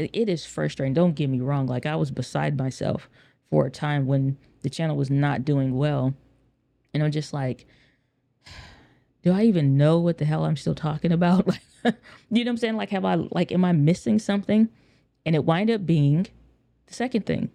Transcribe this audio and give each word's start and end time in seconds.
it, 0.00 0.10
it 0.12 0.28
is 0.28 0.44
frustrating. 0.44 0.94
Don't 0.94 1.14
get 1.14 1.30
me 1.30 1.40
wrong. 1.40 1.66
Like 1.66 1.86
I 1.86 1.96
was 1.96 2.10
beside 2.10 2.58
myself 2.58 3.08
for 3.50 3.66
a 3.66 3.70
time 3.70 4.06
when 4.06 4.36
the 4.62 4.70
channel 4.70 4.96
was 4.96 5.10
not 5.10 5.44
doing 5.44 5.76
well. 5.76 6.14
And 6.92 7.02
I'm 7.02 7.10
just 7.10 7.32
like, 7.32 7.66
do 9.22 9.32
I 9.32 9.42
even 9.44 9.76
know 9.76 9.98
what 9.98 10.18
the 10.18 10.24
hell 10.24 10.44
I'm 10.44 10.56
still 10.56 10.74
talking 10.74 11.12
about? 11.12 11.46
you 11.84 11.92
know 11.92 11.92
what 12.30 12.48
I'm 12.48 12.56
saying? 12.56 12.76
Like, 12.76 12.90
have 12.90 13.04
I, 13.04 13.14
like, 13.14 13.52
am 13.52 13.64
I 13.64 13.72
missing 13.72 14.18
something? 14.18 14.68
And 15.26 15.34
it 15.34 15.44
wind 15.44 15.70
up 15.70 15.86
being 15.86 16.26
the 16.86 16.94
second 16.94 17.26
thing. 17.26 17.50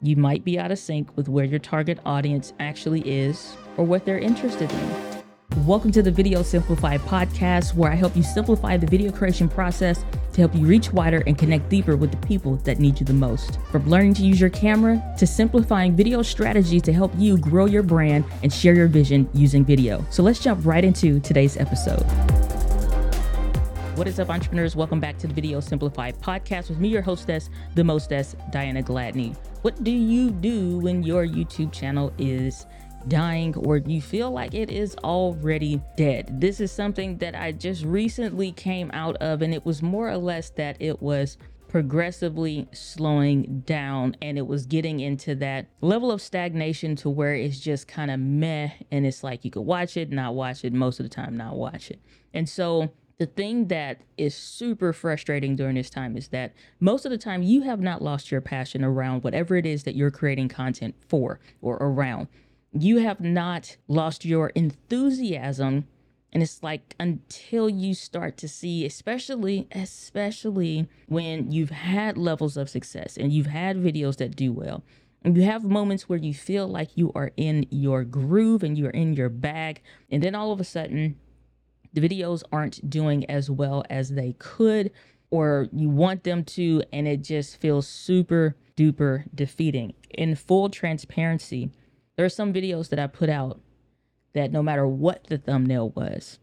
You 0.00 0.16
might 0.16 0.44
be 0.44 0.58
out 0.58 0.72
of 0.72 0.78
sync 0.78 1.16
with 1.16 1.28
where 1.28 1.44
your 1.44 1.60
target 1.60 1.98
audience 2.04 2.52
actually 2.58 3.08
is 3.08 3.56
or 3.76 3.84
what 3.84 4.04
they're 4.04 4.18
interested 4.18 4.70
in. 4.72 5.11
Welcome 5.58 5.92
to 5.92 6.02
the 6.02 6.10
Video 6.10 6.42
Simplified 6.42 7.02
podcast, 7.02 7.74
where 7.74 7.92
I 7.92 7.94
help 7.94 8.16
you 8.16 8.22
simplify 8.22 8.78
the 8.78 8.86
video 8.86 9.12
creation 9.12 9.50
process 9.50 10.02
to 10.32 10.40
help 10.40 10.54
you 10.54 10.66
reach 10.66 10.90
wider 10.94 11.22
and 11.26 11.36
connect 11.36 11.68
deeper 11.68 11.94
with 11.94 12.10
the 12.10 12.26
people 12.26 12.56
that 12.64 12.80
need 12.80 12.98
you 12.98 13.04
the 13.04 13.12
most. 13.12 13.58
From 13.70 13.86
learning 13.86 14.14
to 14.14 14.22
use 14.22 14.40
your 14.40 14.48
camera 14.48 15.00
to 15.18 15.26
simplifying 15.26 15.94
video 15.94 16.22
strategies 16.22 16.80
to 16.82 16.92
help 16.92 17.12
you 17.18 17.36
grow 17.36 17.66
your 17.66 17.82
brand 17.82 18.24
and 18.42 18.50
share 18.50 18.74
your 18.74 18.88
vision 18.88 19.28
using 19.34 19.62
video. 19.62 20.04
So 20.10 20.22
let's 20.22 20.40
jump 20.40 20.64
right 20.64 20.84
into 20.84 21.20
today's 21.20 21.58
episode. 21.58 22.02
What 23.94 24.08
is 24.08 24.18
up, 24.18 24.30
entrepreneurs? 24.30 24.74
Welcome 24.74 25.00
back 25.00 25.18
to 25.18 25.26
the 25.26 25.34
Video 25.34 25.60
Simplified 25.60 26.18
podcast 26.22 26.70
with 26.70 26.78
me, 26.78 26.88
your 26.88 27.02
hostess, 27.02 27.50
the 27.74 27.84
mostess, 27.84 28.34
Diana 28.50 28.82
Gladney. 28.82 29.36
What 29.60 29.84
do 29.84 29.92
you 29.92 30.30
do 30.30 30.78
when 30.78 31.02
your 31.02 31.26
YouTube 31.26 31.72
channel 31.72 32.10
is 32.16 32.66
dying 33.08 33.54
or 33.56 33.78
you 33.78 34.00
feel 34.00 34.30
like 34.30 34.54
it 34.54 34.70
is 34.70 34.96
already 35.04 35.80
dead. 35.96 36.40
This 36.40 36.60
is 36.60 36.72
something 36.72 37.18
that 37.18 37.34
I 37.34 37.52
just 37.52 37.84
recently 37.84 38.52
came 38.52 38.90
out 38.92 39.16
of, 39.16 39.42
and 39.42 39.52
it 39.54 39.64
was 39.64 39.82
more 39.82 40.08
or 40.08 40.18
less 40.18 40.50
that 40.50 40.76
it 40.80 41.02
was 41.02 41.38
progressively 41.68 42.68
slowing 42.72 43.62
down 43.64 44.14
and 44.20 44.36
it 44.36 44.46
was 44.46 44.66
getting 44.66 45.00
into 45.00 45.34
that 45.34 45.66
level 45.80 46.12
of 46.12 46.20
stagnation 46.20 46.94
to 46.94 47.08
where 47.08 47.34
it's 47.34 47.58
just 47.58 47.88
kind 47.88 48.10
of 48.10 48.20
meh 48.20 48.68
and 48.90 49.06
it's 49.06 49.24
like 49.24 49.42
you 49.42 49.50
could 49.50 49.62
watch 49.62 49.96
it, 49.96 50.10
not 50.10 50.34
watch 50.34 50.66
it, 50.66 50.72
most 50.74 51.00
of 51.00 51.04
the 51.04 51.08
time, 51.08 51.34
not 51.34 51.56
watch 51.56 51.90
it. 51.90 51.98
And 52.34 52.46
so 52.46 52.92
the 53.18 53.24
thing 53.24 53.68
that 53.68 54.02
is 54.18 54.34
super 54.34 54.92
frustrating 54.92 55.56
during 55.56 55.76
this 55.76 55.88
time 55.88 56.14
is 56.14 56.28
that 56.28 56.52
most 56.78 57.06
of 57.06 57.10
the 57.10 57.16
time 57.16 57.42
you 57.42 57.62
have 57.62 57.80
not 57.80 58.02
lost 58.02 58.30
your 58.30 58.42
passion 58.42 58.84
around 58.84 59.24
whatever 59.24 59.56
it 59.56 59.64
is 59.64 59.84
that 59.84 59.94
you're 59.94 60.10
creating 60.10 60.48
content 60.48 60.94
for 61.08 61.40
or 61.62 61.76
around 61.76 62.28
you 62.72 62.98
have 62.98 63.20
not 63.20 63.76
lost 63.88 64.24
your 64.24 64.48
enthusiasm. 64.50 65.86
And 66.32 66.42
it's 66.42 66.62
like 66.62 66.94
until 66.98 67.68
you 67.68 67.92
start 67.92 68.38
to 68.38 68.48
see 68.48 68.86
especially 68.86 69.68
especially 69.72 70.88
when 71.06 71.52
you've 71.52 71.70
had 71.70 72.16
levels 72.16 72.56
of 72.56 72.70
success 72.70 73.18
and 73.18 73.30
you've 73.30 73.46
had 73.46 73.76
videos 73.76 74.16
that 74.16 74.34
do 74.34 74.50
well 74.50 74.82
and 75.24 75.36
you 75.36 75.42
have 75.42 75.62
moments 75.62 76.08
where 76.08 76.18
you 76.18 76.32
feel 76.32 76.66
like 76.66 76.96
you 76.96 77.12
are 77.14 77.32
in 77.36 77.66
your 77.70 78.02
groove 78.02 78.62
and 78.62 78.78
you're 78.78 78.88
in 78.90 79.12
your 79.12 79.28
bag 79.28 79.82
and 80.10 80.22
then 80.22 80.34
all 80.34 80.52
of 80.52 80.60
a 80.60 80.64
sudden 80.64 81.16
the 81.92 82.00
videos 82.00 82.42
aren't 82.50 82.88
doing 82.88 83.28
as 83.30 83.50
well 83.50 83.84
as 83.90 84.08
they 84.10 84.34
could 84.38 84.90
or 85.30 85.68
you 85.70 85.90
want 85.90 86.24
them 86.24 86.44
to 86.44 86.82
and 86.94 87.06
it 87.06 87.22
just 87.22 87.60
feels 87.60 87.86
super 87.86 88.56
duper 88.76 89.24
defeating. 89.34 89.92
In 90.10 90.34
full 90.34 90.70
transparency 90.70 91.70
there 92.22 92.26
are 92.26 92.28
some 92.28 92.52
videos 92.52 92.90
that 92.90 93.00
I 93.00 93.08
put 93.08 93.28
out 93.28 93.58
that 94.32 94.52
no 94.52 94.62
matter 94.62 94.86
what 94.86 95.26
the 95.26 95.38
thumbnail 95.38 95.88
was, 95.88 96.38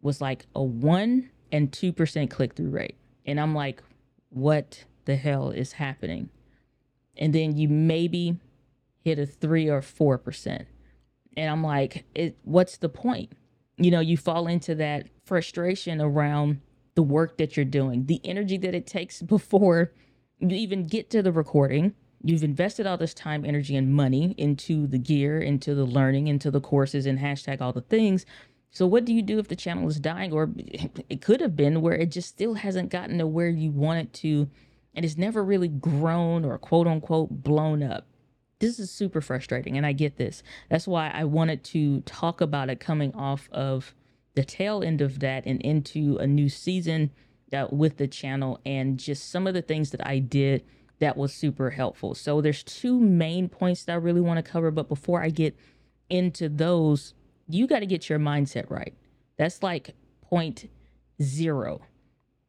was 0.00 0.20
like 0.20 0.46
a 0.54 0.62
one 0.62 1.30
and 1.50 1.72
two 1.72 1.92
percent 1.92 2.30
click 2.30 2.54
through 2.54 2.70
rate. 2.70 2.96
And 3.26 3.40
I'm 3.40 3.56
like, 3.56 3.82
what 4.28 4.84
the 5.04 5.16
hell 5.16 5.50
is 5.50 5.72
happening? 5.72 6.28
And 7.16 7.34
then 7.34 7.56
you 7.56 7.68
maybe 7.68 8.38
hit 9.00 9.18
a 9.18 9.26
three 9.26 9.68
or 9.68 9.82
four 9.82 10.16
percent. 10.16 10.68
And 11.36 11.50
I'm 11.50 11.64
like, 11.64 12.04
it 12.14 12.38
what's 12.44 12.76
the 12.76 12.88
point? 12.88 13.32
You 13.76 13.90
know, 13.90 13.98
you 13.98 14.16
fall 14.16 14.46
into 14.46 14.76
that 14.76 15.08
frustration 15.24 16.00
around 16.00 16.60
the 16.94 17.02
work 17.02 17.36
that 17.38 17.56
you're 17.56 17.64
doing, 17.64 18.06
the 18.06 18.20
energy 18.22 18.58
that 18.58 18.76
it 18.76 18.86
takes 18.86 19.22
before 19.36 19.90
you 20.38 20.50
even 20.50 20.86
get 20.86 21.10
to 21.10 21.20
the 21.20 21.32
recording 21.32 21.94
You've 22.26 22.42
invested 22.42 22.86
all 22.86 22.96
this 22.96 23.12
time, 23.12 23.44
energy, 23.44 23.76
and 23.76 23.92
money 23.92 24.34
into 24.38 24.86
the 24.86 24.96
gear, 24.96 25.40
into 25.40 25.74
the 25.74 25.84
learning, 25.84 26.26
into 26.26 26.50
the 26.50 26.60
courses, 26.60 27.04
and 27.04 27.18
hashtag 27.18 27.60
all 27.60 27.74
the 27.74 27.82
things. 27.82 28.24
So, 28.70 28.86
what 28.86 29.04
do 29.04 29.12
you 29.12 29.20
do 29.20 29.38
if 29.38 29.48
the 29.48 29.56
channel 29.56 29.86
is 29.88 30.00
dying? 30.00 30.32
Or 30.32 30.50
it 30.56 31.20
could 31.20 31.42
have 31.42 31.54
been 31.54 31.82
where 31.82 31.94
it 31.94 32.10
just 32.10 32.30
still 32.30 32.54
hasn't 32.54 32.90
gotten 32.90 33.18
to 33.18 33.26
where 33.26 33.50
you 33.50 33.70
want 33.70 34.00
it 34.00 34.12
to, 34.14 34.48
and 34.94 35.04
it's 35.04 35.18
never 35.18 35.44
really 35.44 35.68
grown 35.68 36.46
or 36.46 36.56
quote 36.56 36.86
unquote 36.86 37.42
blown 37.42 37.82
up. 37.82 38.06
This 38.58 38.78
is 38.78 38.90
super 38.90 39.20
frustrating, 39.20 39.76
and 39.76 39.84
I 39.84 39.92
get 39.92 40.16
this. 40.16 40.42
That's 40.70 40.88
why 40.88 41.10
I 41.10 41.24
wanted 41.24 41.62
to 41.64 42.00
talk 42.00 42.40
about 42.40 42.70
it 42.70 42.80
coming 42.80 43.14
off 43.14 43.50
of 43.52 43.94
the 44.34 44.44
tail 44.44 44.82
end 44.82 45.02
of 45.02 45.20
that 45.20 45.44
and 45.44 45.60
into 45.60 46.16
a 46.16 46.26
new 46.26 46.48
season 46.48 47.10
uh, 47.52 47.66
with 47.70 47.98
the 47.98 48.08
channel 48.08 48.60
and 48.64 48.98
just 48.98 49.30
some 49.30 49.46
of 49.46 49.52
the 49.52 49.62
things 49.62 49.90
that 49.90 50.06
I 50.06 50.20
did 50.20 50.64
that 51.00 51.16
was 51.16 51.32
super 51.32 51.70
helpful. 51.70 52.14
So 52.14 52.40
there's 52.40 52.62
two 52.62 52.98
main 52.98 53.48
points 53.48 53.84
that 53.84 53.92
I 53.92 53.96
really 53.96 54.20
want 54.20 54.44
to 54.44 54.50
cover, 54.50 54.70
but 54.70 54.88
before 54.88 55.22
I 55.22 55.30
get 55.30 55.56
into 56.08 56.48
those, 56.48 57.14
you 57.48 57.66
got 57.66 57.80
to 57.80 57.86
get 57.86 58.08
your 58.08 58.18
mindset 58.18 58.70
right. 58.70 58.94
That's 59.36 59.62
like 59.62 59.94
point 60.22 60.70
zero. 61.20 61.80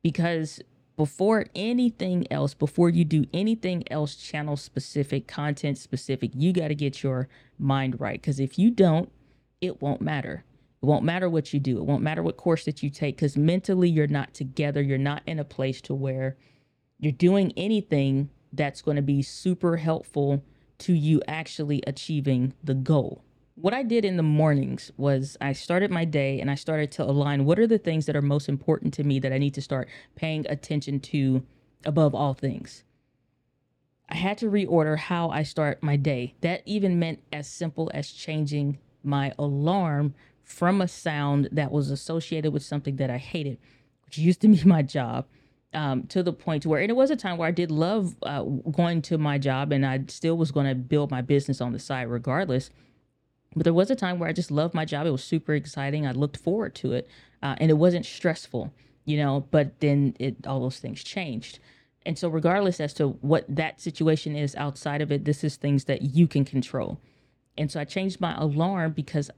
Because 0.03 0.61
before 0.95 1.45
anything 1.55 2.31
else, 2.31 2.53
before 2.53 2.89
you 2.89 3.03
do 3.03 3.25
anything 3.33 3.83
else 3.91 4.15
channel 4.15 4.55
specific, 4.55 5.27
content 5.27 5.77
specific, 5.77 6.31
you 6.35 6.53
got 6.53 6.69
to 6.69 6.75
get 6.75 7.03
your 7.03 7.27
mind 7.59 7.99
right. 7.99 8.21
Because 8.21 8.39
if 8.39 8.57
you 8.57 8.71
don't, 8.71 9.11
it 9.61 9.81
won't 9.81 10.01
matter. 10.01 10.45
It 10.81 10.85
won't 10.85 11.03
matter 11.03 11.29
what 11.29 11.53
you 11.53 11.59
do. 11.59 11.77
It 11.79 11.85
won't 11.85 12.03
matter 12.03 12.21
what 12.21 12.37
course 12.37 12.65
that 12.65 12.83
you 12.83 12.89
take 12.89 13.15
because 13.17 13.35
mentally 13.35 13.89
you're 13.89 14.07
not 14.07 14.33
together. 14.33 14.81
You're 14.81 14.97
not 14.97 15.23
in 15.25 15.39
a 15.39 15.43
place 15.43 15.81
to 15.81 15.95
where 15.95 16.37
you're 16.99 17.11
doing 17.11 17.51
anything 17.57 18.29
that's 18.55 18.81
going 18.81 18.95
to 18.95 19.01
be 19.01 19.21
super 19.21 19.77
helpful 19.77 20.43
to 20.79 20.93
you 20.93 21.21
actually 21.27 21.81
achieving 21.87 22.53
the 22.63 22.73
goal. 22.73 23.21
What 23.55 23.73
I 23.73 23.83
did 23.83 24.03
in 24.03 24.17
the 24.17 24.23
mornings 24.23 24.91
was 24.97 25.37
I 25.39 25.53
started 25.53 25.89
my 25.89 26.03
day 26.03 26.41
and 26.41 26.51
I 26.51 26.55
started 26.55 26.91
to 26.93 27.03
align 27.03 27.45
what 27.45 27.57
are 27.57 27.67
the 27.67 27.77
things 27.77 28.05
that 28.05 28.15
are 28.15 28.21
most 28.21 28.49
important 28.49 28.93
to 28.95 29.03
me 29.03 29.19
that 29.19 29.31
I 29.31 29.37
need 29.37 29.53
to 29.53 29.61
start 29.61 29.87
paying 30.15 30.45
attention 30.49 30.99
to 31.01 31.45
above 31.85 32.13
all 32.13 32.33
things. 32.33 32.83
I 34.09 34.15
had 34.15 34.37
to 34.39 34.51
reorder 34.51 34.97
how 34.97 35.29
I 35.29 35.43
start 35.43 35.81
my 35.81 35.95
day. 35.95 36.35
That 36.41 36.61
even 36.65 36.99
meant 36.99 37.19
as 37.31 37.47
simple 37.47 37.89
as 37.93 38.11
changing 38.11 38.77
my 39.03 39.33
alarm 39.39 40.13
from 40.43 40.81
a 40.81 40.87
sound 40.87 41.49
that 41.51 41.71
was 41.71 41.89
associated 41.89 42.51
with 42.51 42.63
something 42.63 42.97
that 42.97 43.09
I 43.09 43.17
hated, 43.17 43.57
which 44.05 44.17
used 44.17 44.41
to 44.41 44.47
be 44.47 44.63
my 44.65 44.81
job, 44.81 45.25
um, 45.75 46.03
to 46.07 46.23
the 46.23 46.33
point 46.33 46.65
where, 46.65 46.79
and 46.79 46.89
it 46.89 46.95
was 46.95 47.11
a 47.11 47.15
time 47.15 47.37
where 47.37 47.47
I 47.47 47.51
did 47.51 47.69
love 47.69 48.15
uh, 48.23 48.41
going 48.43 49.01
to 49.03 49.17
my 49.17 49.37
job 49.37 49.71
and 49.71 49.85
I 49.85 50.03
still 50.07 50.37
was 50.37 50.51
going 50.51 50.67
to 50.67 50.75
build 50.75 51.11
my 51.11 51.21
business 51.21 51.61
on 51.61 51.73
the 51.73 51.79
side 51.79 52.09
regardless. 52.09 52.69
But 53.55 53.65
there 53.65 53.73
was 53.73 53.91
a 53.91 53.95
time 53.95 54.17
where 54.17 54.29
I 54.29 54.33
just 54.33 54.51
loved 54.51 54.73
my 54.73 54.85
job. 54.85 55.05
It 55.05 55.11
was 55.11 55.23
super 55.23 55.53
exciting. 55.53 56.07
I 56.07 56.11
looked 56.11 56.37
forward 56.37 56.75
to 56.75 56.93
it 56.93 57.07
uh, 57.43 57.55
and 57.59 57.69
it 57.69 57.75
wasn't 57.75 58.05
stressful, 58.05 58.73
you 59.05 59.17
know, 59.17 59.47
but 59.51 59.79
then 59.81 60.15
it, 60.19 60.47
all 60.47 60.61
those 60.61 60.79
things 60.79 61.03
changed. 61.03 61.59
And 62.05 62.17
so, 62.17 62.29
regardless 62.29 62.79
as 62.79 62.93
to 62.95 63.09
what 63.21 63.45
that 63.49 63.81
situation 63.81 64.35
is 64.35 64.55
outside 64.55 65.01
of 65.01 65.11
it, 65.11 65.25
this 65.25 65.43
is 65.43 65.55
things 65.55 65.85
that 65.85 66.03
you 66.03 66.27
can 66.27 66.45
control. 66.45 66.99
And 67.57 67.71
so, 67.71 67.79
I 67.79 67.83
changed 67.83 68.21
my 68.21 68.35
alarm 68.35 68.91
because 68.91 69.31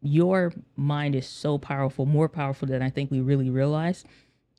your 0.00 0.52
mind 0.76 1.14
is 1.14 1.26
so 1.26 1.58
powerful, 1.58 2.06
more 2.06 2.28
powerful 2.28 2.68
than 2.68 2.80
I 2.80 2.88
think 2.88 3.10
we 3.10 3.20
really 3.20 3.50
realize 3.50 4.04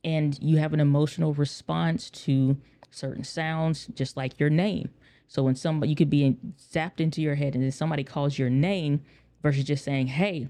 and 0.06 0.38
you 0.42 0.58
have 0.58 0.72
an 0.74 0.80
emotional 0.80 1.34
response 1.34 2.10
to 2.12 2.56
certain 2.92 3.24
sounds, 3.24 3.88
just 3.88 4.16
like 4.16 4.40
your 4.40 4.52
name. 4.52 4.92
So 5.28 5.44
when 5.44 5.56
somebody 5.56 5.90
you 5.90 5.96
could 5.96 6.10
be 6.10 6.38
zapped 6.74 7.02
into 7.02 7.22
your 7.22 7.36
head, 7.36 7.56
and 7.56 7.64
then 7.64 7.72
somebody 7.72 8.04
calls 8.04 8.38
your 8.38 8.50
name 8.50 9.02
versus 9.42 9.64
just 9.66 9.84
saying 9.84 10.08
"Hey," 10.08 10.48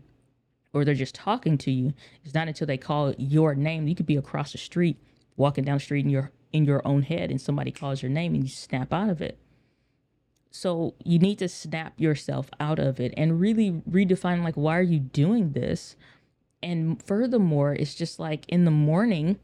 or 0.74 0.84
they're 0.84 0.94
just 0.94 1.16
talking 1.16 1.58
to 1.60 1.72
you. 1.72 1.94
It's 2.24 2.34
not 2.34 2.50
until 2.50 2.68
they 2.68 2.78
call 2.78 3.16
your 3.18 3.56
name. 3.56 3.88
You 3.88 3.96
could 3.96 4.06
be 4.06 4.18
across 4.18 4.52
the 4.52 4.58
street, 4.58 4.98
walking 5.38 5.64
down 5.64 5.78
the 5.78 5.84
street 5.84 6.06
in 6.06 6.12
your 6.12 6.32
in 6.52 6.66
your 6.66 6.86
own 6.86 7.04
head, 7.04 7.32
and 7.32 7.40
somebody 7.42 7.72
calls 7.72 8.04
your 8.04 8.12
name, 8.12 8.36
and 8.36 8.44
you 8.44 8.50
snap 8.50 8.94
out 8.94 9.10
of 9.10 9.22
it. 9.22 9.40
So 10.52 10.94
you 11.04 11.20
need 11.20 11.40
to 11.40 11.50
snap 11.50 12.00
yourself 12.00 12.50
out 12.62 12.80
of 12.80 13.00
it 13.00 13.14
and 13.18 13.42
really 13.42 13.72
redefine 13.90 14.44
like 14.44 14.56
why 14.56 14.78
are 14.78 14.82
you 14.82 15.00
doing 15.00 15.52
this? 15.52 15.96
And 16.66 17.02
furthermore, 17.04 17.74
it's 17.74 17.94
just 17.94 18.20
like 18.20 18.44
in 18.50 18.66
the 18.66 18.72
morning, 18.72 19.38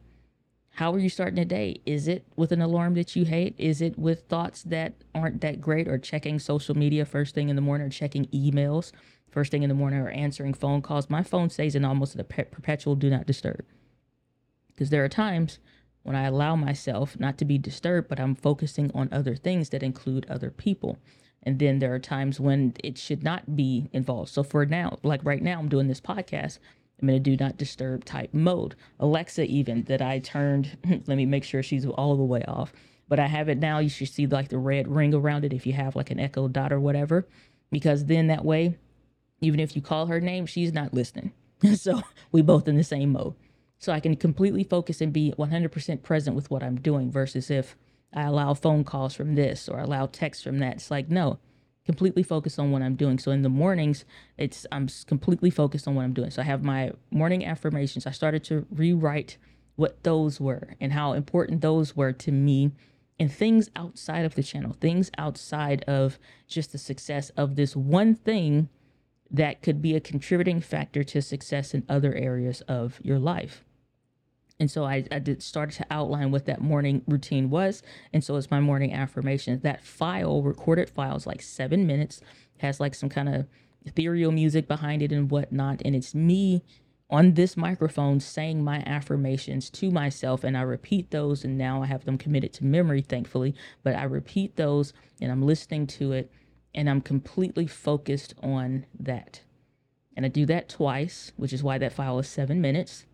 how 0.71 0.91
are 0.91 0.97
you 0.97 1.07
starting 1.07 1.37
a 1.37 1.45
day? 1.45 1.79
Is 1.85 2.07
it 2.07 2.25
with 2.35 2.51
an 2.51 2.63
alarm 2.63 2.95
that 2.95 3.15
you 3.15 3.25
hate? 3.25 3.53
Is 3.59 3.79
it 3.79 3.99
with 3.99 4.23
thoughts 4.23 4.63
that 4.63 4.95
aren't 5.13 5.41
that 5.41 5.61
great 5.61 5.87
or 5.87 5.99
checking 5.99 6.39
social 6.39 6.75
media 6.75 7.05
first 7.05 7.35
thing 7.35 7.49
in 7.49 7.55
the 7.55 7.61
morning 7.61 7.85
or 7.85 7.91
checking 7.91 8.25
emails 8.27 8.91
first 9.29 9.51
thing 9.51 9.61
in 9.61 9.69
the 9.69 9.75
morning 9.75 9.99
or 9.99 10.09
answering 10.09 10.55
phone 10.55 10.81
calls? 10.81 11.11
My 11.11 11.21
phone 11.21 11.51
stays 11.51 11.75
in 11.75 11.85
almost 11.85 12.15
a 12.15 12.23
perpetual 12.23 12.95
do 12.95 13.11
not 13.11 13.27
disturb. 13.27 13.63
Because 14.73 14.89
there 14.89 15.05
are 15.05 15.09
times 15.09 15.59
when 16.01 16.15
I 16.15 16.23
allow 16.23 16.55
myself 16.55 17.19
not 17.19 17.37
to 17.37 17.45
be 17.45 17.59
disturbed, 17.59 18.09
but 18.09 18.19
I'm 18.19 18.33
focusing 18.33 18.89
on 18.95 19.09
other 19.11 19.35
things 19.35 19.69
that 19.69 19.83
include 19.83 20.25
other 20.27 20.49
people. 20.49 20.97
And 21.43 21.59
then 21.59 21.77
there 21.77 21.93
are 21.93 21.99
times 21.99 22.39
when 22.39 22.73
it 22.83 22.97
should 22.97 23.23
not 23.23 23.55
be 23.55 23.89
involved. 23.93 24.29
So 24.29 24.41
for 24.41 24.65
now, 24.65 24.97
like 25.03 25.23
right 25.23 25.43
now, 25.43 25.59
I'm 25.59 25.69
doing 25.69 25.87
this 25.87 26.01
podcast. 26.01 26.57
I'm 27.01 27.09
in 27.09 27.15
a 27.15 27.19
do 27.19 27.35
not 27.35 27.57
disturb 27.57 28.05
type 28.05 28.33
mode. 28.33 28.75
Alexa, 28.99 29.45
even 29.45 29.83
that 29.83 30.01
I 30.01 30.19
turned, 30.19 30.77
let 31.07 31.17
me 31.17 31.25
make 31.25 31.43
sure 31.43 31.63
she's 31.63 31.85
all 31.85 32.15
the 32.15 32.23
way 32.23 32.43
off. 32.47 32.73
But 33.07 33.19
I 33.19 33.27
have 33.27 33.49
it 33.49 33.57
now. 33.57 33.79
You 33.79 33.89
should 33.89 34.09
see 34.09 34.27
like 34.27 34.49
the 34.49 34.57
red 34.57 34.87
ring 34.87 35.13
around 35.13 35.43
it 35.43 35.53
if 35.53 35.65
you 35.65 35.73
have 35.73 35.95
like 35.95 36.11
an 36.11 36.19
Echo 36.19 36.47
Dot 36.47 36.71
or 36.71 36.79
whatever, 36.79 37.27
because 37.71 38.05
then 38.05 38.27
that 38.27 38.45
way, 38.45 38.77
even 39.41 39.59
if 39.59 39.75
you 39.75 39.81
call 39.81 40.05
her 40.05 40.21
name, 40.21 40.45
she's 40.45 40.71
not 40.71 40.93
listening. 40.93 41.33
so 41.75 42.01
we 42.31 42.41
both 42.41 42.67
in 42.67 42.77
the 42.77 42.83
same 42.83 43.11
mode. 43.11 43.35
So 43.79 43.91
I 43.91 43.99
can 43.99 44.15
completely 44.15 44.63
focus 44.63 45.01
and 45.01 45.11
be 45.11 45.33
100% 45.37 46.03
present 46.03 46.35
with 46.35 46.51
what 46.51 46.61
I'm 46.61 46.79
doing 46.79 47.11
versus 47.11 47.49
if 47.49 47.75
I 48.13 48.23
allow 48.23 48.53
phone 48.53 48.83
calls 48.83 49.15
from 49.15 49.35
this 49.35 49.67
or 49.67 49.79
allow 49.79 50.05
texts 50.05 50.43
from 50.43 50.59
that. 50.59 50.75
It's 50.75 50.91
like, 50.91 51.09
no, 51.09 51.39
completely 51.85 52.23
focused 52.23 52.59
on 52.59 52.71
what 52.71 52.81
I'm 52.81 52.95
doing. 52.95 53.17
So 53.17 53.31
in 53.31 53.41
the 53.41 53.49
mornings, 53.49 54.05
it's 54.37 54.65
I'm 54.71 54.87
completely 55.07 55.49
focused 55.49 55.87
on 55.87 55.95
what 55.95 56.03
I'm 56.03 56.13
doing. 56.13 56.31
So 56.31 56.41
I 56.41 56.45
have 56.45 56.63
my 56.63 56.91
morning 57.09 57.45
affirmations. 57.45 58.05
I 58.05 58.11
started 58.11 58.43
to 58.45 58.65
rewrite 58.71 59.37
what 59.75 60.03
those 60.03 60.39
were 60.39 60.75
and 60.79 60.93
how 60.93 61.13
important 61.13 61.61
those 61.61 61.95
were 61.95 62.13
to 62.13 62.31
me 62.31 62.71
and 63.19 63.31
things 63.31 63.69
outside 63.75 64.25
of 64.25 64.35
the 64.35 64.43
channel, 64.43 64.75
things 64.79 65.11
outside 65.17 65.83
of 65.83 66.19
just 66.47 66.71
the 66.71 66.77
success 66.77 67.29
of 67.31 67.55
this 67.55 67.75
one 67.75 68.15
thing 68.15 68.69
that 69.29 69.61
could 69.61 69.81
be 69.81 69.95
a 69.95 69.99
contributing 69.99 70.59
factor 70.59 71.03
to 71.03 71.21
success 71.21 71.73
in 71.73 71.85
other 71.87 72.13
areas 72.15 72.61
of 72.61 72.99
your 73.01 73.19
life. 73.19 73.63
And 74.61 74.69
so 74.69 74.85
I, 74.85 75.03
I 75.11 75.17
did 75.17 75.41
started 75.41 75.75
to 75.77 75.87
outline 75.89 76.29
what 76.29 76.45
that 76.45 76.61
morning 76.61 77.01
routine 77.07 77.49
was. 77.49 77.81
And 78.13 78.23
so 78.23 78.35
it's 78.35 78.51
my 78.51 78.59
morning 78.59 78.93
affirmations. 78.93 79.63
That 79.63 79.83
file, 79.83 80.43
recorded 80.43 80.87
file, 80.87 81.15
is 81.15 81.25
like 81.25 81.41
seven 81.41 81.87
minutes, 81.87 82.21
has 82.59 82.79
like 82.79 82.93
some 82.93 83.09
kind 83.09 83.27
of 83.27 83.47
ethereal 83.85 84.31
music 84.31 84.67
behind 84.67 85.01
it 85.01 85.11
and 85.11 85.31
whatnot. 85.31 85.81
And 85.83 85.95
it's 85.95 86.13
me 86.13 86.61
on 87.09 87.33
this 87.33 87.57
microphone 87.57 88.19
saying 88.19 88.63
my 88.63 88.83
affirmations 88.85 89.71
to 89.71 89.89
myself. 89.89 90.43
And 90.43 90.55
I 90.55 90.61
repeat 90.61 91.09
those. 91.09 91.43
And 91.43 91.57
now 91.57 91.81
I 91.81 91.87
have 91.87 92.05
them 92.05 92.19
committed 92.19 92.53
to 92.53 92.63
memory, 92.63 93.01
thankfully. 93.01 93.55
But 93.81 93.95
I 93.95 94.03
repeat 94.03 94.57
those 94.57 94.93
and 95.19 95.31
I'm 95.31 95.41
listening 95.41 95.87
to 95.87 96.11
it 96.11 96.31
and 96.75 96.87
I'm 96.87 97.01
completely 97.01 97.65
focused 97.65 98.35
on 98.43 98.85
that. 98.99 99.41
And 100.15 100.23
I 100.23 100.29
do 100.29 100.45
that 100.45 100.69
twice, 100.69 101.31
which 101.35 101.51
is 101.51 101.63
why 101.63 101.79
that 101.79 101.93
file 101.93 102.19
is 102.19 102.27
seven 102.27 102.61
minutes. 102.61 103.07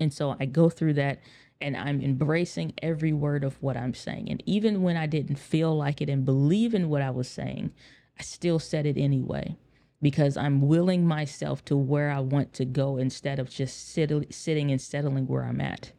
And 0.00 0.12
so 0.12 0.36
I 0.38 0.46
go 0.46 0.68
through 0.68 0.94
that 0.94 1.20
and 1.60 1.76
I'm 1.76 2.00
embracing 2.00 2.74
every 2.82 3.12
word 3.12 3.44
of 3.44 3.60
what 3.62 3.76
I'm 3.76 3.94
saying. 3.94 4.30
And 4.30 4.42
even 4.46 4.82
when 4.82 4.96
I 4.96 5.06
didn't 5.06 5.36
feel 5.36 5.76
like 5.76 6.00
it 6.00 6.08
and 6.08 6.24
believe 6.24 6.74
in 6.74 6.88
what 6.88 7.02
I 7.02 7.10
was 7.10 7.28
saying, 7.28 7.72
I 8.18 8.22
still 8.22 8.58
said 8.58 8.86
it 8.86 8.96
anyway 8.96 9.56
because 10.00 10.36
I'm 10.36 10.62
willing 10.62 11.06
myself 11.06 11.64
to 11.66 11.76
where 11.76 12.10
I 12.10 12.20
want 12.20 12.52
to 12.54 12.64
go 12.64 12.96
instead 12.96 13.38
of 13.38 13.50
just 13.50 13.92
sit, 13.92 14.32
sitting 14.32 14.70
and 14.70 14.80
settling 14.80 15.26
where 15.26 15.44
I'm 15.44 15.60
at. 15.60 15.92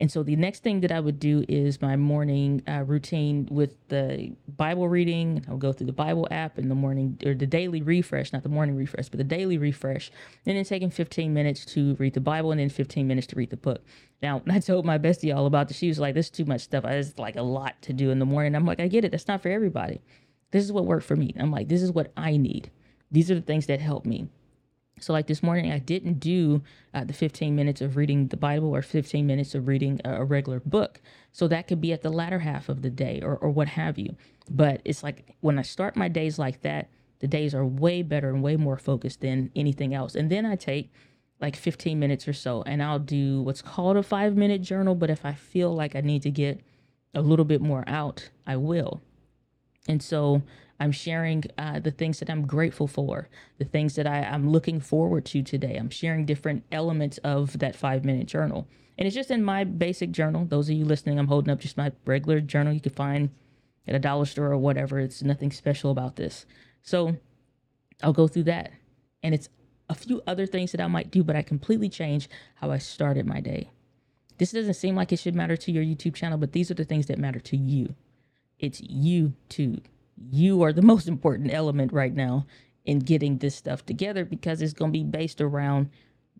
And 0.00 0.10
so 0.10 0.24
the 0.24 0.34
next 0.34 0.64
thing 0.64 0.80
that 0.80 0.90
I 0.90 0.98
would 0.98 1.20
do 1.20 1.44
is 1.48 1.80
my 1.80 1.94
morning 1.94 2.62
uh, 2.68 2.82
routine 2.84 3.48
with 3.50 3.76
the 3.88 4.32
Bible 4.56 4.88
reading. 4.88 5.44
I'll 5.48 5.56
go 5.56 5.72
through 5.72 5.86
the 5.86 5.92
Bible 5.92 6.26
app 6.32 6.58
in 6.58 6.68
the 6.68 6.74
morning 6.74 7.18
or 7.24 7.34
the 7.34 7.46
daily 7.46 7.80
refresh, 7.80 8.32
not 8.32 8.42
the 8.42 8.48
morning 8.48 8.74
refresh, 8.74 9.08
but 9.08 9.18
the 9.18 9.24
daily 9.24 9.56
refresh. 9.56 10.10
And 10.46 10.56
then 10.56 10.64
taking 10.64 10.90
15 10.90 11.32
minutes 11.32 11.64
to 11.66 11.94
read 11.94 12.14
the 12.14 12.20
Bible 12.20 12.50
and 12.50 12.60
then 12.60 12.70
15 12.70 13.06
minutes 13.06 13.28
to 13.28 13.36
read 13.36 13.50
the 13.50 13.56
book. 13.56 13.82
Now, 14.20 14.42
I 14.50 14.58
told 14.58 14.84
my 14.84 14.98
bestie 14.98 15.34
all 15.34 15.46
about 15.46 15.68
this. 15.68 15.76
She 15.76 15.88
was 15.88 16.00
like, 16.00 16.14
this 16.14 16.26
is 16.26 16.30
too 16.30 16.44
much 16.44 16.62
stuff. 16.62 16.84
It's 16.84 17.18
like 17.18 17.36
a 17.36 17.42
lot 17.42 17.80
to 17.82 17.92
do 17.92 18.10
in 18.10 18.18
the 18.18 18.26
morning. 18.26 18.56
I'm 18.56 18.66
like, 18.66 18.80
I 18.80 18.88
get 18.88 19.04
it. 19.04 19.12
That's 19.12 19.28
not 19.28 19.42
for 19.42 19.48
everybody. 19.48 20.00
This 20.50 20.64
is 20.64 20.72
what 20.72 20.86
worked 20.86 21.06
for 21.06 21.16
me. 21.16 21.34
I'm 21.38 21.52
like, 21.52 21.68
this 21.68 21.82
is 21.82 21.92
what 21.92 22.12
I 22.16 22.36
need. 22.36 22.70
These 23.12 23.30
are 23.30 23.36
the 23.36 23.40
things 23.40 23.66
that 23.66 23.80
help 23.80 24.04
me. 24.06 24.28
So, 25.00 25.12
like 25.12 25.26
this 25.26 25.42
morning, 25.42 25.72
I 25.72 25.78
didn't 25.78 26.20
do 26.20 26.62
uh, 26.92 27.04
the 27.04 27.12
15 27.12 27.54
minutes 27.54 27.80
of 27.80 27.96
reading 27.96 28.28
the 28.28 28.36
Bible 28.36 28.74
or 28.74 28.80
15 28.80 29.26
minutes 29.26 29.54
of 29.54 29.66
reading 29.66 30.00
a, 30.04 30.20
a, 30.20 30.24
regular 30.24 30.60
book. 30.60 31.00
So, 31.32 31.48
that 31.48 31.66
could 31.66 31.80
be 31.80 31.92
at 31.92 32.02
the 32.02 32.10
latter 32.10 32.38
half 32.38 32.68
of 32.68 32.82
the 32.82 32.90
day 32.90 33.20
or, 33.22 33.36
or 33.36 33.50
what 33.50 33.68
have 33.68 33.98
you. 33.98 34.16
But 34.48 34.80
it's 34.84 35.02
like 35.02 35.34
when 35.40 35.58
I 35.58 35.62
start 35.62 35.96
my 35.96 36.08
days 36.08 36.38
like 36.38 36.62
that, 36.62 36.88
the 37.18 37.26
days 37.26 37.54
are 37.54 37.64
way 37.64 38.02
better 38.02 38.28
and 38.28 38.42
way 38.42 38.56
more 38.56 38.76
focused 38.76 39.20
than 39.20 39.50
anything 39.56 39.94
else. 39.94 40.14
And 40.14 40.30
then 40.30 40.44
I 40.46 40.56
take 40.56 40.92
like 41.40 41.56
15 41.56 41.98
minutes 41.98 42.28
or 42.28 42.32
so 42.32 42.62
and 42.62 42.82
I'll 42.82 42.98
do 42.98 43.42
what's 43.42 43.62
called 43.62 43.96
a 43.96 44.02
five 44.02 44.36
minute 44.36 44.62
journal. 44.62 44.94
But 44.94 45.10
if 45.10 45.24
I 45.24 45.32
feel 45.32 45.74
like 45.74 45.96
I 45.96 46.00
need 46.00 46.22
to 46.22 46.30
get 46.30 46.60
a 47.14 47.22
little 47.22 47.44
bit 47.44 47.60
more 47.60 47.84
out, 47.86 48.28
I 48.46 48.56
will. 48.56 49.00
And 49.88 50.02
so 50.02 50.42
I'm 50.80 50.92
sharing 50.92 51.44
uh, 51.56 51.80
the 51.80 51.90
things 51.90 52.18
that 52.18 52.28
I'm 52.28 52.46
grateful 52.46 52.86
for, 52.86 53.28
the 53.58 53.64
things 53.64 53.94
that 53.94 54.06
I, 54.06 54.22
I'm 54.22 54.50
looking 54.50 54.80
forward 54.80 55.24
to 55.26 55.42
today. 55.42 55.76
I'm 55.76 55.90
sharing 55.90 56.26
different 56.26 56.64
elements 56.72 57.18
of 57.18 57.58
that 57.60 57.76
five 57.76 58.04
minute 58.04 58.26
journal. 58.26 58.66
And 58.98 59.06
it's 59.06 59.14
just 59.14 59.30
in 59.30 59.42
my 59.42 59.64
basic 59.64 60.10
journal. 60.10 60.44
Those 60.44 60.68
of 60.68 60.76
you 60.76 60.84
listening, 60.84 61.18
I'm 61.18 61.28
holding 61.28 61.52
up 61.52 61.60
just 61.60 61.76
my 61.76 61.92
regular 62.04 62.40
journal 62.40 62.72
you 62.72 62.80
could 62.80 62.94
find 62.96 63.30
at 63.86 63.94
a 63.94 63.98
dollar 63.98 64.24
store 64.24 64.52
or 64.52 64.58
whatever. 64.58 64.98
It's 64.98 65.22
nothing 65.22 65.50
special 65.52 65.90
about 65.90 66.16
this. 66.16 66.46
So 66.82 67.16
I'll 68.02 68.12
go 68.12 68.28
through 68.28 68.44
that. 68.44 68.70
And 69.22 69.34
it's 69.34 69.48
a 69.88 69.94
few 69.94 70.22
other 70.26 70.46
things 70.46 70.72
that 70.72 70.80
I 70.80 70.86
might 70.86 71.10
do, 71.10 71.22
but 71.22 71.36
I 71.36 71.42
completely 71.42 71.88
change 71.88 72.28
how 72.56 72.70
I 72.70 72.78
started 72.78 73.26
my 73.26 73.40
day. 73.40 73.70
This 74.38 74.52
doesn't 74.52 74.74
seem 74.74 74.96
like 74.96 75.12
it 75.12 75.18
should 75.18 75.34
matter 75.34 75.56
to 75.56 75.72
your 75.72 75.84
YouTube 75.84 76.14
channel, 76.14 76.38
but 76.38 76.52
these 76.52 76.70
are 76.70 76.74
the 76.74 76.84
things 76.84 77.06
that 77.06 77.18
matter 77.18 77.40
to 77.40 77.56
you. 77.56 77.94
It's 78.58 78.80
YouTube 78.80 79.84
you 80.30 80.62
are 80.62 80.72
the 80.72 80.82
most 80.82 81.08
important 81.08 81.52
element 81.52 81.92
right 81.92 82.14
now 82.14 82.46
in 82.84 82.98
getting 82.98 83.38
this 83.38 83.54
stuff 83.54 83.84
together 83.86 84.24
because 84.24 84.60
it's 84.60 84.72
going 84.72 84.92
to 84.92 84.98
be 84.98 85.04
based 85.04 85.40
around 85.40 85.90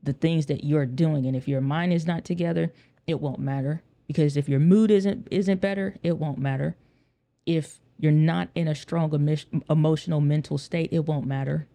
the 0.03 0.13
things 0.13 0.47
that 0.47 0.65
you're 0.65 0.87
doing. 0.87 1.27
And 1.27 1.35
if 1.35 1.49
your 1.49 1.61
mind 1.61 1.93
is 1.93 2.07
not 2.07 2.25
together 2.25 2.73
it 3.07 3.21
won't 3.21 3.39
matter. 3.39 3.83
Because 4.07 4.37
if 4.37 4.49
your 4.49 4.61
mood 4.61 4.91
isn't 4.91 5.29
isn't 5.31 5.61
better 5.61 5.97
it 6.03 6.19
won't 6.19 6.39
matter. 6.39 6.77
If 7.47 7.81
you're 7.99 8.13
not 8.13 8.49
in 8.55 8.69
a 8.69 8.75
strong 8.75 9.13
emotional 9.71 10.21
mental 10.21 10.59
state 10.59 10.93
it 10.93 11.07
won't 11.07 11.27
matter. 11.27 11.67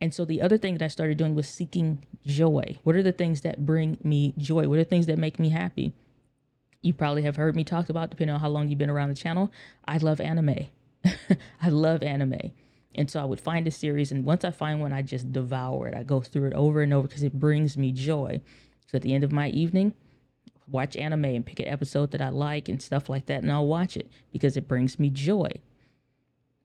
And 0.00 0.12
so 0.12 0.24
the 0.24 0.42
other 0.42 0.58
thing 0.58 0.74
that 0.78 0.84
i 0.84 0.88
started 0.88 1.18
doing 1.18 1.34
was 1.34 1.48
seeking 1.48 2.04
joy. 2.26 2.78
What 2.82 2.96
are 2.96 3.02
the 3.04 3.12
things 3.12 3.42
that 3.42 3.64
bring 3.64 3.98
me 4.02 4.34
joy? 4.36 4.68
What 4.68 4.78
are 4.78 4.84
the 4.84 4.90
things 4.90 5.06
that 5.06 5.18
make 5.18 5.38
me 5.38 5.50
happy 5.50 5.92
you 6.82 6.92
probably 6.92 7.22
have 7.22 7.36
heard 7.36 7.56
me 7.56 7.64
talk 7.64 7.88
about, 7.88 8.10
depending 8.10 8.34
on 8.34 8.40
how 8.40 8.48
long 8.48 8.68
you've 8.68 8.78
been 8.78 8.90
around 8.90 9.08
the 9.08 9.14
channel. 9.14 9.50
I 9.86 9.98
love 9.98 10.20
anime. 10.20 10.66
I 11.62 11.68
love 11.68 12.02
anime. 12.02 12.52
And 12.94 13.10
so 13.10 13.20
I 13.20 13.24
would 13.24 13.40
find 13.40 13.66
a 13.66 13.70
series, 13.70 14.12
and 14.12 14.24
once 14.24 14.44
I 14.44 14.50
find 14.50 14.80
one, 14.80 14.92
I 14.92 15.00
just 15.00 15.32
devour 15.32 15.88
it. 15.88 15.94
I 15.94 16.02
go 16.02 16.20
through 16.20 16.48
it 16.48 16.54
over 16.54 16.82
and 16.82 16.92
over 16.92 17.08
because 17.08 17.22
it 17.22 17.32
brings 17.32 17.76
me 17.76 17.92
joy. 17.92 18.40
So 18.86 18.96
at 18.96 19.02
the 19.02 19.14
end 19.14 19.24
of 19.24 19.32
my 19.32 19.48
evening, 19.48 19.94
watch 20.66 20.96
anime 20.96 21.24
and 21.24 21.46
pick 21.46 21.60
an 21.60 21.68
episode 21.68 22.10
that 22.10 22.20
I 22.20 22.28
like 22.28 22.68
and 22.68 22.82
stuff 22.82 23.08
like 23.08 23.26
that, 23.26 23.42
and 23.42 23.50
I'll 23.50 23.66
watch 23.66 23.96
it 23.96 24.10
because 24.32 24.56
it 24.56 24.68
brings 24.68 24.98
me 24.98 25.08
joy. 25.08 25.50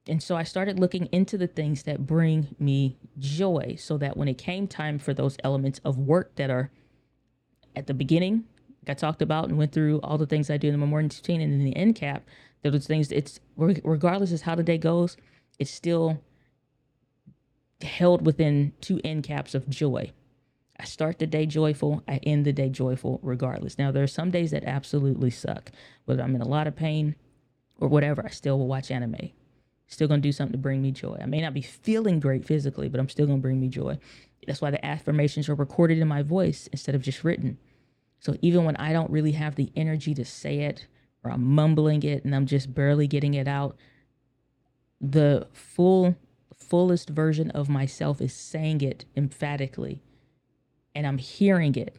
And 0.06 0.22
so 0.22 0.36
I 0.36 0.42
started 0.42 0.80
looking 0.80 1.06
into 1.12 1.38
the 1.38 1.46
things 1.46 1.84
that 1.84 2.06
bring 2.06 2.54
me 2.58 2.96
joy 3.18 3.76
so 3.78 3.98
that 3.98 4.16
when 4.16 4.28
it 4.28 4.38
came 4.38 4.66
time 4.66 4.98
for 4.98 5.14
those 5.14 5.36
elements 5.44 5.80
of 5.84 5.98
work 5.98 6.34
that 6.36 6.50
are 6.50 6.70
at 7.76 7.86
the 7.86 7.94
beginning 7.94 8.44
I 8.88 8.94
talked 8.94 9.22
about 9.22 9.48
and 9.48 9.58
went 9.58 9.72
through 9.72 10.00
all 10.00 10.18
the 10.18 10.26
things 10.26 10.50
I 10.50 10.56
do 10.56 10.68
in 10.68 10.78
the 10.78 10.86
morning 10.86 11.10
routine 11.14 11.40
and 11.40 11.52
in 11.52 11.64
the 11.64 11.76
end 11.76 11.94
cap. 11.96 12.26
Those 12.62 12.86
things. 12.86 13.12
It's 13.12 13.40
regardless 13.56 14.32
of 14.32 14.42
how 14.42 14.54
the 14.54 14.62
day 14.62 14.78
goes, 14.78 15.16
it's 15.58 15.70
still 15.70 16.20
held 17.82 18.26
within 18.26 18.72
two 18.80 19.00
end 19.04 19.24
caps 19.24 19.54
of 19.54 19.68
joy. 19.68 20.12
I 20.80 20.84
start 20.84 21.18
the 21.18 21.26
day 21.26 21.46
joyful, 21.46 22.02
I 22.06 22.18
end 22.22 22.44
the 22.44 22.52
day 22.52 22.68
joyful 22.68 23.20
regardless. 23.22 23.78
Now, 23.78 23.90
there 23.90 24.02
are 24.02 24.08
some 24.08 24.30
days 24.30 24.52
that 24.52 24.64
absolutely 24.64 25.30
suck. 25.30 25.72
Whether 26.04 26.22
I'm 26.22 26.34
in 26.34 26.40
a 26.40 26.48
lot 26.48 26.66
of 26.66 26.76
pain 26.76 27.16
or 27.80 27.88
whatever, 27.88 28.24
I 28.24 28.30
still 28.30 28.58
will 28.58 28.68
watch 28.68 28.90
anime. 28.90 29.30
Still 29.86 30.08
gonna 30.08 30.20
do 30.20 30.32
something 30.32 30.52
to 30.52 30.58
bring 30.58 30.82
me 30.82 30.92
joy. 30.92 31.18
I 31.20 31.26
may 31.26 31.40
not 31.40 31.54
be 31.54 31.62
feeling 31.62 32.20
great 32.20 32.44
physically, 32.44 32.88
but 32.88 33.00
I'm 33.00 33.08
still 33.08 33.26
gonna 33.26 33.38
bring 33.38 33.60
me 33.60 33.68
joy. 33.68 33.98
That's 34.46 34.60
why 34.60 34.70
the 34.70 34.84
affirmations 34.84 35.48
are 35.48 35.54
recorded 35.54 35.98
in 35.98 36.08
my 36.08 36.22
voice 36.22 36.68
instead 36.72 36.94
of 36.94 37.02
just 37.02 37.24
written. 37.24 37.58
So 38.20 38.36
even 38.42 38.64
when 38.64 38.76
I 38.76 38.92
don't 38.92 39.10
really 39.10 39.32
have 39.32 39.54
the 39.54 39.70
energy 39.76 40.14
to 40.14 40.24
say 40.24 40.60
it 40.60 40.86
or 41.22 41.30
I'm 41.30 41.44
mumbling 41.44 42.02
it 42.02 42.24
and 42.24 42.34
I'm 42.34 42.46
just 42.46 42.74
barely 42.74 43.06
getting 43.06 43.34
it 43.34 43.48
out, 43.48 43.76
the 45.00 45.46
full 45.52 46.16
fullest 46.56 47.08
version 47.10 47.50
of 47.52 47.68
myself 47.68 48.20
is 48.20 48.34
saying 48.34 48.80
it 48.80 49.04
emphatically 49.16 50.02
and 50.94 51.06
I'm 51.06 51.18
hearing 51.18 51.76
it. 51.76 51.96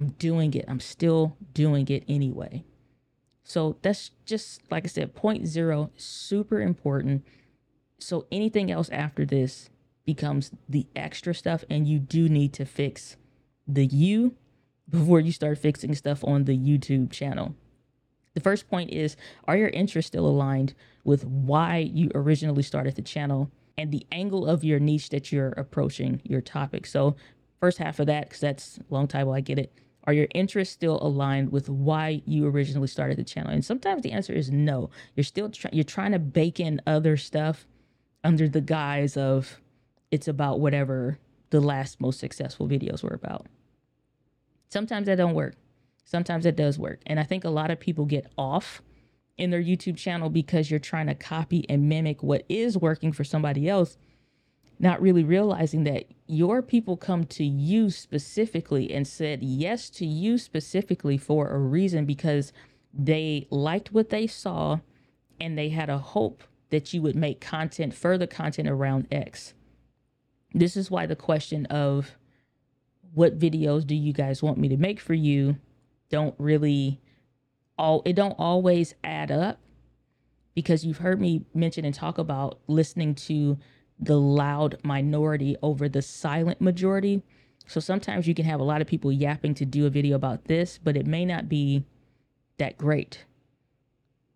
I'm 0.00 0.08
doing 0.12 0.54
it. 0.54 0.64
I'm 0.68 0.80
still 0.80 1.36
doing 1.52 1.86
it 1.88 2.04
anyway. 2.08 2.64
So 3.44 3.76
that's 3.82 4.10
just 4.24 4.62
like 4.70 4.84
I 4.84 4.88
said, 4.88 5.14
point 5.14 5.46
zero, 5.46 5.90
super 5.96 6.60
important. 6.60 7.26
So 7.98 8.26
anything 8.32 8.70
else 8.70 8.88
after 8.88 9.26
this 9.26 9.68
becomes 10.04 10.50
the 10.68 10.86
extra 10.96 11.34
stuff, 11.34 11.64
and 11.70 11.86
you 11.86 11.98
do 11.98 12.28
need 12.28 12.52
to 12.54 12.64
fix 12.64 13.16
the 13.68 13.86
you 13.86 14.34
before 14.88 15.20
you 15.20 15.32
start 15.32 15.58
fixing 15.58 15.94
stuff 15.94 16.24
on 16.24 16.44
the 16.44 16.56
YouTube 16.56 17.10
channel. 17.10 17.54
The 18.34 18.40
first 18.40 18.68
point 18.68 18.90
is 18.90 19.16
Are 19.44 19.56
your 19.56 19.68
interests 19.68 20.08
still 20.08 20.26
aligned 20.26 20.74
with 21.04 21.24
why 21.24 21.78
you 21.78 22.10
originally 22.14 22.62
started 22.62 22.96
the 22.96 23.02
channel 23.02 23.50
and 23.76 23.90
the 23.90 24.06
angle 24.12 24.46
of 24.46 24.64
your 24.64 24.78
niche 24.78 25.10
that 25.10 25.32
you're 25.32 25.52
approaching 25.52 26.20
your 26.24 26.40
topic? 26.40 26.86
So, 26.86 27.16
first 27.60 27.78
half 27.78 27.98
of 27.98 28.06
that, 28.06 28.28
because 28.28 28.40
that's 28.40 28.78
a 28.78 28.94
long 28.94 29.06
title, 29.06 29.32
I 29.32 29.40
get 29.40 29.58
it. 29.58 29.72
Are 30.04 30.12
your 30.12 30.26
interests 30.34 30.74
still 30.74 30.98
aligned 31.00 31.52
with 31.52 31.68
why 31.68 32.22
you 32.26 32.46
originally 32.46 32.88
started 32.88 33.18
the 33.18 33.24
channel? 33.24 33.52
And 33.52 33.64
sometimes 33.64 34.02
the 34.02 34.10
answer 34.12 34.32
is 34.32 34.50
no. 34.50 34.90
You're 35.14 35.24
still 35.24 35.48
try- 35.48 35.70
you're 35.72 35.84
trying 35.84 36.12
to 36.12 36.18
bake 36.18 36.58
in 36.58 36.80
other 36.86 37.16
stuff 37.16 37.66
under 38.24 38.48
the 38.48 38.60
guise 38.60 39.16
of 39.16 39.60
it's 40.10 40.28
about 40.28 40.60
whatever 40.60 41.18
the 41.50 41.60
last 41.60 42.00
most 42.00 42.18
successful 42.18 42.66
videos 42.66 43.02
were 43.02 43.14
about. 43.14 43.46
Sometimes 44.72 45.04
that 45.04 45.16
don't 45.16 45.34
work. 45.34 45.54
Sometimes 46.06 46.46
it 46.46 46.56
does 46.56 46.78
work. 46.78 47.02
And 47.04 47.20
I 47.20 47.24
think 47.24 47.44
a 47.44 47.50
lot 47.50 47.70
of 47.70 47.78
people 47.78 48.06
get 48.06 48.32
off 48.38 48.80
in 49.36 49.50
their 49.50 49.62
YouTube 49.62 49.98
channel 49.98 50.30
because 50.30 50.70
you're 50.70 50.80
trying 50.80 51.08
to 51.08 51.14
copy 51.14 51.68
and 51.68 51.90
mimic 51.90 52.22
what 52.22 52.46
is 52.48 52.78
working 52.78 53.12
for 53.12 53.22
somebody 53.22 53.68
else, 53.68 53.98
not 54.78 55.02
really 55.02 55.24
realizing 55.24 55.84
that 55.84 56.06
your 56.26 56.62
people 56.62 56.96
come 56.96 57.24
to 57.24 57.44
you 57.44 57.90
specifically 57.90 58.90
and 58.90 59.06
said 59.06 59.42
yes 59.42 59.90
to 59.90 60.06
you 60.06 60.38
specifically 60.38 61.18
for 61.18 61.50
a 61.50 61.58
reason 61.58 62.06
because 62.06 62.50
they 62.94 63.46
liked 63.50 63.92
what 63.92 64.08
they 64.08 64.26
saw 64.26 64.78
and 65.38 65.58
they 65.58 65.68
had 65.68 65.90
a 65.90 65.98
hope 65.98 66.44
that 66.70 66.94
you 66.94 67.02
would 67.02 67.14
make 67.14 67.42
content, 67.42 67.92
further 67.92 68.26
content 68.26 68.70
around 68.70 69.06
X. 69.12 69.52
This 70.54 70.78
is 70.78 70.90
why 70.90 71.04
the 71.04 71.14
question 71.14 71.66
of 71.66 72.16
what 73.14 73.38
videos 73.38 73.86
do 73.86 73.94
you 73.94 74.12
guys 74.12 74.42
want 74.42 74.58
me 74.58 74.68
to 74.68 74.76
make 74.76 75.00
for 75.00 75.14
you 75.14 75.56
don't 76.10 76.34
really 76.38 77.00
all 77.78 78.02
it 78.04 78.14
don't 78.14 78.36
always 78.38 78.94
add 79.02 79.30
up 79.30 79.58
because 80.54 80.84
you've 80.84 80.98
heard 80.98 81.20
me 81.20 81.44
mention 81.54 81.84
and 81.84 81.94
talk 81.94 82.18
about 82.18 82.58
listening 82.66 83.14
to 83.14 83.58
the 83.98 84.18
loud 84.18 84.78
minority 84.82 85.56
over 85.62 85.88
the 85.88 86.02
silent 86.02 86.60
majority. 86.60 87.22
So 87.66 87.80
sometimes 87.80 88.26
you 88.26 88.34
can 88.34 88.44
have 88.44 88.60
a 88.60 88.64
lot 88.64 88.80
of 88.80 88.86
people 88.86 89.12
yapping 89.12 89.54
to 89.54 89.64
do 89.64 89.86
a 89.86 89.90
video 89.90 90.16
about 90.16 90.46
this, 90.46 90.78
but 90.82 90.96
it 90.96 91.06
may 91.06 91.24
not 91.24 91.48
be 91.48 91.84
that 92.58 92.76
great. 92.76 93.24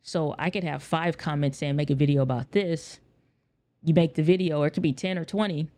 So 0.02 0.34
I 0.38 0.50
could 0.50 0.64
have 0.64 0.82
five 0.82 1.18
comments 1.18 1.58
saying 1.58 1.76
make 1.76 1.90
a 1.90 1.96
video 1.96 2.22
about 2.22 2.52
this. 2.52 3.00
You 3.82 3.92
make 3.92 4.14
the 4.14 4.22
video, 4.22 4.62
or 4.62 4.68
it 4.68 4.70
could 4.70 4.82
be 4.82 4.92
10 4.92 5.18
or 5.18 5.24
20, 5.24 5.68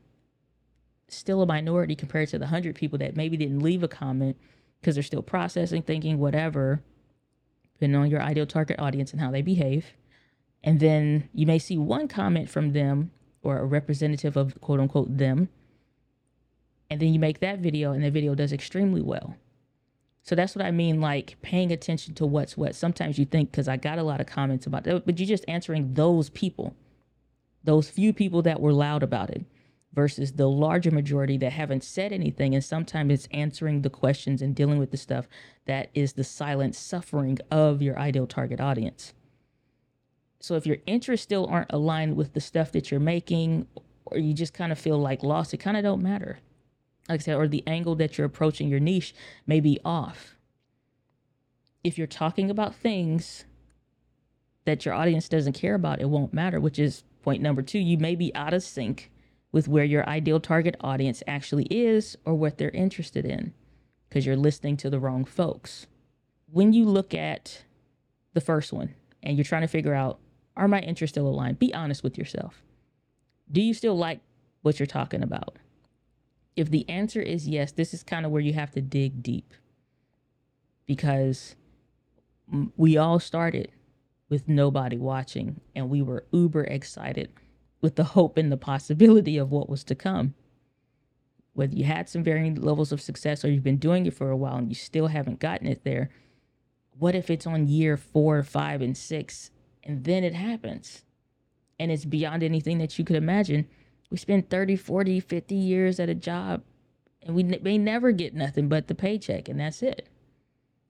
still 1.08 1.42
a 1.42 1.46
minority 1.46 1.94
compared 1.94 2.28
to 2.28 2.38
the 2.38 2.44
100 2.44 2.74
people 2.74 2.98
that 2.98 3.16
maybe 3.16 3.36
didn't 3.36 3.60
leave 3.60 3.82
a 3.82 3.88
comment 3.88 4.36
because 4.80 4.94
they're 4.94 5.02
still 5.02 5.22
processing, 5.22 5.82
thinking, 5.82 6.18
whatever, 6.18 6.82
depending 7.74 8.00
on 8.00 8.10
your 8.10 8.22
ideal 8.22 8.46
target 8.46 8.78
audience 8.78 9.12
and 9.12 9.20
how 9.20 9.30
they 9.30 9.42
behave. 9.42 9.92
And 10.62 10.80
then 10.80 11.28
you 11.32 11.46
may 11.46 11.58
see 11.58 11.78
one 11.78 12.08
comment 12.08 12.50
from 12.50 12.72
them 12.72 13.10
or 13.42 13.58
a 13.58 13.64
representative 13.64 14.36
of 14.36 14.60
quote 14.60 14.80
unquote 14.80 15.16
them. 15.16 15.48
And 16.90 17.00
then 17.00 17.12
you 17.12 17.20
make 17.20 17.40
that 17.40 17.58
video 17.60 17.92
and 17.92 18.02
the 18.04 18.10
video 18.10 18.34
does 18.34 18.52
extremely 18.52 19.00
well. 19.00 19.36
So 20.22 20.34
that's 20.34 20.54
what 20.54 20.64
I 20.64 20.70
mean, 20.70 21.00
like 21.00 21.36
paying 21.40 21.72
attention 21.72 22.14
to 22.14 22.26
what's 22.26 22.56
what. 22.56 22.74
Sometimes 22.74 23.18
you 23.18 23.24
think, 23.24 23.50
because 23.50 23.68
I 23.68 23.76
got 23.76 23.98
a 23.98 24.02
lot 24.02 24.20
of 24.20 24.26
comments 24.26 24.66
about 24.66 24.84
that, 24.84 25.06
but 25.06 25.18
you're 25.18 25.26
just 25.26 25.44
answering 25.48 25.94
those 25.94 26.28
people, 26.28 26.74
those 27.64 27.88
few 27.88 28.12
people 28.12 28.42
that 28.42 28.60
were 28.60 28.72
loud 28.72 29.02
about 29.02 29.30
it 29.30 29.44
versus 29.92 30.32
the 30.32 30.48
larger 30.48 30.90
majority 30.90 31.36
that 31.38 31.52
haven't 31.52 31.82
said 31.82 32.12
anything. 32.12 32.54
And 32.54 32.62
sometimes 32.62 33.12
it's 33.12 33.28
answering 33.30 33.82
the 33.82 33.90
questions 33.90 34.42
and 34.42 34.54
dealing 34.54 34.78
with 34.78 34.90
the 34.90 34.96
stuff 34.96 35.28
that 35.66 35.90
is 35.94 36.12
the 36.12 36.24
silent 36.24 36.74
suffering 36.74 37.38
of 37.50 37.82
your 37.82 37.98
ideal 37.98 38.26
target 38.26 38.60
audience. 38.60 39.14
So 40.40 40.54
if 40.54 40.66
your 40.66 40.76
interests 40.86 41.24
still 41.24 41.46
aren't 41.46 41.72
aligned 41.72 42.16
with 42.16 42.32
the 42.32 42.40
stuff 42.40 42.70
that 42.72 42.90
you're 42.90 43.00
making, 43.00 43.66
or 44.04 44.18
you 44.18 44.34
just 44.34 44.54
kind 44.54 44.72
of 44.72 44.78
feel 44.78 44.98
like 44.98 45.22
lost, 45.22 45.52
it 45.52 45.58
kind 45.58 45.76
of 45.76 45.82
don't 45.82 46.02
matter. 46.02 46.38
Like 47.08 47.20
I 47.20 47.24
said, 47.24 47.36
or 47.36 47.48
the 47.48 47.64
angle 47.66 47.96
that 47.96 48.18
you're 48.18 48.26
approaching 48.26 48.68
your 48.68 48.80
niche 48.80 49.14
may 49.46 49.60
be 49.60 49.80
off. 49.84 50.36
If 51.82 51.96
you're 51.96 52.06
talking 52.06 52.50
about 52.50 52.74
things 52.74 53.46
that 54.64 54.84
your 54.84 54.94
audience 54.94 55.28
doesn't 55.28 55.54
care 55.54 55.74
about, 55.74 56.00
it 56.00 56.10
won't 56.10 56.34
matter, 56.34 56.60
which 56.60 56.78
is 56.78 57.04
point 57.22 57.42
number 57.42 57.62
two. 57.62 57.78
You 57.78 57.96
may 57.96 58.14
be 58.14 58.34
out 58.34 58.52
of 58.52 58.62
sync 58.62 59.10
with 59.52 59.68
where 59.68 59.84
your 59.84 60.08
ideal 60.08 60.40
target 60.40 60.76
audience 60.80 61.22
actually 61.26 61.64
is 61.64 62.16
or 62.24 62.34
what 62.34 62.58
they're 62.58 62.70
interested 62.70 63.24
in 63.24 63.52
because 64.08 64.26
you're 64.26 64.36
listening 64.36 64.76
to 64.78 64.90
the 64.90 65.00
wrong 65.00 65.24
folks. 65.24 65.86
When 66.50 66.72
you 66.72 66.84
look 66.84 67.14
at 67.14 67.64
the 68.34 68.40
first 68.40 68.72
one 68.72 68.94
and 69.22 69.36
you're 69.36 69.44
trying 69.44 69.62
to 69.62 69.68
figure 69.68 69.94
out, 69.94 70.18
are 70.56 70.68
my 70.68 70.80
interests 70.80 71.14
still 71.14 71.26
aligned? 71.26 71.58
Be 71.58 71.72
honest 71.72 72.02
with 72.02 72.18
yourself. 72.18 72.62
Do 73.50 73.60
you 73.62 73.72
still 73.74 73.96
like 73.96 74.20
what 74.62 74.78
you're 74.78 74.86
talking 74.86 75.22
about? 75.22 75.56
If 76.56 76.70
the 76.70 76.88
answer 76.88 77.22
is 77.22 77.48
yes, 77.48 77.72
this 77.72 77.94
is 77.94 78.02
kind 78.02 78.26
of 78.26 78.32
where 78.32 78.42
you 78.42 78.52
have 78.54 78.72
to 78.72 78.80
dig 78.80 79.22
deep 79.22 79.54
because 80.86 81.54
we 82.76 82.96
all 82.96 83.20
started 83.20 83.70
with 84.28 84.48
nobody 84.48 84.96
watching 84.96 85.60
and 85.74 85.88
we 85.88 86.02
were 86.02 86.24
uber 86.32 86.64
excited 86.64 87.30
with 87.80 87.96
the 87.96 88.04
hope 88.04 88.36
and 88.36 88.50
the 88.50 88.56
possibility 88.56 89.36
of 89.36 89.50
what 89.50 89.68
was 89.68 89.84
to 89.84 89.94
come. 89.94 90.34
Whether 91.52 91.76
you 91.76 91.84
had 91.84 92.08
some 92.08 92.22
varying 92.22 92.54
levels 92.54 92.92
of 92.92 93.00
success 93.00 93.44
or 93.44 93.50
you've 93.50 93.64
been 93.64 93.78
doing 93.78 94.06
it 94.06 94.14
for 94.14 94.30
a 94.30 94.36
while 94.36 94.56
and 94.56 94.68
you 94.68 94.74
still 94.74 95.08
haven't 95.08 95.40
gotten 95.40 95.66
it 95.66 95.84
there, 95.84 96.10
what 96.98 97.14
if 97.14 97.30
it's 97.30 97.46
on 97.46 97.68
year 97.68 97.96
four, 97.96 98.42
five, 98.42 98.80
and 98.80 98.96
six, 98.96 99.50
and 99.84 100.04
then 100.04 100.24
it 100.24 100.34
happens? 100.34 101.04
And 101.78 101.90
it's 101.90 102.04
beyond 102.04 102.42
anything 102.42 102.78
that 102.78 102.98
you 102.98 103.04
could 103.04 103.16
imagine. 103.16 103.68
We 104.10 104.16
spend 104.16 104.50
30, 104.50 104.76
40, 104.76 105.20
50 105.20 105.54
years 105.54 106.00
at 106.00 106.08
a 106.08 106.14
job 106.14 106.62
and 107.22 107.34
we 107.34 107.42
may 107.42 107.78
never 107.78 108.12
get 108.12 108.34
nothing 108.34 108.68
but 108.68 108.86
the 108.86 108.94
paycheck, 108.94 109.48
and 109.48 109.60
that's 109.60 109.82
it. 109.82 110.08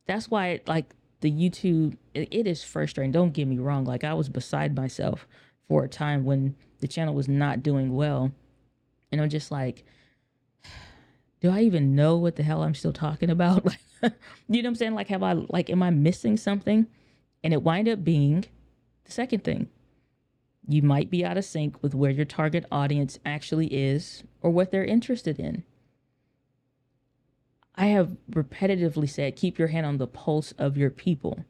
That's 0.07 0.31
why, 0.31 0.49
it, 0.49 0.69
like, 0.69 0.95
the 1.21 1.33
YouTube, 1.33 1.97
it, 2.15 2.29
it 2.31 2.47
is 2.47 2.63
frustrating. 2.63 3.13
Don't 3.13 3.33
get 3.33 3.49
me 3.49 3.59
wrong. 3.59 3.85
Like, 3.85 4.05
I 4.05 4.15
was 4.15 4.29
beside 4.29 4.77
myself 4.77 5.27
for 5.67 5.85
a 5.85 5.89
time 5.89 6.25
when 6.25 6.55
the 6.81 6.89
channel 6.89 7.15
was 7.15 7.29
not 7.29 7.63
doing 7.63 7.95
well. 7.95 8.33
And 9.11 9.21
I'm 9.21 9.29
just 9.29 9.51
like, 9.51 9.85
do 11.41 11.51
I 11.51 11.61
even 11.63 11.95
know 11.95 12.17
what 12.17 12.37
the 12.37 12.43
hell 12.43 12.63
I'm 12.63 12.75
still 12.75 12.93
talking 12.93 13.31
about? 13.31 13.65
you 14.03 14.09
know 14.09 14.11
what 14.49 14.67
I'm 14.67 14.75
saying? 14.75 14.95
Like, 14.95 15.09
have 15.09 15.23
I, 15.23 15.33
like, 15.33 15.71
am 15.71 15.83
I 15.83 15.91
missing 15.91 16.37
something? 16.37 16.87
And 17.43 17.53
it 17.53 17.63
wind 17.63 17.89
up 17.89 18.05
being 18.05 18.45
the 19.05 19.13
second 19.13 19.45
thing. 19.45 19.69
You 20.67 20.83
might 20.83 21.11
be 21.11 21.25
out 21.25 21.39
of 21.39 21.45
sync 21.45 21.83
with 21.83 21.95
where 21.95 22.11
your 22.11 22.27
target 22.27 22.67
audience 22.71 23.19
actually 23.25 23.69
is 23.69 24.23
or 24.43 24.51
what 24.51 24.71
they're 24.71 24.85
interested 24.85 25.39
in. 25.39 25.65
I 27.75 27.87
have 27.87 28.17
repetitively 28.31 29.09
said, 29.09 29.37
keep 29.37 29.59
your 29.59 29.69
hand 29.69 29.87
on 29.87 29.99
the 29.99 30.07
pulse 30.09 30.53
of 30.59 30.77
your 30.77 30.91
people. 30.91 31.45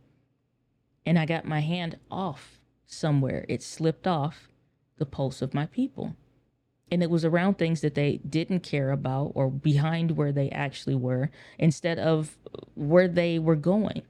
And 1.07 1.19
I 1.19 1.25
got 1.25 1.47
my 1.47 1.61
hand 1.61 1.97
off 2.11 2.61
somewhere. 2.87 3.47
It 3.49 3.63
slipped 3.63 4.07
off 4.07 4.49
the 4.99 5.07
pulse 5.07 5.43
of 5.43 5.55
my 5.55 5.67
people. 5.67 6.17
And 6.91 7.03
it 7.03 7.11
was 7.11 7.25
around 7.25 7.59
things 7.59 7.83
that 7.83 7.95
they 7.95 8.19
didn't 8.29 8.61
care 8.61 8.91
about 8.91 9.33
or 9.35 9.51
behind 9.51 10.13
where 10.13 10.33
they 10.33 10.49
actually 10.51 10.95
were 10.95 11.31
instead 11.59 11.99
of 11.99 12.39
where 12.75 13.09
they 13.09 13.39
were 13.39 13.57
going. 13.57 14.03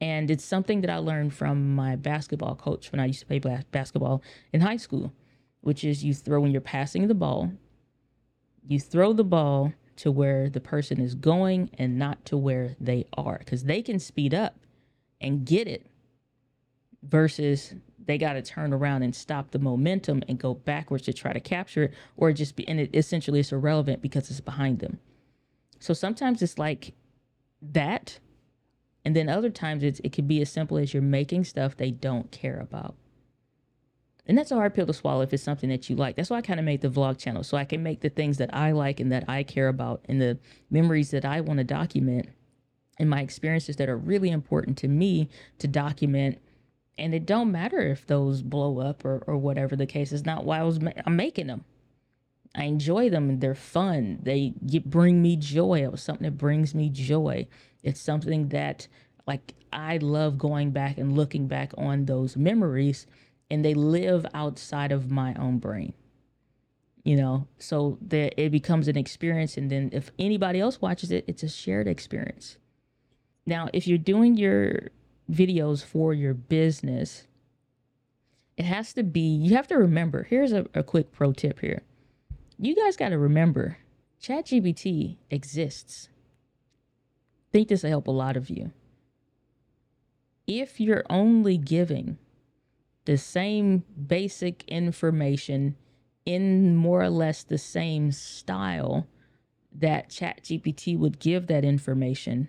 And 0.00 0.30
it's 0.30 0.44
something 0.44 0.80
that 0.80 0.90
I 0.90 0.96
learned 0.96 1.34
from 1.34 1.74
my 1.74 1.94
basketball 1.96 2.54
coach 2.54 2.90
when 2.90 3.00
I 3.00 3.06
used 3.06 3.20
to 3.20 3.26
play 3.26 3.38
basketball 3.70 4.22
in 4.52 4.62
high 4.62 4.78
school, 4.78 5.12
which 5.60 5.84
is 5.84 6.02
you 6.02 6.14
throw 6.14 6.40
when 6.40 6.52
you're 6.52 6.62
passing 6.62 7.06
the 7.06 7.14
ball, 7.14 7.52
you 8.66 8.80
throw 8.80 9.12
the 9.12 9.24
ball 9.24 9.74
to 9.96 10.10
where 10.10 10.48
the 10.48 10.60
person 10.60 11.00
is 11.00 11.14
going 11.14 11.68
and 11.76 11.98
not 11.98 12.24
to 12.24 12.36
where 12.38 12.76
they 12.80 13.04
are 13.12 13.38
because 13.38 13.64
they 13.64 13.82
can 13.82 13.98
speed 13.98 14.32
up 14.32 14.54
and 15.20 15.44
get 15.44 15.68
it 15.68 15.86
versus 17.02 17.74
they 18.06 18.18
got 18.18 18.34
to 18.34 18.42
turn 18.42 18.72
around 18.72 19.02
and 19.02 19.14
stop 19.14 19.50
the 19.50 19.58
momentum 19.58 20.22
and 20.28 20.38
go 20.38 20.54
backwards 20.54 21.04
to 21.04 21.12
try 21.12 21.32
to 21.32 21.40
capture 21.40 21.84
it 21.84 21.94
or 22.16 22.32
just 22.32 22.56
be 22.56 22.66
and 22.68 22.80
it 22.80 22.90
essentially 22.94 23.40
it's 23.40 23.52
irrelevant 23.52 24.02
because 24.02 24.30
it's 24.30 24.40
behind 24.40 24.78
them. 24.78 24.98
So 25.78 25.94
sometimes 25.94 26.42
it's 26.42 26.58
like 26.58 26.94
that 27.62 28.18
and 29.04 29.16
then 29.16 29.28
other 29.28 29.50
times 29.50 29.82
it's, 29.82 30.00
it 30.04 30.12
could 30.12 30.28
be 30.28 30.40
as 30.42 30.50
simple 30.50 30.76
as 30.76 30.92
you're 30.92 31.02
making 31.02 31.44
stuff 31.44 31.76
they 31.76 31.90
don't 31.90 32.30
care 32.30 32.60
about. 32.60 32.94
And 34.26 34.36
that's 34.36 34.50
a 34.50 34.56
hard 34.56 34.74
pill 34.74 34.86
to 34.86 34.92
swallow 34.92 35.22
if 35.22 35.32
it's 35.32 35.42
something 35.42 35.70
that 35.70 35.88
you 35.88 35.96
like. 35.96 36.16
That's 36.16 36.30
why 36.30 36.36
i 36.38 36.42
kind 36.42 36.60
of 36.60 36.66
made 36.66 36.82
the 36.82 36.88
vlog 36.88 37.18
channel 37.18 37.42
so 37.42 37.56
i 37.56 37.64
can 37.64 37.82
make 37.82 38.00
the 38.00 38.10
things 38.10 38.38
that 38.38 38.54
i 38.54 38.72
like 38.72 39.00
and 39.00 39.10
that 39.12 39.24
i 39.28 39.42
care 39.42 39.68
about 39.68 40.04
and 40.08 40.20
the 40.20 40.38
memories 40.70 41.10
that 41.10 41.24
i 41.24 41.40
want 41.40 41.58
to 41.58 41.64
document 41.64 42.28
and 42.98 43.08
my 43.08 43.22
experiences 43.22 43.76
that 43.76 43.88
are 43.88 43.96
really 43.96 44.30
important 44.30 44.76
to 44.78 44.86
me 44.86 45.28
to 45.58 45.66
document 45.66 46.38
and 46.98 47.14
it 47.14 47.26
don't 47.26 47.52
matter 47.52 47.80
if 47.80 48.06
those 48.06 48.42
blow 48.42 48.78
up 48.78 49.04
or, 49.04 49.22
or 49.26 49.36
whatever 49.36 49.76
the 49.76 49.86
case 49.86 50.12
is 50.12 50.24
not 50.24 50.44
why 50.44 50.58
I 50.58 50.62
was 50.64 50.80
ma- 50.80 50.92
I'm 51.06 51.16
making 51.16 51.46
them 51.46 51.64
I 52.54 52.64
enjoy 52.64 53.10
them 53.10 53.28
and 53.28 53.40
they're 53.40 53.54
fun. 53.54 54.18
They 54.22 54.54
get, 54.66 54.90
bring 54.90 55.22
me 55.22 55.36
joy. 55.36 55.82
It 55.82 55.92
was 55.92 56.02
something 56.02 56.24
that 56.24 56.38
brings 56.38 56.74
me 56.74 56.88
joy. 56.88 57.46
It's 57.82 58.00
something 58.00 58.48
that 58.48 58.88
like 59.26 59.54
I 59.72 59.98
love 59.98 60.36
going 60.36 60.72
back 60.72 60.98
and 60.98 61.16
looking 61.16 61.46
back 61.46 61.72
on 61.78 62.06
those 62.06 62.36
memories 62.36 63.06
and 63.50 63.64
they 63.64 63.74
live 63.74 64.26
outside 64.34 64.90
of 64.90 65.10
my 65.10 65.34
own 65.34 65.58
brain. 65.58 65.94
You 67.04 67.16
know, 67.16 67.46
so 67.58 67.98
that 68.02 68.38
it 68.40 68.50
becomes 68.50 68.86
an 68.86 68.98
experience 68.98 69.56
and 69.56 69.70
then 69.70 69.90
if 69.92 70.10
anybody 70.18 70.60
else 70.60 70.80
watches 70.80 71.10
it, 71.10 71.24
it's 71.26 71.42
a 71.42 71.48
shared 71.48 71.86
experience. 71.86 72.58
Now, 73.46 73.68
if 73.72 73.86
you're 73.86 73.96
doing 73.96 74.36
your 74.36 74.88
videos 75.30 75.84
for 75.84 76.12
your 76.12 76.34
business, 76.34 77.26
it 78.56 78.64
has 78.64 78.92
to 78.94 79.02
be, 79.02 79.20
you 79.20 79.54
have 79.56 79.68
to 79.68 79.76
remember. 79.76 80.24
Here's 80.24 80.52
a, 80.52 80.66
a 80.74 80.82
quick 80.82 81.12
pro 81.12 81.32
tip 81.32 81.60
here. 81.60 81.82
You 82.58 82.76
guys 82.76 82.96
got 82.96 83.08
to 83.10 83.18
remember 83.18 83.78
ChatGPT 84.22 85.16
exists. 85.30 86.08
I 87.48 87.50
think 87.52 87.68
this 87.68 87.82
will 87.82 87.90
help 87.90 88.06
a 88.06 88.12
lot 88.12 88.36
of 88.36 88.50
you. 88.50 88.72
If 90.46 90.78
you're 90.80 91.04
only 91.08 91.56
giving 91.56 92.18
the 93.06 93.16
same 93.16 93.84
basic 94.06 94.64
information 94.68 95.76
in 96.26 96.76
more 96.76 97.02
or 97.02 97.10
less 97.10 97.42
the 97.42 97.58
same 97.58 98.12
style 98.12 99.06
that 99.72 100.10
ChatGPT 100.10 100.98
would 100.98 101.18
give 101.18 101.46
that 101.46 101.64
information, 101.64 102.48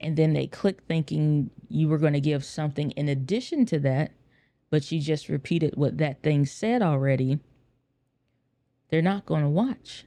and 0.00 0.16
then 0.16 0.32
they 0.32 0.46
click 0.46 0.82
thinking 0.88 1.50
you 1.68 1.88
were 1.88 1.98
going 1.98 2.14
to 2.14 2.20
give 2.20 2.44
something 2.44 2.90
in 2.92 3.08
addition 3.08 3.66
to 3.66 3.78
that, 3.80 4.12
but 4.70 4.90
you 4.90 5.00
just 5.00 5.28
repeated 5.28 5.76
what 5.76 5.98
that 5.98 6.22
thing 6.22 6.46
said 6.46 6.82
already, 6.82 7.38
they're 8.88 9.02
not 9.02 9.26
going 9.26 9.42
to 9.42 9.48
watch. 9.48 10.04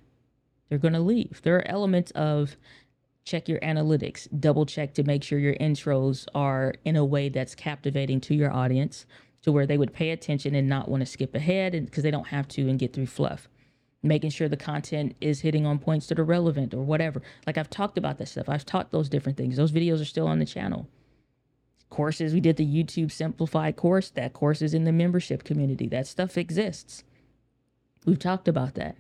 They're 0.68 0.78
going 0.78 0.94
to 0.94 1.00
leave. 1.00 1.42
There 1.44 1.56
are 1.58 1.68
elements 1.68 2.12
of 2.12 2.58
check 3.26 3.48
your 3.48 3.60
analytics, 3.60 4.28
double 4.40 4.66
check 4.66 4.94
to 4.96 5.04
make 5.04 5.24
sure 5.24 5.40
your 5.40 5.56
intros 5.56 6.28
are 6.36 6.74
in 6.84 6.96
a 6.96 7.06
way 7.06 7.30
that's 7.30 7.56
captivating 7.56 8.20
to 8.22 8.36
your 8.36 8.52
audience 8.52 9.06
to 9.44 9.52
where 9.52 9.68
they 9.68 9.78
would 9.78 9.94
pay 9.94 10.10
attention 10.12 10.56
and 10.56 10.68
not 10.68 10.90
want 10.90 11.02
to 11.02 11.06
skip 11.06 11.36
ahead 11.36 11.74
because 11.86 12.04
they 12.04 12.12
don't 12.12 12.28
have 12.28 12.48
to 12.48 12.68
and 12.70 12.80
get 12.80 12.94
through 12.94 13.06
fluff. 13.06 13.48
Making 14.04 14.32
sure 14.32 14.50
the 14.50 14.58
content 14.58 15.16
is 15.22 15.42
hitting 15.42 15.66
on 15.66 15.80
points 15.80 16.08
that 16.08 16.20
are 16.20 16.26
relevant 16.26 16.74
or 16.74 16.84
whatever. 16.84 17.22
Like 17.48 17.58
I've 17.58 17.70
talked 17.70 17.98
about 17.98 18.18
that 18.18 18.28
stuff. 18.28 18.50
I've 18.50 18.66
taught 18.66 18.92
those 18.92 19.10
different 19.10 19.38
things. 19.38 19.56
Those 19.56 19.72
videos 19.72 20.02
are 20.02 20.06
still 20.06 20.28
on 20.28 20.40
the 20.40 20.46
channel 20.46 20.88
courses. 21.94 22.34
We 22.34 22.42
did 22.42 22.58
the 22.58 22.66
YouTube 22.66 23.12
Simplified 23.12 23.76
course. 23.76 24.10
That 24.10 24.34
course 24.34 24.62
is 24.62 24.74
in 24.74 24.84
the 24.84 24.92
membership 24.92 25.44
community. 25.44 25.88
That 25.88 26.08
stuff 26.08 26.38
exists. 26.38 27.04
We've 28.06 28.20
talked 28.20 28.48
about 28.48 28.74
that. 28.74 28.98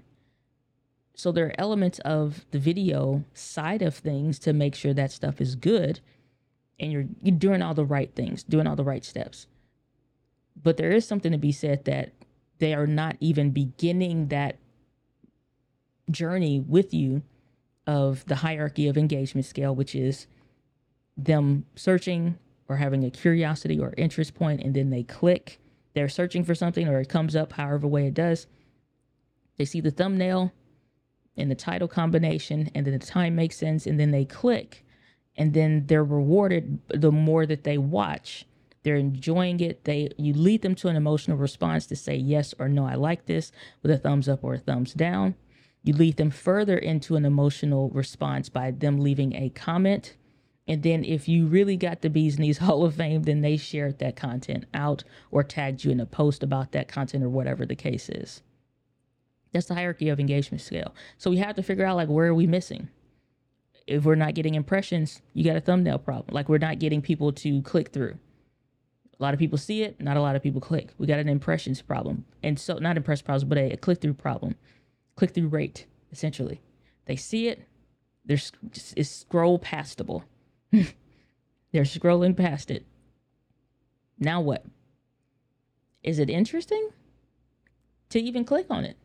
So 1.15 1.31
there 1.31 1.48
are 1.48 1.55
elements 1.57 2.00
of 2.00 2.45
the 2.51 2.60
video 2.60 3.24
side 3.33 3.81
of 3.81 3.95
things 3.95 4.39
to 4.39 4.53
make 4.53 4.75
sure 4.75 4.93
that 4.93 5.12
stuff 5.12 5.41
is 5.41 5.55
good 5.55 6.00
and 6.79 6.91
you're, 6.91 7.05
you're 7.22 7.36
doing 7.36 7.62
all 7.62 7.74
the 7.74 7.86
right 7.86 8.13
things, 8.15 8.43
doing 8.43 8.67
all 8.67 8.75
the 8.75 8.83
right 8.83 9.03
steps. 9.03 9.48
But 10.62 10.77
there 10.77 10.91
is 10.91 11.07
something 11.07 11.31
to 11.31 11.38
be 11.38 11.51
said 11.51 11.86
that 11.86 12.13
they 12.60 12.74
are 12.74 12.88
not 12.88 13.17
even 13.19 13.51
beginning 13.51 14.27
that 14.27 14.57
journey 16.10 16.60
with 16.60 16.93
you 16.93 17.24
of 17.86 18.25
the 18.25 18.36
hierarchy 18.36 18.88
of 18.88 18.98
engagement 18.98 19.45
scale, 19.45 19.75
which 19.75 19.95
is 19.95 20.27
them 21.17 21.65
searching, 21.75 22.38
or 22.67 22.77
having 22.77 23.03
a 23.03 23.12
curiosity 23.12 23.79
or 23.79 23.93
interest 23.98 24.33
point 24.33 24.62
and 24.62 24.74
then 24.74 24.89
they 24.89 25.03
click 25.03 25.60
they're 25.93 26.10
searching 26.10 26.43
for 26.43 26.55
something 26.55 26.88
or 26.88 27.00
it 27.00 27.10
comes 27.10 27.36
up 27.36 27.53
however 27.53 27.88
way 27.88 28.07
it 28.07 28.13
does. 28.13 28.48
They 29.57 29.65
see 29.65 29.81
the 29.81 29.91
thumbnail 29.91 30.51
and 31.38 31.50
the 31.50 31.55
title 31.55 31.88
combination 31.88 32.69
and 32.74 32.86
then 32.86 32.93
the 32.98 33.05
time 33.05 33.36
makes 33.36 33.57
sense 33.57 33.86
and 33.86 34.00
then 34.00 34.12
they 34.12 34.25
click 34.25 34.86
and 35.36 35.53
then 35.53 35.86
they're 35.88 36.03
rewarded 36.03 36.79
the 36.89 37.12
more 37.12 37.45
that 37.45 37.63
they 37.63 37.77
watch. 37.77 38.45
They're 38.83 38.95
enjoying 38.95 39.60
it. 39.60 39.85
They 39.85 40.09
you 40.18 40.33
lead 40.33 40.61
them 40.61 40.75
to 40.75 40.87
an 40.87 40.96
emotional 40.96 41.37
response 41.37 41.85
to 41.87 41.96
say 41.96 42.16
yes 42.16 42.53
or 42.59 42.68
no 42.68 42.85
i 42.85 42.96
like 42.96 43.25
this 43.25 43.51
with 43.81 43.92
a 43.92 43.98
thumbs 43.98 44.27
up 44.27 44.44
or 44.44 44.55
a 44.55 44.59
thumbs 44.59 44.94
down 44.94 45.35
you 45.83 45.93
lead 45.93 46.17
them 46.17 46.31
further 46.31 46.77
into 46.77 47.15
an 47.15 47.25
emotional 47.25 47.89
response 47.89 48.50
by 48.50 48.72
them 48.72 49.00
leaving 49.00 49.35
a 49.35 49.50
comment 49.50 50.15
and 50.67 50.81
then 50.81 51.03
if 51.03 51.27
you 51.27 51.48
really 51.48 51.75
got 51.75 52.01
the 52.01 52.09
bees 52.09 52.39
knees 52.39 52.57
Hall 52.59 52.85
of 52.85 52.96
Fame, 52.96 53.24
then 53.24 53.41
they 53.41 53.57
shared 53.57 54.00
that 54.00 54.15
content 54.15 54.65
out 54.74 55.03
or 55.31 55.43
tagged 55.43 55.83
you 55.83 55.91
in 55.91 56.00
a 56.00 56.05
post 56.05 56.43
about 56.43 56.72
that 56.72 56.87
content 56.87 57.24
or 57.24 57.29
whatever 57.29 57.65
the 57.65 57.75
case 57.75 58.09
is. 58.09 58.41
That's 59.51 59.67
the 59.67 59.75
hierarchy 59.75 60.09
of 60.09 60.19
engagement 60.19 60.61
scale. 60.61 60.96
So 61.17 61.29
we 61.29 61.37
have 61.37 61.55
to 61.55 61.63
figure 61.63 61.85
out 61.85 61.98
like 61.98 62.09
where 62.09 62.27
are 62.27 62.33
we 62.33 62.48
missing? 62.48 62.89
If 63.85 64.05
we're 64.05 64.15
not 64.15 64.33
getting 64.33 64.55
impressions, 64.55 65.22
you 65.33 65.43
got 65.43 65.57
a 65.57 65.61
thumbnail 65.61 66.00
problem. 66.00 66.33
Like 66.33 66.48
we're 66.48 66.57
not 66.57 66.79
getting 66.79 67.01
people 67.01 67.33
to 67.33 67.61
click 67.61 67.89
through. 67.89 68.17
A 69.19 69.22
lot 69.22 69.33
of 69.33 69.39
people 69.39 69.57
see 69.57 69.83
it, 69.83 70.01
not 70.01 70.17
a 70.17 70.22
lot 70.22 70.35
of 70.35 70.41
people 70.41 70.61
click. 70.61 70.91
We 70.98 71.05
got 71.05 71.19
an 71.19 71.29
impressions 71.29 71.81
problem. 71.81 72.25
And 72.41 72.57
so 72.57 72.77
not 72.77 72.98
impression 72.98 73.25
problems, 73.25 73.43
but 73.43 73.57
a, 73.57 73.74
a 73.74 73.77
click 73.77 74.01
through 74.01 74.15
problem. 74.15 74.55
Click 75.16 75.34
through 75.34 75.48
rate, 75.48 75.86
essentially. 76.12 76.62
They 77.06 77.16
see 77.16 77.48
it, 77.48 77.68
there's 78.26 78.52
it's 78.96 79.10
scroll 79.10 79.60
pastable 79.60 80.24
They're 81.74 81.84
scrolling 81.84 82.38
past 82.38 82.72
it. 82.72 82.86
Now 84.20 84.42
what? 84.42 84.64
Is 86.04 86.20
it 86.20 86.30
interesting 86.30 86.90
to 88.10 88.20
even 88.20 88.46
click 88.46 88.68
on 88.70 88.86
it? 88.86 88.98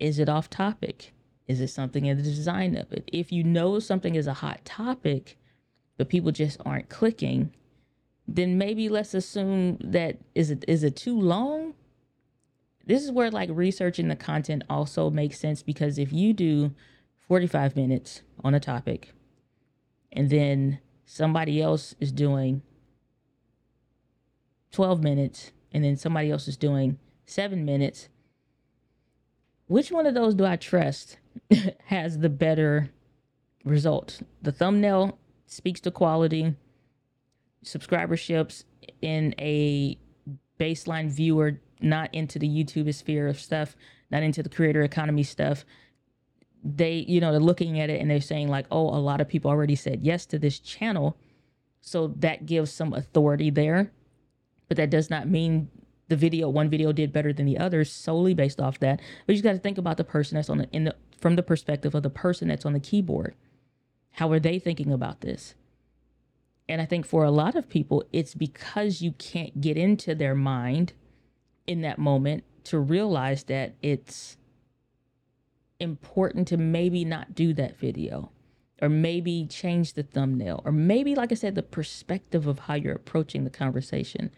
Is 0.00 0.18
it 0.18 0.28
off 0.28 0.48
topic? 0.48 1.12
Is 1.46 1.60
it 1.60 1.68
something 1.68 2.06
in 2.06 2.16
the 2.16 2.22
design 2.22 2.76
of 2.76 2.90
it? 2.92 3.08
If 3.12 3.30
you 3.30 3.44
know 3.44 3.78
something 3.78 4.14
is 4.14 4.26
a 4.26 4.34
hot 4.34 4.64
topic, 4.64 5.38
but 5.98 6.08
people 6.08 6.32
just 6.32 6.58
aren't 6.64 6.88
clicking, 6.88 7.52
then 8.26 8.56
maybe 8.56 8.88
let's 8.88 9.12
assume 9.12 9.76
that 9.80 10.18
is 10.34 10.50
it 10.50 10.64
is 10.66 10.82
it 10.82 10.96
too 10.96 11.20
long? 11.20 11.74
This 12.86 13.02
is 13.02 13.10
where 13.10 13.30
like 13.30 13.48
researching 13.52 14.08
the 14.08 14.16
content 14.16 14.64
also 14.68 15.10
makes 15.10 15.38
sense 15.38 15.62
because 15.62 15.98
if 15.98 16.12
you 16.12 16.32
do 16.32 16.74
45 17.28 17.76
minutes 17.76 18.22
on 18.42 18.54
a 18.54 18.60
topic 18.60 19.12
and 20.12 20.28
then 20.28 20.78
somebody 21.06 21.60
else 21.62 21.94
is 21.98 22.12
doing 22.12 22.62
12 24.72 25.02
minutes 25.02 25.52
and 25.72 25.82
then 25.82 25.96
somebody 25.96 26.30
else 26.30 26.46
is 26.46 26.56
doing 26.56 26.98
seven 27.24 27.64
minutes 27.64 28.08
which 29.66 29.90
one 29.90 30.04
of 30.04 30.14
those 30.14 30.34
do 30.34 30.44
i 30.44 30.56
trust 30.56 31.16
has 31.86 32.18
the 32.18 32.28
better 32.28 32.90
result? 33.64 34.22
The 34.42 34.52
thumbnail 34.52 35.18
speaks 35.46 35.80
to 35.80 35.90
quality 35.90 36.54
subscriberships 37.64 38.64
in 39.00 39.34
a 39.38 39.98
baseline 40.60 41.10
viewer 41.10 41.60
not 41.84 42.12
into 42.14 42.38
the 42.38 42.48
youtube 42.48 42.92
sphere 42.94 43.28
of 43.28 43.38
stuff 43.38 43.76
not 44.10 44.22
into 44.22 44.42
the 44.42 44.48
creator 44.48 44.82
economy 44.82 45.22
stuff 45.22 45.64
they, 46.64 47.04
you 47.06 47.20
know, 47.20 47.30
they're 47.30 47.40
looking 47.40 47.78
at 47.78 47.90
it 47.90 48.00
and 48.00 48.10
they're 48.10 48.20
saying, 48.20 48.48
like, 48.48 48.66
oh, 48.70 48.88
a 48.88 48.98
lot 48.98 49.20
of 49.20 49.28
people 49.28 49.50
already 49.50 49.76
said 49.76 50.00
yes 50.02 50.24
to 50.26 50.38
this 50.38 50.58
channel. 50.58 51.16
So 51.82 52.08
that 52.18 52.46
gives 52.46 52.72
some 52.72 52.94
authority 52.94 53.50
there. 53.50 53.92
But 54.68 54.78
that 54.78 54.88
does 54.88 55.10
not 55.10 55.28
mean 55.28 55.68
the 56.08 56.16
video, 56.16 56.48
one 56.48 56.70
video 56.70 56.90
did 56.90 57.12
better 57.12 57.32
than 57.32 57.44
the 57.44 57.58
others 57.58 57.92
solely 57.92 58.32
based 58.32 58.60
off 58.60 58.78
that. 58.78 59.00
But 59.26 59.36
you 59.36 59.42
got 59.42 59.52
to 59.52 59.58
think 59.58 59.76
about 59.76 59.98
the 59.98 60.04
person 60.04 60.36
that's 60.36 60.48
on 60.48 60.58
the, 60.58 60.68
in 60.72 60.84
the, 60.84 60.96
from 61.20 61.36
the 61.36 61.42
perspective 61.42 61.94
of 61.94 62.02
the 62.02 62.10
person 62.10 62.48
that's 62.48 62.64
on 62.64 62.72
the 62.72 62.80
keyboard. 62.80 63.34
How 64.12 64.32
are 64.32 64.40
they 64.40 64.58
thinking 64.58 64.90
about 64.90 65.20
this? 65.20 65.54
And 66.66 66.80
I 66.80 66.86
think 66.86 67.04
for 67.04 67.24
a 67.24 67.30
lot 67.30 67.56
of 67.56 67.68
people, 67.68 68.04
it's 68.10 68.34
because 68.34 69.02
you 69.02 69.12
can't 69.12 69.60
get 69.60 69.76
into 69.76 70.14
their 70.14 70.34
mind 70.34 70.94
in 71.66 71.80
that 71.82 71.98
moment 71.98 72.44
to 72.64 72.78
realize 72.78 73.44
that 73.44 73.74
it's 73.82 74.36
important 75.80 76.48
to 76.48 76.56
maybe 76.56 77.04
not 77.04 77.34
do 77.34 77.52
that 77.52 77.78
video 77.78 78.30
or 78.80 78.88
maybe 78.88 79.46
change 79.46 79.94
the 79.94 80.02
thumbnail 80.02 80.62
or 80.64 80.72
maybe 80.72 81.14
like 81.14 81.32
i 81.32 81.34
said 81.34 81.54
the 81.54 81.62
perspective 81.62 82.46
of 82.46 82.60
how 82.60 82.74
you're 82.74 82.94
approaching 82.94 83.44
the 83.44 83.50
conversation 83.50 84.30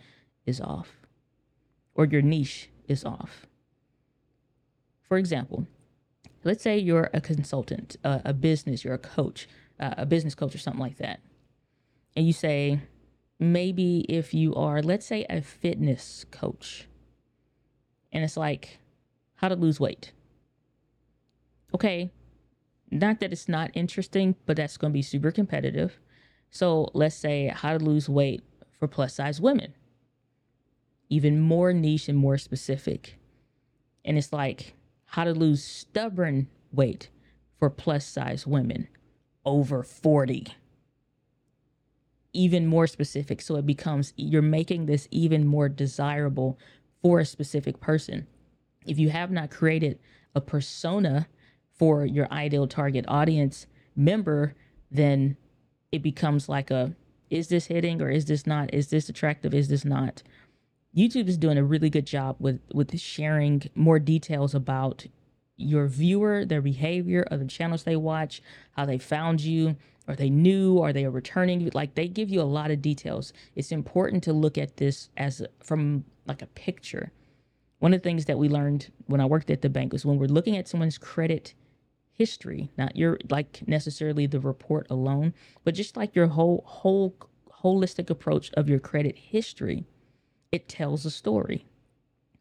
is 0.47 0.61
off 0.61 1.07
or 1.95 2.05
your 2.05 2.23
niche 2.23 2.71
is 2.87 3.05
off. 3.05 3.47
For 5.03 5.19
example 5.19 5.67
let's 6.45 6.63
say 6.63 6.79
you're 6.79 7.11
a 7.13 7.21
consultant 7.21 7.97
a, 8.05 8.23
a 8.27 8.33
business 8.33 8.85
you're 8.85 8.95
a 8.95 8.99
coach 8.99 9.49
uh, 9.81 9.95
a 9.99 10.07
business 10.07 10.35
coach 10.35 10.55
or 10.55 10.59
something 10.59 10.81
like 10.81 10.99
that. 10.99 11.21
And 12.17 12.27
you 12.27 12.33
say 12.33 12.81
maybe 13.39 14.01
if 14.09 14.33
you 14.33 14.55
are 14.55 14.81
let's 14.83 15.07
say 15.07 15.27
a 15.29 15.43
fitness 15.43 16.25
coach 16.31 16.89
and 18.17 18.25
it's 18.25 18.37
like 18.37 18.81
how 19.37 19.49
to 19.49 19.55
lose 19.55 19.79
weight 19.79 20.13
okay, 21.77 22.11
not 22.91 23.21
that 23.21 23.33
it's 23.33 23.51
not 23.51 23.71
interesting, 23.75 24.35
but 24.47 24.57
that's 24.57 24.79
going 24.79 24.91
to 24.91 24.95
be 24.95 25.03
super 25.03 25.31
competitive. 25.31 25.99
So 26.51 26.91
let's 26.95 27.15
say 27.15 27.49
how 27.49 27.77
to 27.77 27.85
lose 27.85 28.09
weight 28.09 28.43
for 28.79 28.89
plus 28.89 29.15
size 29.15 29.43
women. 29.43 29.75
Even 31.11 31.39
more 31.39 31.75
niche 31.75 32.09
and 32.09 32.17
more 32.17 32.39
specific. 32.39 33.19
And 34.07 34.17
it's 34.17 34.33
like 34.33 34.75
how 35.05 35.25
to 35.25 35.33
lose 35.33 35.63
stubborn 35.63 36.49
weight 36.73 37.11
for 37.59 37.69
plus 37.69 38.07
size 38.07 38.47
women 38.47 38.89
over 39.45 39.83
40 39.83 40.49
even 42.33 42.67
more 42.67 42.87
specific 42.87 43.41
so 43.41 43.57
it 43.57 43.65
becomes 43.65 44.13
you're 44.17 44.43
making 44.43 44.87
this 44.87 45.07
even 45.11 45.47
more 45.47 45.69
desirable 45.69 46.59
for 47.07 47.21
a 47.21 47.25
specific 47.25 47.79
person. 47.79 48.27
If 48.85 48.99
you 48.99 49.11
have 49.11 49.31
not 49.31 49.49
created 49.49 50.01
a 50.35 50.41
persona 50.41 51.29
for 51.71 52.05
your 52.05 52.27
ideal 52.33 52.67
target 52.67 53.05
audience 53.07 53.69
member 53.95 54.57
then 54.91 55.37
it 55.93 56.03
becomes 56.03 56.49
like 56.49 56.69
a 56.73 56.97
is 57.31 57.47
this 57.47 57.67
hitting 57.67 58.03
or 58.03 58.11
is 58.11 58.25
this 58.25 58.45
not? 58.45 58.75
Is 58.75 58.89
this 58.89 59.09
attractive? 59.09 59.55
Is 59.55 59.69
this 59.69 59.85
not? 59.85 60.25
Youtube 60.97 61.29
is 61.29 61.39
doing 61.39 61.59
a 61.59 61.63
really 61.63 61.91
good 61.91 62.07
job 62.07 62.35
with 62.41 62.61
with 62.75 62.99
sharing 62.99 63.63
more 63.77 64.01
details 64.01 64.53
about 64.53 65.07
your 65.57 65.87
viewer 65.87 66.45
their 66.45 66.61
behavior 66.61 67.25
other 67.31 67.47
channels 67.47 67.85
they 67.85 67.95
watch 67.95 68.43
how 68.73 68.85
they 68.85 68.99
found 68.99 69.41
you. 69.43 69.77
Are 70.09 70.17
they 70.17 70.31
new? 70.31 70.81
Are 70.81 70.93
they 70.93 71.07
returning? 71.07 71.71
Like 71.73 71.95
they 71.95 72.09
give 72.09 72.31
you 72.31 72.41
a 72.41 72.55
lot 72.59 72.73
of 72.73 72.83
details. 72.83 73.33
It's 73.55 73.71
important 73.71 74.25
to 74.25 74.33
look 74.33 74.59
at 74.59 74.77
this 74.79 75.09
as 75.17 75.41
from 75.63 76.05
like 76.29 76.43
a 76.43 76.47
picture 76.49 77.13
one 77.79 77.93
of 77.93 78.01
the 78.01 78.09
things 78.09 78.25
that 78.25 78.39
we 78.39 78.49
learned 78.49 78.91
when 79.07 79.21
i 79.21 79.25
worked 79.25 79.51
at 79.51 79.63
the 79.63 79.69
bank 79.69 79.93
was 79.93 80.05
when 80.05 80.19
we're 80.19 80.27
looking 80.27 80.57
at 80.57 80.69
someone's 80.69 80.99
credit 80.99 81.55
history, 82.17 82.71
not 82.79 82.97
your 82.97 83.19
like 83.29 83.63
necessarily 83.67 84.27
the 84.27 84.41
report 84.41 84.87
alone, 84.91 85.35
but 85.65 85.75
just 85.75 85.97
like 85.97 86.15
your 86.17 86.29
whole 86.29 86.63
whole 86.67 87.15
holistic 87.63 88.11
approach 88.11 88.51
of 88.55 88.69
your 88.69 88.79
credit 88.79 89.17
history, 89.17 89.85
it 90.51 90.69
tells 90.69 91.05
a 91.05 91.11
story. 91.11 91.67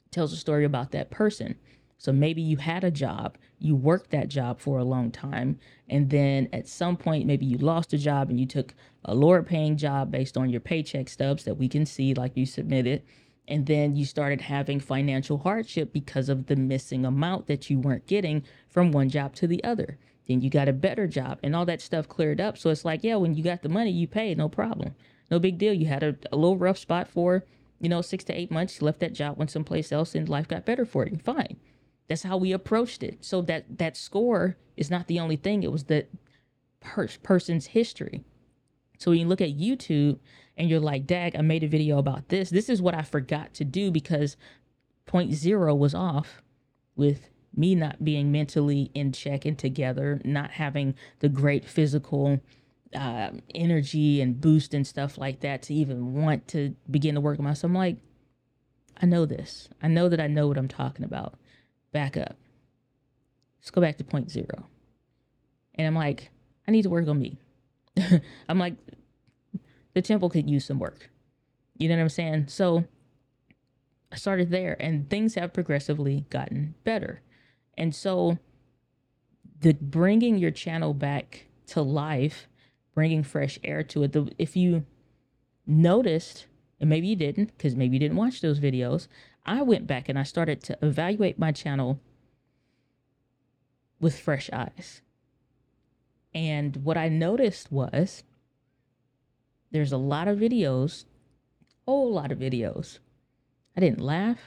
It 0.05 0.11
tells 0.11 0.31
a 0.31 0.37
story 0.37 0.63
about 0.63 0.91
that 0.91 1.11
person. 1.11 1.55
So 1.97 2.11
maybe 2.11 2.41
you 2.41 2.57
had 2.57 2.83
a 2.83 2.91
job, 2.91 3.37
you 3.57 3.75
worked 3.75 4.11
that 4.11 4.27
job 4.27 4.59
for 4.59 4.77
a 4.77 4.83
long 4.83 5.11
time, 5.11 5.57
and 5.89 6.09
then 6.09 6.49
at 6.53 6.67
some 6.67 6.97
point 6.97 7.25
maybe 7.25 7.45
you 7.45 7.57
lost 7.57 7.93
a 7.93 7.97
job 7.97 8.29
and 8.29 8.39
you 8.39 8.45
took 8.45 8.73
a 9.05 9.15
lower 9.15 9.43
paying 9.43 9.77
job 9.77 10.11
based 10.11 10.37
on 10.37 10.49
your 10.49 10.61
paycheck 10.61 11.09
stubs 11.09 11.43
that 11.45 11.55
we 11.55 11.67
can 11.67 11.85
see 11.85 12.13
like 12.13 12.35
you 12.35 12.45
submitted 12.45 13.01
and 13.47 13.65
then 13.65 13.95
you 13.95 14.05
started 14.05 14.41
having 14.41 14.79
financial 14.79 15.37
hardship 15.37 15.93
because 15.93 16.29
of 16.29 16.47
the 16.47 16.55
missing 16.55 17.05
amount 17.05 17.47
that 17.47 17.69
you 17.69 17.79
weren't 17.79 18.07
getting 18.07 18.43
from 18.69 18.91
one 18.91 19.09
job 19.09 19.35
to 19.35 19.47
the 19.47 19.63
other. 19.63 19.97
Then 20.27 20.41
you 20.41 20.49
got 20.49 20.67
a 20.67 20.73
better 20.73 21.07
job 21.07 21.39
and 21.43 21.55
all 21.55 21.65
that 21.65 21.81
stuff 21.81 22.07
cleared 22.07 22.41
up. 22.41 22.57
So 22.57 22.69
it's 22.69 22.85
like, 22.85 23.03
yeah, 23.03 23.15
when 23.15 23.35
you 23.35 23.43
got 23.43 23.61
the 23.61 23.69
money, 23.69 23.91
you 23.91 24.07
paid, 24.07 24.37
no 24.37 24.49
problem. 24.49 24.95
No 25.29 25.39
big 25.39 25.57
deal. 25.57 25.73
You 25.73 25.85
had 25.85 26.03
a, 26.03 26.15
a 26.31 26.35
little 26.35 26.57
rough 26.57 26.77
spot 26.77 27.07
for, 27.07 27.43
you 27.79 27.89
know, 27.89 28.01
six 28.01 28.23
to 28.25 28.33
eight 28.33 28.51
months. 28.51 28.79
You 28.79 28.85
left 28.85 28.99
that 29.01 29.13
job, 29.13 29.37
went 29.37 29.51
someplace 29.51 29.91
else, 29.91 30.15
and 30.15 30.27
life 30.27 30.47
got 30.47 30.65
better 30.65 30.85
for 30.85 31.05
you. 31.05 31.17
Fine. 31.17 31.57
That's 32.07 32.23
how 32.23 32.37
we 32.37 32.51
approached 32.51 33.03
it. 33.03 33.23
So 33.23 33.41
that 33.43 33.77
that 33.77 33.97
score 33.97 34.57
is 34.77 34.91
not 34.91 35.07
the 35.07 35.19
only 35.19 35.35
thing. 35.35 35.63
It 35.63 35.71
was 35.71 35.85
the 35.85 36.05
per- 36.79 37.07
person's 37.23 37.67
history. 37.67 38.23
So 38.99 39.11
when 39.11 39.19
you 39.19 39.27
look 39.27 39.41
at 39.41 39.57
YouTube 39.57 40.19
and 40.57 40.69
you're 40.69 40.79
like, 40.79 41.05
Dag, 41.05 41.35
I 41.35 41.41
made 41.41 41.63
a 41.63 41.67
video 41.67 41.97
about 41.97 42.29
this. 42.29 42.49
This 42.49 42.69
is 42.69 42.81
what 42.81 42.95
I 42.95 43.01
forgot 43.01 43.53
to 43.55 43.65
do 43.65 43.91
because 43.91 44.37
point 45.05 45.33
zero 45.33 45.75
was 45.75 45.93
off 45.93 46.41
with 46.95 47.29
me 47.55 47.75
not 47.75 48.03
being 48.03 48.31
mentally 48.31 48.91
in 48.93 49.11
check 49.11 49.45
and 49.45 49.57
together, 49.57 50.21
not 50.25 50.51
having 50.51 50.95
the 51.19 51.29
great 51.29 51.65
physical 51.65 52.39
uh, 52.93 53.31
energy 53.53 54.21
and 54.21 54.39
boost 54.39 54.73
and 54.73 54.85
stuff 54.85 55.17
like 55.17 55.41
that 55.41 55.61
to 55.63 55.73
even 55.73 56.13
want 56.13 56.47
to 56.49 56.75
begin 56.89 57.15
to 57.15 57.21
work 57.21 57.39
on 57.39 57.45
myself. 57.45 57.69
I'm 57.69 57.75
like, 57.75 57.97
I 59.01 59.05
know 59.05 59.25
this. 59.25 59.69
I 59.81 59.87
know 59.87 60.09
that 60.09 60.19
I 60.19 60.27
know 60.27 60.47
what 60.47 60.57
I'm 60.57 60.67
talking 60.67 61.05
about. 61.05 61.35
Back 61.91 62.17
up. 62.17 62.37
Let's 63.59 63.71
go 63.71 63.81
back 63.81 63.97
to 63.97 64.03
point 64.03 64.31
zero. 64.31 64.67
And 65.75 65.87
I'm 65.87 65.95
like, 65.95 66.29
I 66.67 66.71
need 66.71 66.83
to 66.83 66.89
work 66.89 67.07
on 67.07 67.19
me. 67.19 67.37
I'm 68.49 68.59
like, 68.59 68.75
the 69.95 70.01
temple 70.01 70.29
could 70.29 70.47
use 70.47 70.65
some 70.65 70.77
work. 70.77 71.09
You 71.77 71.89
know 71.89 71.95
what 71.95 72.01
I'm 72.01 72.09
saying? 72.09 72.47
So 72.49 72.85
I 74.11 74.17
started 74.17 74.51
there, 74.51 74.77
and 74.79 75.09
things 75.09 75.33
have 75.35 75.53
progressively 75.53 76.25
gotten 76.29 76.75
better. 76.83 77.21
And 77.77 77.95
so 77.95 78.37
the 79.61 79.73
bringing 79.73 80.37
your 80.37 80.51
channel 80.51 80.93
back 80.93 81.47
to 81.67 81.81
life, 81.81 82.47
bringing 82.93 83.23
fresh 83.23 83.57
air 83.63 83.83
to 83.83 84.03
it. 84.03 84.11
The, 84.11 84.31
if 84.37 84.55
you 84.55 84.85
noticed, 85.65 86.45
and 86.79 86.89
maybe 86.89 87.07
you 87.07 87.15
didn't, 87.15 87.57
because 87.57 87.75
maybe 87.75 87.95
you 87.95 87.99
didn't 87.99 88.17
watch 88.17 88.41
those 88.41 88.59
videos, 88.59 89.07
I 89.45 89.61
went 89.61 89.87
back 89.87 90.09
and 90.09 90.19
I 90.19 90.23
started 90.23 90.61
to 90.63 90.77
evaluate 90.81 91.39
my 91.39 91.51
channel 91.51 91.99
with 93.99 94.19
fresh 94.19 94.49
eyes. 94.51 95.01
And 96.33 96.77
what 96.77 96.97
I 96.97 97.07
noticed 97.07 97.71
was 97.71 98.23
there's 99.71 99.91
a 99.91 99.97
lot 99.97 100.27
of 100.27 100.37
videos, 100.37 101.05
whole 101.85 102.11
lot 102.11 102.31
of 102.31 102.39
videos. 102.39 102.99
I 103.75 103.81
didn't 103.81 104.01
laugh. 104.01 104.39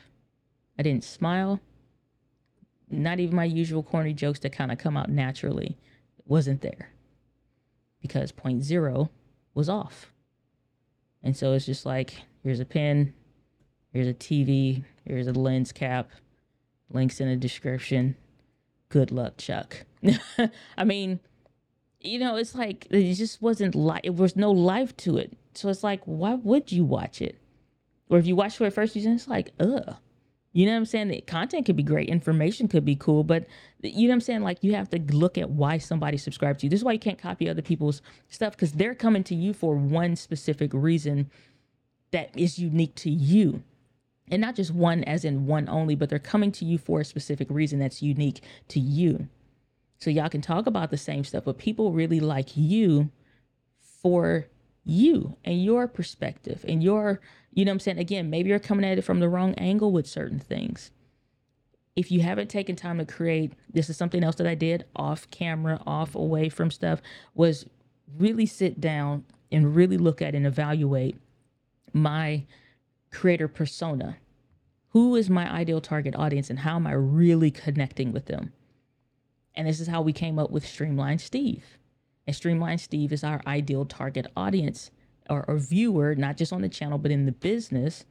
I 0.78 0.82
didn't 0.82 1.04
smile. 1.04 1.60
Not 2.90 3.20
even 3.20 3.36
my 3.36 3.44
usual 3.44 3.82
corny 3.82 4.14
jokes 4.14 4.38
that 4.40 4.52
kind 4.52 4.72
of 4.72 4.78
come 4.78 4.96
out 4.96 5.10
naturally 5.10 5.76
wasn't 6.24 6.62
there 6.62 6.90
because 8.00 8.32
point 8.32 8.62
zero 8.62 9.10
was 9.54 9.68
off. 9.68 10.12
And 11.22 11.36
so 11.36 11.52
it's 11.52 11.66
just 11.66 11.84
like 11.84 12.14
here's 12.42 12.60
a 12.60 12.64
pen, 12.64 13.12
here's 13.92 14.06
a 14.06 14.14
TV, 14.14 14.84
here's 15.04 15.26
a 15.26 15.32
lens 15.32 15.72
cap, 15.72 16.10
links 16.90 17.20
in 17.20 17.28
the 17.28 17.36
description. 17.36 18.16
Good 18.88 19.10
luck, 19.10 19.36
Chuck. 19.36 19.84
I 20.78 20.84
mean, 20.84 21.20
you 22.00 22.18
know, 22.18 22.36
it's 22.36 22.54
like 22.54 22.86
it 22.90 23.14
just 23.14 23.42
wasn't 23.42 23.74
like 23.74 24.04
it 24.04 24.14
was 24.14 24.36
no 24.36 24.50
life 24.50 24.96
to 24.98 25.16
it. 25.18 25.36
So 25.54 25.68
it's 25.68 25.82
like, 25.82 26.00
why 26.04 26.34
would 26.34 26.70
you 26.70 26.84
watch 26.84 27.20
it? 27.20 27.40
Or 28.08 28.18
if 28.18 28.26
you 28.26 28.36
watch 28.36 28.56
for 28.56 28.64
the 28.64 28.70
first 28.70 28.94
season, 28.94 29.14
it's 29.14 29.28
like, 29.28 29.52
ugh. 29.60 29.96
You 30.52 30.66
know 30.66 30.72
what 30.72 30.78
I'm 30.78 30.86
saying? 30.86 31.08
The 31.08 31.20
content 31.20 31.66
could 31.66 31.76
be 31.76 31.82
great, 31.82 32.08
information 32.08 32.68
could 32.68 32.84
be 32.84 32.96
cool, 32.96 33.22
but 33.22 33.46
you 33.82 34.08
know 34.08 34.12
what 34.12 34.14
I'm 34.14 34.20
saying? 34.22 34.42
Like 34.42 34.64
you 34.64 34.74
have 34.74 34.88
to 34.90 34.98
look 34.98 35.36
at 35.36 35.50
why 35.50 35.78
somebody 35.78 36.16
subscribed 36.16 36.60
to 36.60 36.66
you. 36.66 36.70
This 36.70 36.80
is 36.80 36.84
why 36.84 36.92
you 36.92 36.98
can't 36.98 37.18
copy 37.18 37.48
other 37.48 37.62
people's 37.62 38.00
stuff 38.28 38.54
because 38.54 38.72
they're 38.72 38.94
coming 38.94 39.22
to 39.24 39.34
you 39.34 39.52
for 39.52 39.76
one 39.76 40.16
specific 40.16 40.72
reason 40.72 41.30
that 42.12 42.30
is 42.36 42.58
unique 42.58 42.94
to 42.96 43.10
you. 43.10 43.62
And 44.30 44.40
not 44.40 44.56
just 44.56 44.72
one 44.72 45.04
as 45.04 45.24
in 45.24 45.46
one 45.46 45.68
only, 45.68 45.94
but 45.94 46.08
they're 46.08 46.18
coming 46.18 46.50
to 46.52 46.64
you 46.64 46.78
for 46.78 47.00
a 47.00 47.04
specific 47.04 47.48
reason 47.50 47.78
that's 47.78 48.02
unique 48.02 48.40
to 48.68 48.80
you. 48.80 49.28
So 49.98 50.10
y'all 50.10 50.28
can 50.28 50.40
talk 50.40 50.66
about 50.66 50.90
the 50.90 50.96
same 50.96 51.24
stuff, 51.24 51.44
but 51.44 51.58
people 51.58 51.92
really 51.92 52.20
like 52.20 52.56
you 52.56 53.10
for 53.80 54.46
you 54.84 55.36
and 55.44 55.62
your 55.62 55.88
perspective 55.88 56.64
and 56.66 56.82
your, 56.82 57.20
you 57.52 57.64
know 57.64 57.70
what 57.70 57.74
I'm 57.74 57.80
saying? 57.80 57.98
Again, 57.98 58.30
maybe 58.30 58.48
you're 58.48 58.58
coming 58.58 58.88
at 58.88 58.98
it 58.98 59.02
from 59.02 59.20
the 59.20 59.28
wrong 59.28 59.54
angle 59.54 59.92
with 59.92 60.06
certain 60.06 60.38
things. 60.38 60.92
If 61.96 62.12
you 62.12 62.20
haven't 62.20 62.48
taken 62.48 62.76
time 62.76 62.98
to 62.98 63.04
create, 63.04 63.54
this 63.72 63.90
is 63.90 63.96
something 63.96 64.22
else 64.22 64.36
that 64.36 64.46
I 64.46 64.54
did 64.54 64.84
off 64.94 65.28
camera, 65.30 65.82
off 65.84 66.14
away 66.14 66.48
from 66.48 66.70
stuff, 66.70 67.02
was 67.34 67.66
really 68.16 68.46
sit 68.46 68.80
down 68.80 69.24
and 69.50 69.74
really 69.74 69.98
look 69.98 70.22
at 70.22 70.34
and 70.34 70.46
evaluate 70.46 71.16
my 71.92 72.44
creator 73.10 73.48
persona. 73.48 74.16
Who 74.90 75.16
is 75.16 75.28
my 75.28 75.50
ideal 75.50 75.80
target 75.80 76.14
audience 76.14 76.50
and 76.50 76.60
how 76.60 76.76
am 76.76 76.86
I 76.86 76.92
really 76.92 77.50
connecting 77.50 78.12
with 78.12 78.26
them? 78.26 78.52
And 79.58 79.66
this 79.66 79.80
is 79.80 79.88
how 79.88 80.00
we 80.02 80.12
came 80.12 80.38
up 80.38 80.52
with 80.52 80.64
Streamline 80.64 81.18
Steve. 81.18 81.78
And 82.28 82.36
Streamline 82.36 82.78
Steve 82.78 83.12
is 83.12 83.24
our 83.24 83.42
ideal 83.44 83.84
target 83.84 84.28
audience 84.36 84.92
or, 85.28 85.44
or 85.48 85.58
viewer, 85.58 86.14
not 86.14 86.36
just 86.36 86.52
on 86.52 86.62
the 86.62 86.68
channel, 86.68 86.96
but 86.96 87.10
in 87.10 87.26
the 87.26 87.32
business. 87.32 88.04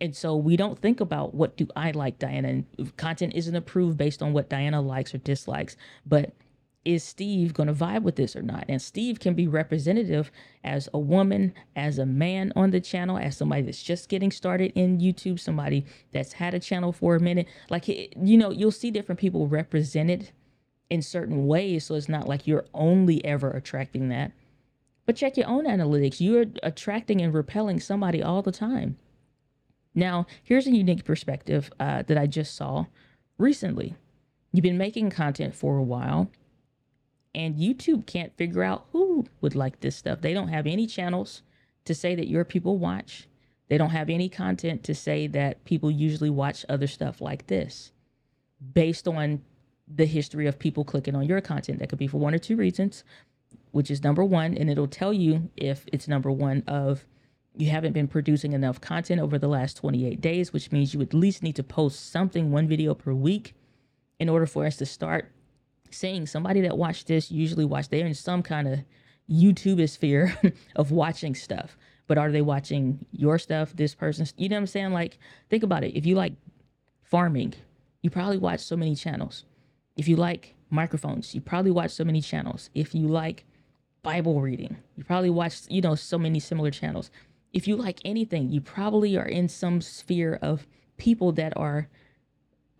And 0.00 0.14
so 0.14 0.36
we 0.36 0.56
don't 0.56 0.78
think 0.78 1.00
about 1.00 1.34
what 1.34 1.56
do 1.56 1.66
I 1.74 1.90
like, 1.90 2.20
Diana. 2.20 2.48
And 2.48 2.96
content 2.96 3.34
isn't 3.34 3.56
approved 3.56 3.98
based 3.98 4.22
on 4.22 4.32
what 4.32 4.48
Diana 4.48 4.80
likes 4.80 5.12
or 5.12 5.18
dislikes, 5.18 5.76
but 6.06 6.32
is 6.84 7.02
Steve 7.02 7.54
going 7.54 7.66
to 7.66 7.72
vibe 7.72 8.02
with 8.02 8.14
this 8.14 8.36
or 8.36 8.42
not? 8.42 8.64
And 8.68 8.80
Steve 8.80 9.18
can 9.18 9.34
be 9.34 9.48
representative 9.48 10.30
as 10.62 10.88
a 10.94 10.98
woman, 10.98 11.54
as 11.74 11.98
a 11.98 12.06
man 12.06 12.52
on 12.54 12.70
the 12.70 12.80
channel, 12.80 13.18
as 13.18 13.36
somebody 13.36 13.62
that's 13.62 13.82
just 13.82 14.08
getting 14.08 14.30
started 14.30 14.70
in 14.76 14.98
YouTube, 14.98 15.40
somebody 15.40 15.86
that's 16.12 16.34
had 16.34 16.54
a 16.54 16.60
channel 16.60 16.92
for 16.92 17.16
a 17.16 17.20
minute. 17.20 17.48
Like, 17.68 17.88
you 17.88 18.36
know, 18.36 18.50
you'll 18.50 18.70
see 18.70 18.92
different 18.92 19.20
people 19.20 19.48
represented 19.48 20.30
in 20.90 21.02
certain 21.02 21.46
ways. 21.46 21.86
So 21.86 21.94
it's 21.94 22.08
not 22.08 22.28
like 22.28 22.46
you're 22.46 22.66
only 22.74 23.24
ever 23.24 23.50
attracting 23.50 24.08
that. 24.10 24.32
But 25.06 25.16
check 25.16 25.36
your 25.36 25.48
own 25.48 25.66
analytics. 25.66 26.20
You're 26.20 26.46
attracting 26.62 27.20
and 27.20 27.34
repelling 27.34 27.80
somebody 27.80 28.22
all 28.22 28.42
the 28.42 28.52
time. 28.52 28.98
Now, 29.94 30.26
here's 30.42 30.66
a 30.66 30.74
unique 30.74 31.04
perspective 31.04 31.70
uh, 31.80 32.02
that 32.04 32.18
I 32.18 32.26
just 32.26 32.54
saw 32.56 32.86
recently. 33.38 33.96
You've 34.52 34.62
been 34.62 34.78
making 34.78 35.10
content 35.10 35.54
for 35.54 35.76
a 35.78 35.82
while, 35.82 36.30
and 37.34 37.56
YouTube 37.56 38.06
can't 38.06 38.36
figure 38.36 38.62
out 38.62 38.86
who 38.92 39.26
would 39.40 39.54
like 39.54 39.80
this 39.80 39.96
stuff. 39.96 40.20
They 40.20 40.34
don't 40.34 40.48
have 40.48 40.66
any 40.66 40.86
channels 40.86 41.42
to 41.84 41.94
say 41.94 42.14
that 42.14 42.28
your 42.28 42.44
people 42.44 42.78
watch. 42.78 43.28
They 43.68 43.78
don't 43.78 43.90
have 43.90 44.10
any 44.10 44.28
content 44.28 44.84
to 44.84 44.94
say 44.94 45.26
that 45.28 45.64
people 45.64 45.90
usually 45.90 46.30
watch 46.30 46.64
other 46.68 46.86
stuff 46.86 47.20
like 47.20 47.46
this. 47.48 47.92
based 48.72 49.08
on 49.08 49.42
the 49.86 50.06
history 50.06 50.46
of 50.46 50.58
people 50.58 50.84
clicking 50.84 51.14
on 51.14 51.26
your 51.26 51.40
content. 51.40 51.78
That 51.78 51.88
could 51.88 51.98
be 51.98 52.06
for 52.06 52.18
one 52.18 52.34
or 52.34 52.38
two 52.38 52.56
reasons, 52.56 53.04
which 53.72 53.90
is 53.90 54.02
number 54.02 54.24
one, 54.24 54.56
and 54.56 54.70
it'll 54.70 54.88
tell 54.88 55.12
you 55.12 55.50
if 55.56 55.84
it's 55.92 56.08
number 56.08 56.30
one 56.30 56.62
of 56.66 57.06
you 57.56 57.70
haven't 57.70 57.92
been 57.92 58.08
producing 58.08 58.52
enough 58.52 58.80
content 58.80 59.20
over 59.20 59.38
the 59.38 59.46
last 59.48 59.76
28 59.76 60.20
days, 60.20 60.52
which 60.52 60.72
means 60.72 60.92
you 60.92 61.00
at 61.02 61.14
least 61.14 61.42
need 61.42 61.54
to 61.56 61.62
post 61.62 62.10
something, 62.10 62.50
one 62.50 62.66
video 62.66 62.94
per 62.94 63.12
week, 63.12 63.54
in 64.18 64.28
order 64.28 64.46
for 64.46 64.66
us 64.66 64.76
to 64.76 64.86
start 64.86 65.30
seeing 65.90 66.26
somebody 66.26 66.60
that 66.62 66.76
watched 66.76 67.06
this 67.06 67.30
usually 67.30 67.64
watch 67.64 67.88
they're 67.88 68.06
in 68.06 68.14
some 68.14 68.42
kind 68.42 68.66
of 68.66 68.80
YouTube 69.30 69.88
sphere 69.88 70.36
of 70.76 70.90
watching 70.90 71.34
stuff. 71.34 71.76
But 72.06 72.18
are 72.18 72.30
they 72.30 72.42
watching 72.42 73.06
your 73.12 73.38
stuff, 73.38 73.74
this 73.74 73.94
person's? 73.94 74.34
You 74.36 74.48
know 74.48 74.56
what 74.56 74.62
I'm 74.62 74.66
saying? 74.66 74.92
Like, 74.92 75.18
think 75.48 75.62
about 75.62 75.84
it. 75.84 75.96
If 75.96 76.04
you 76.04 76.16
like 76.16 76.34
farming, 77.02 77.54
you 78.02 78.10
probably 78.10 78.36
watch 78.36 78.60
so 78.60 78.76
many 78.76 78.94
channels. 78.94 79.44
If 79.96 80.08
you 80.08 80.16
like 80.16 80.54
microphones, 80.70 81.34
you 81.34 81.40
probably 81.40 81.70
watch 81.70 81.90
so 81.90 82.04
many 82.04 82.20
channels. 82.20 82.70
If 82.74 82.94
you 82.94 83.06
like 83.06 83.44
Bible 84.02 84.40
reading, 84.40 84.76
you 84.96 85.04
probably 85.04 85.30
watch, 85.30 85.60
you 85.68 85.80
know, 85.80 85.94
so 85.94 86.18
many 86.18 86.40
similar 86.40 86.70
channels. 86.70 87.10
If 87.52 87.68
you 87.68 87.76
like 87.76 88.00
anything, 88.04 88.50
you 88.50 88.60
probably 88.60 89.16
are 89.16 89.26
in 89.26 89.48
some 89.48 89.80
sphere 89.80 90.38
of 90.42 90.66
people 90.96 91.32
that 91.32 91.56
are 91.56 91.88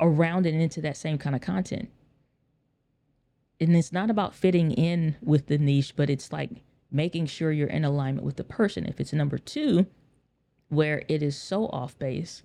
around 0.01 0.47
and 0.47 0.61
into 0.61 0.81
that 0.81 0.97
same 0.97 1.19
kind 1.19 1.37
of 1.37 1.43
content. 1.43 1.89
And 3.61 3.77
it's 3.77 3.93
not 3.93 4.11
about 4.11 4.35
fitting 4.35 4.73
in 4.73 5.17
with 5.23 5.47
the 5.47 5.59
niche, 5.59 5.95
but 5.97 6.11
it's 6.11 6.33
like 6.33 6.51
making 6.91 7.27
sure 7.27 7.53
you're 7.53 7.69
in 7.69 7.85
alignment 7.85 8.27
with 8.27 8.37
the 8.37 8.45
person. 8.45 8.85
If 8.87 9.01
it's 9.01 9.13
number 9.13 9.39
two, 9.39 9.87
where 10.69 11.05
it 11.09 11.23
is 11.23 11.37
so 11.37 11.67
off 11.67 11.99
base 11.99 12.43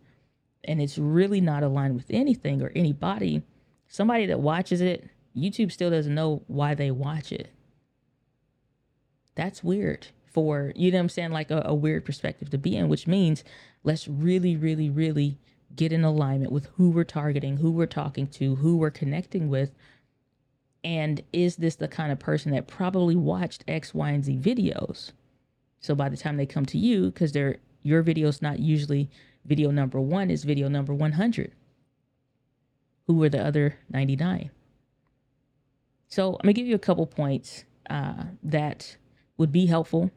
and 0.64 0.82
it's 0.82 0.98
really 0.98 1.42
not 1.42 1.64
aligned 1.64 1.96
with 1.96 2.06
anything 2.10 2.62
or 2.62 2.72
anybody, 2.76 3.42
somebody 3.90 4.28
that 4.28 4.40
watches 4.40 4.80
it, 4.80 5.10
YouTube 5.36 5.72
still 5.72 5.90
doesn't 5.90 6.16
know 6.16 6.44
why 6.48 6.74
they 6.74 6.92
watch 6.92 7.34
it. 7.34 7.50
That's 9.36 9.64
weird 9.64 10.08
for, 10.26 10.72
you 10.76 10.92
know 10.92 10.98
what 10.98 11.02
I'm 11.02 11.10
saying, 11.10 11.32
like 11.32 11.52
a, 11.52 11.64
a 11.66 11.74
weird 11.74 12.06
perspective 12.06 12.50
to 12.52 12.58
be 12.58 12.78
in, 12.78 12.88
which 12.88 13.08
means 13.08 13.44
let's 13.84 14.08
really, 14.08 14.56
really, 14.56 14.90
really 14.90 15.38
get 15.76 15.92
in 15.92 16.04
alignment 16.04 16.52
with 16.52 16.68
who 16.78 16.90
we're 16.90 17.04
targeting, 17.04 17.58
who 17.58 17.72
we're 17.72 17.86
talking 17.86 18.28
to, 18.28 18.56
who 18.56 18.78
we're 18.78 18.92
connecting 18.92 19.50
with. 19.50 19.72
And 20.84 21.22
is 21.34 21.58
this 21.58 21.76
the 21.76 21.88
kind 21.88 22.12
of 22.12 22.20
person 22.20 22.52
that 22.52 22.68
probably 22.68 23.16
watched 23.16 23.64
X, 23.68 23.94
Y, 23.94 24.10
and 24.12 24.24
Z 24.24 24.38
videos? 24.38 25.12
So 25.82 25.96
by 25.96 26.10
the 26.10 26.18
time 26.18 26.38
they 26.38 26.46
come 26.46 26.66
to 26.68 26.78
you, 26.78 27.12
because 27.12 27.32
they're 27.32 27.58
your 27.82 28.02
video's 28.02 28.42
not 28.42 28.60
usually 28.60 29.10
video 29.46 29.72
number 29.72 30.02
one, 30.02 30.30
is 30.30 30.44
video 30.44 30.68
number 30.68 30.94
100. 30.94 31.54
Who 33.10 33.16
were 33.16 33.30
the 33.30 33.44
other 33.44 33.80
99? 33.90 34.52
So 36.10 36.34
I'm 36.36 36.42
gonna 36.44 36.54
give 36.54 36.68
you 36.68 36.76
a 36.76 36.78
couple 36.78 37.08
points 37.08 37.64
uh, 37.90 38.26
that 38.44 38.98
would 39.36 39.52
be 39.52 39.66
helpful 39.66 40.12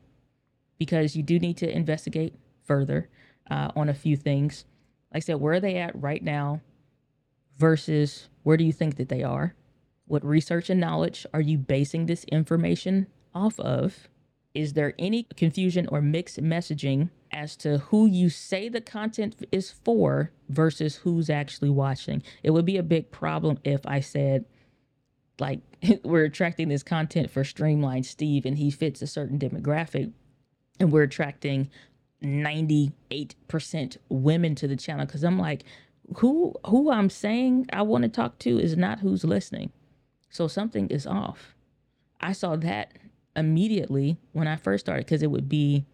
because 0.76 1.16
you 1.16 1.22
do 1.22 1.38
need 1.38 1.56
to 1.56 1.74
investigate 1.74 2.34
further 2.64 3.08
uh, 3.50 3.70
on 3.74 3.88
a 3.88 3.94
few 3.94 4.14
things. 4.14 4.66
Like 5.10 5.22
I 5.22 5.24
said, 5.24 5.40
where 5.40 5.54
are 5.54 5.60
they 5.60 5.76
at 5.78 5.98
right 5.98 6.22
now 6.22 6.60
versus 7.56 8.28
where 8.42 8.58
do 8.58 8.64
you 8.64 8.74
think 8.74 8.96
that 8.98 9.08
they 9.08 9.22
are? 9.22 9.54
What 10.04 10.22
research 10.22 10.68
and 10.68 10.78
knowledge 10.78 11.24
are 11.32 11.40
you 11.40 11.56
basing 11.56 12.04
this 12.04 12.24
information 12.24 13.06
off 13.34 13.58
of? 13.58 14.06
Is 14.54 14.74
there 14.74 14.94
any 14.98 15.24
confusion 15.36 15.86
or 15.90 16.02
mixed 16.02 16.40
messaging 16.42 17.10
as 17.30 17.56
to 17.56 17.78
who 17.78 18.06
you 18.06 18.28
say 18.28 18.68
the 18.68 18.80
content 18.80 19.46
is 19.50 19.70
for 19.70 20.30
versus 20.48 20.96
who's 20.96 21.30
actually 21.30 21.70
watching? 21.70 22.22
It 22.42 22.50
would 22.50 22.66
be 22.66 22.76
a 22.76 22.82
big 22.82 23.10
problem 23.10 23.58
if 23.64 23.80
I 23.86 24.00
said, 24.00 24.44
like, 25.38 25.60
we're 26.04 26.24
attracting 26.24 26.68
this 26.68 26.82
content 26.82 27.30
for 27.30 27.44
Streamline 27.44 28.02
Steve 28.02 28.44
and 28.44 28.58
he 28.58 28.70
fits 28.70 29.00
a 29.00 29.06
certain 29.06 29.38
demographic, 29.38 30.12
and 30.78 30.92
we're 30.92 31.02
attracting 31.02 31.70
98% 32.22 33.96
women 34.08 34.54
to 34.54 34.68
the 34.68 34.76
channel 34.76 35.06
because 35.06 35.24
I'm 35.24 35.38
like, 35.38 35.64
who 36.16 36.54
who 36.66 36.90
I'm 36.90 37.10
saying 37.10 37.66
I 37.72 37.82
want 37.82 38.02
to 38.02 38.08
talk 38.08 38.38
to 38.40 38.58
is 38.58 38.76
not 38.76 39.00
who's 39.00 39.24
listening. 39.24 39.72
So 40.30 40.48
something 40.48 40.88
is 40.88 41.06
off. 41.06 41.54
I 42.20 42.32
saw 42.32 42.56
that 42.56 42.92
immediately 43.36 44.18
when 44.32 44.46
I 44.46 44.56
first 44.56 44.86
started 44.86 45.06
because 45.06 45.22
it 45.22 45.30
would 45.30 45.48
be 45.48 45.84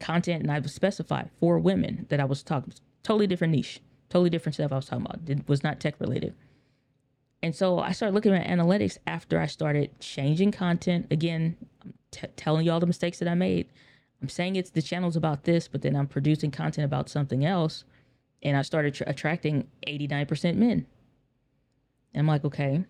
content 0.00 0.42
and 0.42 0.50
I 0.50 0.58
would 0.58 0.70
specify 0.70 1.24
for 1.40 1.58
women 1.58 2.06
that 2.08 2.20
I 2.20 2.24
was 2.24 2.42
talking 2.42 2.72
totally 3.02 3.26
different 3.26 3.52
niche, 3.52 3.80
totally 4.08 4.30
different 4.30 4.54
stuff 4.54 4.72
I 4.72 4.76
was 4.76 4.86
talking 4.86 5.06
about. 5.06 5.20
It 5.28 5.48
was 5.48 5.62
not 5.62 5.80
tech 5.80 6.00
related. 6.00 6.34
And 7.42 7.54
so 7.54 7.78
I 7.78 7.92
started 7.92 8.14
looking 8.14 8.34
at 8.34 8.46
analytics 8.46 8.98
after 9.06 9.38
I 9.38 9.46
started 9.46 9.98
changing 10.00 10.52
content. 10.52 11.06
Again, 11.10 11.56
I'm 11.84 11.94
t- 12.10 12.26
telling 12.36 12.66
you 12.66 12.72
all 12.72 12.80
the 12.80 12.86
mistakes 12.86 13.20
that 13.20 13.28
I 13.28 13.34
made. 13.34 13.68
I'm 14.20 14.28
saying 14.28 14.56
it's 14.56 14.70
the 14.70 14.82
channel's 14.82 15.16
about 15.16 15.44
this, 15.44 15.68
but 15.68 15.82
then 15.82 15.94
I'm 15.94 16.08
producing 16.08 16.50
content 16.50 16.84
about 16.84 17.08
something 17.08 17.44
else. 17.44 17.84
And 18.42 18.56
I 18.56 18.62
started 18.62 18.94
tr- 18.94 19.04
attracting 19.06 19.68
89% 19.86 20.56
men. 20.56 20.86
And 22.12 22.20
I'm 22.20 22.26
like, 22.26 22.44
okay, 22.44 22.84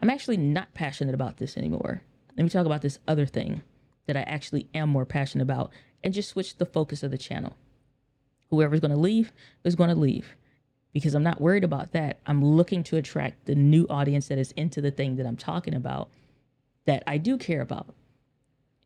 I'm 0.00 0.10
actually 0.10 0.36
not 0.36 0.74
passionate 0.74 1.14
about 1.14 1.36
this 1.36 1.56
anymore. 1.56 2.02
Let 2.36 2.44
me 2.44 2.50
talk 2.50 2.66
about 2.66 2.82
this 2.82 2.98
other 3.06 3.26
thing 3.26 3.62
that 4.06 4.16
I 4.16 4.22
actually 4.22 4.68
am 4.74 4.88
more 4.88 5.06
passionate 5.06 5.44
about 5.44 5.72
and 6.02 6.12
just 6.12 6.30
switch 6.30 6.56
the 6.56 6.66
focus 6.66 7.02
of 7.02 7.10
the 7.10 7.18
channel. 7.18 7.56
Whoever's 8.50 8.80
going 8.80 8.90
to 8.90 8.96
leave 8.96 9.32
is 9.64 9.74
going 9.74 9.90
to 9.90 9.96
leave 9.96 10.36
because 10.92 11.14
I'm 11.14 11.22
not 11.22 11.40
worried 11.40 11.64
about 11.64 11.92
that. 11.92 12.20
I'm 12.26 12.44
looking 12.44 12.82
to 12.84 12.96
attract 12.96 13.46
the 13.46 13.54
new 13.54 13.86
audience 13.88 14.28
that 14.28 14.38
is 14.38 14.52
into 14.52 14.80
the 14.80 14.90
thing 14.90 15.16
that 15.16 15.26
I'm 15.26 15.36
talking 15.36 15.74
about 15.74 16.10
that 16.86 17.02
I 17.06 17.18
do 17.18 17.36
care 17.38 17.62
about. 17.62 17.94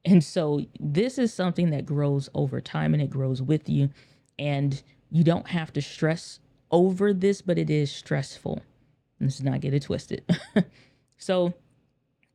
And 0.05 0.23
so 0.23 0.65
this 0.79 1.19
is 1.19 1.35
something 1.35 1.71
that 1.71 1.85
grows 1.85 2.31
over 2.35 2.61
time 2.61 2.95
and 2.95 3.03
it 3.03 3.11
grows 3.11 3.43
with 3.43 3.69
you. 3.69 3.91
And 4.39 4.81
you 5.11 5.25
don't 5.25 5.49
have 5.49 5.73
to 5.75 5.83
stress 5.83 6.41
over 6.71 7.13
this, 7.13 7.43
but 7.43 7.59
it 7.59 7.69
is 7.69 7.91
stressful. 7.91 8.63
Let's 9.21 9.43
not 9.43 9.61
get 9.61 9.75
it 9.75 9.83
twisted. 9.83 10.25
so 11.19 11.55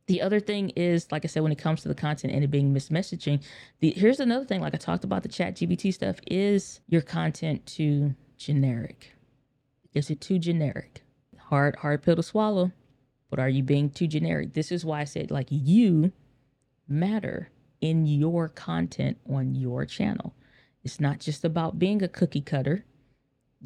the 0.06 0.20
other 0.20 0.40
thing 0.40 0.70
is, 0.70 1.10
like 1.10 1.24
I 1.24 1.28
said, 1.28 1.42
when 1.42 1.52
it 1.52 1.58
comes 1.58 1.82
to 1.82 1.88
the 1.88 1.94
content 1.94 2.34
and 2.34 2.44
it 2.44 2.50
being 2.50 2.74
mismessaging, 2.74 3.42
the 3.80 3.92
here's 3.92 4.20
another 4.20 4.44
thing, 4.44 4.60
like 4.60 4.74
I 4.74 4.78
talked 4.78 5.04
about 5.04 5.22
the 5.22 5.28
ChatGPT 5.28 5.94
stuff, 5.94 6.16
is 6.26 6.80
your 6.86 7.00
content 7.00 7.64
too 7.66 8.14
generic? 8.36 9.14
Is 9.94 10.10
it 10.10 10.20
too 10.20 10.38
generic? 10.38 11.02
Hard, 11.38 11.76
hard 11.76 12.02
pill 12.02 12.16
to 12.16 12.22
swallow, 12.22 12.72
but 13.30 13.38
are 13.38 13.48
you 13.48 13.62
being 13.62 13.88
too 13.88 14.06
generic? 14.06 14.52
This 14.52 14.70
is 14.70 14.84
why 14.84 15.00
I 15.00 15.04
said 15.04 15.30
like 15.30 15.48
you 15.50 16.12
matter 16.86 17.50
in 17.80 18.06
your 18.06 18.48
content 18.48 19.16
on 19.30 19.54
your 19.54 19.86
channel. 19.86 20.34
It's 20.82 21.00
not 21.00 21.18
just 21.18 21.44
about 21.44 21.78
being 21.78 22.02
a 22.02 22.08
cookie 22.08 22.42
cutter. 22.42 22.84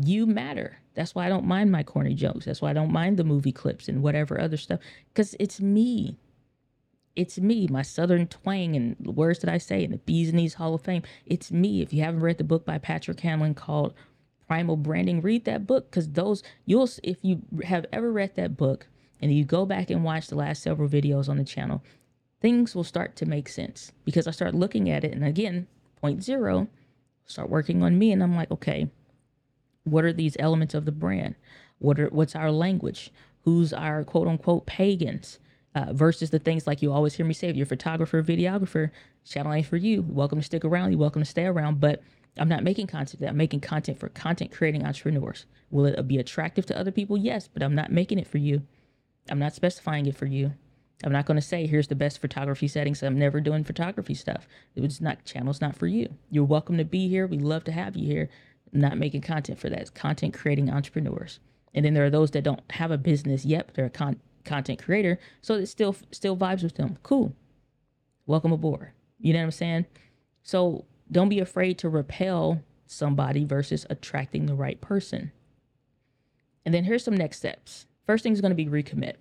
You 0.01 0.27
matter. 0.27 0.79
That's 0.94 1.16
why 1.16 1.27
I 1.27 1.29
don't 1.29 1.46
mind 1.46 1.72
my 1.72 1.83
corny 1.83 2.14
jokes. 2.14 2.44
That's 2.44 2.62
why 2.62 2.70
I 2.70 2.74
don't 2.74 2.92
mind 2.92 3.16
the 3.16 3.24
movie 3.24 3.53
clips 3.53 3.88
and 3.88 4.03
whatever 4.03 4.40
other 4.40 4.57
stuff 4.57 4.79
because 5.12 5.35
it's 5.40 5.61
me 5.61 6.16
it's 7.16 7.38
me, 7.38 7.66
my 7.68 7.83
Southern 7.83 8.27
twang 8.27 8.77
and 8.77 8.97
the 9.01 9.11
words 9.11 9.40
that 9.40 9.51
I 9.51 9.59
say 9.59 9.83
in 9.85 9.90
the 9.90 9.99
Bees 9.99 10.33
Knees 10.33 10.55
Hall 10.55 10.75
of 10.75 10.83
Fame. 10.83 11.03
It's 11.27 11.51
me. 11.51 11.83
If 11.83 11.92
you 11.92 12.03
haven't 12.03 12.21
read 12.21 12.38
the 12.38 12.44
book 12.44 12.64
by 12.64 12.79
Patrick 12.79 13.21
Hanlon 13.21 13.55
called 13.55 13.94
Primal 14.47 14.77
Branding, 14.77 15.21
read 15.21 15.44
that 15.44 15.66
book 15.66 15.90
because 15.90 16.11
those 16.11 16.42
you'll 16.64 16.88
if 17.03 17.18
you 17.23 17.42
have 17.64 17.87
ever 17.92 18.12
read 18.12 18.37
that 18.37 18.57
book 18.57 18.87
and 19.21 19.33
you 19.33 19.44
go 19.44 19.66
back 19.66 19.90
and 19.90 20.05
watch 20.05 20.29
the 20.29 20.37
last 20.37 20.62
several 20.62 20.88
videos 20.88 21.29
on 21.29 21.38
the 21.38 21.44
channel, 21.44 21.83
things 22.40 22.75
will 22.75 22.85
start 22.85 23.16
to 23.16 23.27
make 23.27 23.49
sense 23.49 23.92
because 24.05 24.27
I 24.27 24.31
start 24.31 24.55
looking 24.55 24.88
at 24.88 25.05
it 25.05 25.12
and 25.12 25.25
again, 25.25 25.66
point 25.97 26.23
zero, 26.23 26.68
start 27.27 27.51
working 27.51 27.83
on 27.83 27.99
me 27.99 28.12
and 28.12 28.23
I'm 28.23 28.37
like, 28.37 28.51
okay, 28.53 28.88
what 29.85 30.05
are 30.05 30.12
these 30.12 30.37
elements 30.38 30.75
of 30.75 30.85
the 30.85 30.92
brand? 30.92 31.35
What 31.79 31.99
are 31.99 32.09
what's 32.09 32.37
our 32.37 32.53
language? 32.53 33.11
Who's 33.42 33.73
our 33.73 34.05
quote 34.05 34.29
unquote 34.29 34.66
pagans? 34.66 35.38
Uh, 35.79 35.93
versus 35.93 36.31
the 36.31 36.38
things 36.38 36.67
like 36.67 36.83
you 36.83 36.93
always 36.93 37.14
hear 37.14 37.27
me 37.27 37.35
say, 37.35 37.49
if 37.49 37.57
you're 37.57 37.64
a 37.64 37.67
photographer, 37.67 38.23
videographer, 38.23 38.91
channel 39.25 39.53
ain't 39.53 39.67
for 39.67 39.77
you. 39.77 40.03
Welcome 40.09 40.41
to 40.41 40.45
stick 40.45 40.64
around. 40.64 40.91
You're 40.91 41.01
welcome 41.01 41.23
to 41.23 41.29
stay 41.29 41.45
around. 41.45 41.81
But 41.81 42.03
I'm 42.37 42.49
not 42.49 42.64
making 42.64 42.88
content. 42.88 43.21
That 43.21 43.31
I'm 43.31 43.37
making 43.37 43.61
content 43.61 43.99
for 43.99 44.09
content 44.09 44.53
creating 44.53 44.85
entrepreneurs. 44.85 45.47
Will 45.71 45.87
it 45.87 46.09
be 46.09 46.19
attractive 46.19 46.67
to 46.67 46.79
other 46.79 46.91
people? 46.91 47.17
Yes, 47.17 47.49
but 47.49 47.62
I'm 47.62 47.75
not 47.75 47.93
making 47.93 48.19
it 48.19 48.27
for 48.27 48.38
you. 48.38 48.62
I'm 49.31 49.38
not 49.38 49.55
specifying 49.55 50.07
it 50.07 50.17
for 50.17 50.27
you. 50.27 50.53
I'm 51.05 51.12
not 51.12 51.27
going 51.27 51.37
to 51.37 51.47
say 51.47 51.67
here's 51.67 51.88
the 51.88 51.95
best 51.95 52.21
photography 52.21 52.67
settings. 52.67 53.03
I'm 53.03 53.19
never 53.19 53.41
doing 53.41 53.62
photography 53.62 54.14
stuff. 54.14 54.49
It's 54.75 55.01
not 55.01 55.25
channel's 55.25 55.61
not 55.61 55.77
for 55.77 55.87
you. 55.87 56.09
You're 56.31 56.45
welcome 56.45 56.77
to 56.79 56.85
be 56.85 57.09
here. 57.09 57.27
We 57.27 57.38
love 57.38 57.62
to 57.64 57.73
have 57.73 57.97
you 57.97 58.07
here. 58.07 58.29
I'm 58.75 58.81
not 58.81 58.99
making 58.99 59.21
content 59.21 59.61
for 59.61 59.69
that. 59.71 59.81
It's 59.81 59.91
content 59.91 60.35
creating 60.35 60.71
entrepreneurs. 60.71 61.38
And 61.73 61.85
then 61.85 61.95
there 61.95 62.05
are 62.05 62.11
those 62.11 62.33
that 62.33 62.43
don't 62.43 62.62
have 62.73 62.91
a 62.91 62.99
business 62.99 63.45
yet, 63.45 63.67
but 63.67 63.75
they're 63.77 63.85
a 63.85 63.91
con- 63.91 64.21
content 64.49 64.83
creator, 64.83 65.19
so 65.43 65.55
it 65.55 65.67
still 65.67 65.95
still 66.11 66.37
vibes 66.37 66.63
with 66.63 66.77
them. 66.77 66.99
Cool. 67.03 67.35
Welcome 68.27 68.53
aboard. 68.53 68.91
You 69.21 69.33
know 69.33 69.41
what 69.41 69.47
I'm 69.47 69.51
saying? 69.53 69.87
So 70.43 70.85
don't 71.11 71.29
be 71.29 71.41
afraid 71.41 71.79
to 71.79 71.89
repel 71.89 72.63
somebody 72.87 73.45
versus 73.45 73.87
attracting 73.91 74.47
the 74.47 74.55
right 74.55 74.81
person. 74.81 75.33
And 76.65 76.75
then 76.75 76.85
here's 76.85 77.05
some 77.05 77.17
next 77.17 77.39
steps. 77.39 77.87
First 78.07 78.23
thing 78.23 78.33
is 78.33 78.41
going 78.41 78.57
to 78.57 78.65
be 78.65 78.67
recommit. 78.67 79.15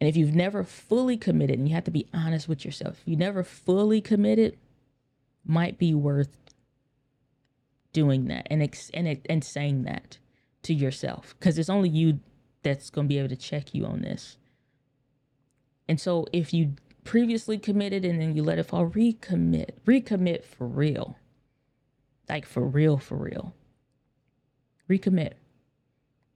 And 0.00 0.08
if 0.08 0.16
you've 0.16 0.34
never 0.34 0.64
fully 0.64 1.16
committed, 1.16 1.58
and 1.58 1.68
you 1.68 1.74
have 1.74 1.84
to 1.84 1.90
be 1.90 2.06
honest 2.14 2.48
with 2.48 2.64
yourself, 2.64 3.00
if 3.02 3.08
you 3.08 3.16
never 3.16 3.44
fully 3.44 4.00
committed, 4.00 4.56
might 5.44 5.78
be 5.78 5.94
worth 5.94 6.36
doing 7.92 8.26
that 8.26 8.46
and 8.50 8.62
ex- 8.62 8.90
and 8.94 9.20
and 9.28 9.44
saying 9.44 9.82
that 9.82 10.18
to 10.62 10.74
yourself 10.74 11.34
because 11.38 11.58
it's 11.58 11.70
only 11.70 11.88
you 11.88 12.20
that's 12.62 12.90
going 12.90 13.06
to 13.06 13.08
be 13.08 13.18
able 13.18 13.28
to 13.28 13.36
check 13.36 13.74
you 13.74 13.84
on 13.84 14.02
this. 14.02 14.36
And 15.88 16.00
so 16.00 16.26
if 16.32 16.52
you 16.54 16.74
previously 17.04 17.58
committed 17.58 18.04
and 18.04 18.20
then 18.20 18.36
you 18.36 18.42
let 18.42 18.58
it 18.58 18.64
fall, 18.64 18.88
recommit. 18.90 19.70
Recommit 19.86 20.44
for 20.44 20.66
real. 20.66 21.18
Like 22.28 22.46
for 22.46 22.64
real, 22.64 22.98
for 22.98 23.16
real. 23.16 23.54
Recommit. 24.88 25.32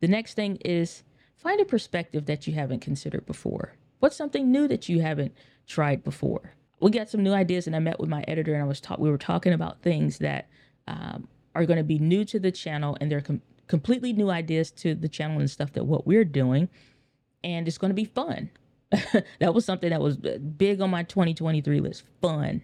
The 0.00 0.08
next 0.08 0.34
thing 0.34 0.56
is 0.64 1.02
find 1.36 1.60
a 1.60 1.64
perspective 1.64 2.26
that 2.26 2.46
you 2.46 2.54
haven't 2.54 2.80
considered 2.80 3.26
before. 3.26 3.74
What's 4.00 4.16
something 4.16 4.50
new 4.50 4.68
that 4.68 4.88
you 4.88 5.00
haven't 5.00 5.34
tried 5.66 6.04
before? 6.04 6.54
We 6.80 6.90
got 6.90 7.08
some 7.08 7.22
new 7.22 7.32
ideas, 7.32 7.66
and 7.66 7.74
I 7.74 7.78
met 7.78 8.00
with 8.00 8.10
my 8.10 8.24
editor, 8.28 8.52
and 8.52 8.62
I 8.62 8.66
was 8.66 8.80
talk. 8.80 8.98
We 8.98 9.10
were 9.10 9.16
talking 9.16 9.52
about 9.52 9.80
things 9.80 10.18
that 10.18 10.48
um, 10.86 11.28
are 11.54 11.64
going 11.64 11.78
to 11.78 11.84
be 11.84 11.98
new 11.98 12.24
to 12.26 12.38
the 12.38 12.52
channel, 12.52 12.98
and 13.00 13.10
they're 13.10 13.22
com- 13.22 13.40
completely 13.66 14.12
new 14.12 14.30
ideas 14.30 14.70
to 14.72 14.94
the 14.94 15.08
channel 15.08 15.38
and 15.38 15.50
stuff 15.50 15.72
that 15.72 15.84
what 15.84 16.06
we're 16.06 16.24
doing, 16.24 16.68
and 17.42 17.66
it's 17.68 17.78
going 17.78 17.90
to 17.90 17.94
be 17.94 18.04
fun. 18.04 18.50
that 19.40 19.54
was 19.54 19.64
something 19.64 19.90
that 19.90 20.00
was 20.00 20.16
big 20.16 20.80
on 20.80 20.90
my 20.90 21.02
2023 21.02 21.80
list. 21.80 22.04
Fun. 22.20 22.62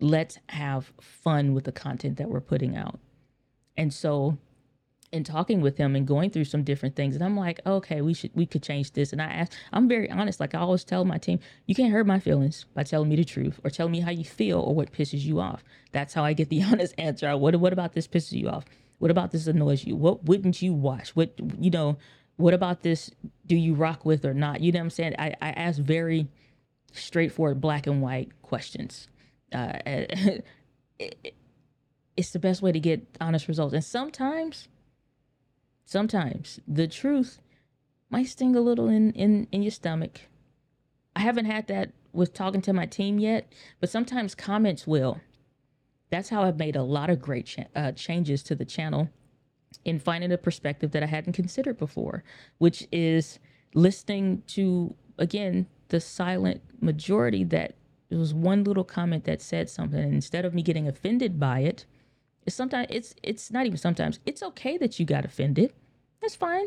Let's 0.00 0.38
have 0.48 0.92
fun 1.00 1.54
with 1.54 1.64
the 1.64 1.72
content 1.72 2.18
that 2.18 2.28
we're 2.28 2.40
putting 2.40 2.76
out. 2.76 2.98
And 3.76 3.92
so 3.92 4.38
in 5.12 5.22
talking 5.22 5.60
with 5.60 5.76
him 5.76 5.94
and 5.94 6.06
going 6.06 6.28
through 6.28 6.44
some 6.44 6.64
different 6.64 6.96
things 6.96 7.14
and 7.14 7.24
I'm 7.24 7.36
like, 7.36 7.60
okay, 7.64 8.00
we 8.00 8.14
should 8.14 8.32
we 8.34 8.46
could 8.46 8.62
change 8.62 8.92
this. 8.92 9.12
And 9.12 9.22
I 9.22 9.26
asked, 9.26 9.56
I'm 9.72 9.88
very 9.88 10.10
honest. 10.10 10.40
Like 10.40 10.54
I 10.54 10.58
always 10.58 10.82
tell 10.82 11.04
my 11.04 11.18
team, 11.18 11.38
you 11.66 11.74
can't 11.74 11.92
hurt 11.92 12.06
my 12.06 12.18
feelings 12.18 12.66
by 12.74 12.82
telling 12.82 13.08
me 13.08 13.16
the 13.16 13.24
truth 13.24 13.60
or 13.62 13.70
telling 13.70 13.92
me 13.92 14.00
how 14.00 14.10
you 14.10 14.24
feel 14.24 14.58
or 14.58 14.74
what 14.74 14.92
pisses 14.92 15.20
you 15.20 15.40
off. 15.40 15.62
That's 15.92 16.14
how 16.14 16.24
I 16.24 16.32
get 16.32 16.48
the 16.48 16.62
honest 16.70 16.94
answer. 16.98 17.36
What 17.36 17.54
what 17.56 17.72
about 17.72 17.92
this 17.92 18.08
pisses 18.08 18.32
you 18.32 18.48
off? 18.48 18.64
What 18.98 19.10
about 19.10 19.32
this 19.32 19.46
annoys 19.46 19.84
you? 19.84 19.96
What 19.96 20.24
wouldn't 20.24 20.62
you 20.62 20.72
watch? 20.72 21.14
What 21.16 21.32
you 21.58 21.70
know, 21.70 21.98
what 22.36 22.54
about 22.54 22.82
this 22.82 23.10
do 23.46 23.56
you 23.56 23.74
rock 23.74 24.04
with 24.04 24.24
or 24.24 24.34
not? 24.34 24.60
You 24.60 24.72
know 24.72 24.80
what 24.80 24.84
I'm 24.84 24.90
saying? 24.90 25.14
I, 25.18 25.34
I 25.40 25.50
ask 25.50 25.80
very 25.80 26.28
straightforward 26.92 27.60
black 27.60 27.86
and 27.86 28.00
white 28.00 28.30
questions. 28.42 29.08
Uh, 29.52 29.78
it, 30.98 31.34
it's 32.16 32.30
the 32.30 32.38
best 32.38 32.62
way 32.62 32.72
to 32.72 32.80
get 32.80 33.06
honest 33.20 33.48
results. 33.48 33.74
And 33.74 33.84
sometimes, 33.84 34.68
sometimes 35.84 36.60
the 36.66 36.86
truth 36.86 37.40
might 38.10 38.28
sting 38.28 38.54
a 38.54 38.60
little 38.60 38.88
in, 38.88 39.12
in, 39.12 39.48
in 39.50 39.62
your 39.62 39.72
stomach. 39.72 40.20
I 41.16 41.20
haven't 41.20 41.46
had 41.46 41.66
that 41.68 41.92
with 42.12 42.32
talking 42.32 42.62
to 42.62 42.72
my 42.72 42.86
team 42.86 43.18
yet, 43.18 43.52
but 43.80 43.90
sometimes 43.90 44.34
comments 44.34 44.86
will. 44.86 45.20
That's 46.10 46.28
how 46.28 46.42
I've 46.42 46.58
made 46.58 46.76
a 46.76 46.82
lot 46.82 47.10
of 47.10 47.20
great 47.20 47.46
cha- 47.46 47.64
uh, 47.74 47.92
changes 47.92 48.42
to 48.44 48.54
the 48.54 48.64
channel 48.64 49.10
in 49.84 49.98
finding 49.98 50.32
a 50.32 50.38
perspective 50.38 50.92
that 50.92 51.02
I 51.02 51.06
hadn't 51.06 51.32
considered 51.32 51.78
before, 51.78 52.22
which 52.58 52.86
is 52.92 53.38
listening 53.74 54.42
to, 54.48 54.94
again, 55.18 55.66
the 55.88 56.00
silent 56.00 56.62
majority 56.80 57.44
that 57.44 57.74
it 58.10 58.16
was 58.16 58.32
one 58.32 58.64
little 58.64 58.84
comment 58.84 59.24
that 59.24 59.42
said 59.42 59.68
something. 59.68 59.98
And 59.98 60.14
instead 60.14 60.44
of 60.44 60.54
me 60.54 60.62
getting 60.62 60.86
offended 60.86 61.40
by 61.40 61.60
it, 61.60 61.86
it's 62.46 62.54
sometimes 62.54 62.86
it's 62.90 63.14
it's 63.22 63.50
not 63.50 63.66
even 63.66 63.78
sometimes 63.78 64.20
it's 64.26 64.42
okay 64.42 64.76
that 64.78 64.98
you 65.00 65.06
got 65.06 65.24
offended. 65.24 65.72
That's 66.20 66.34
fine. 66.36 66.66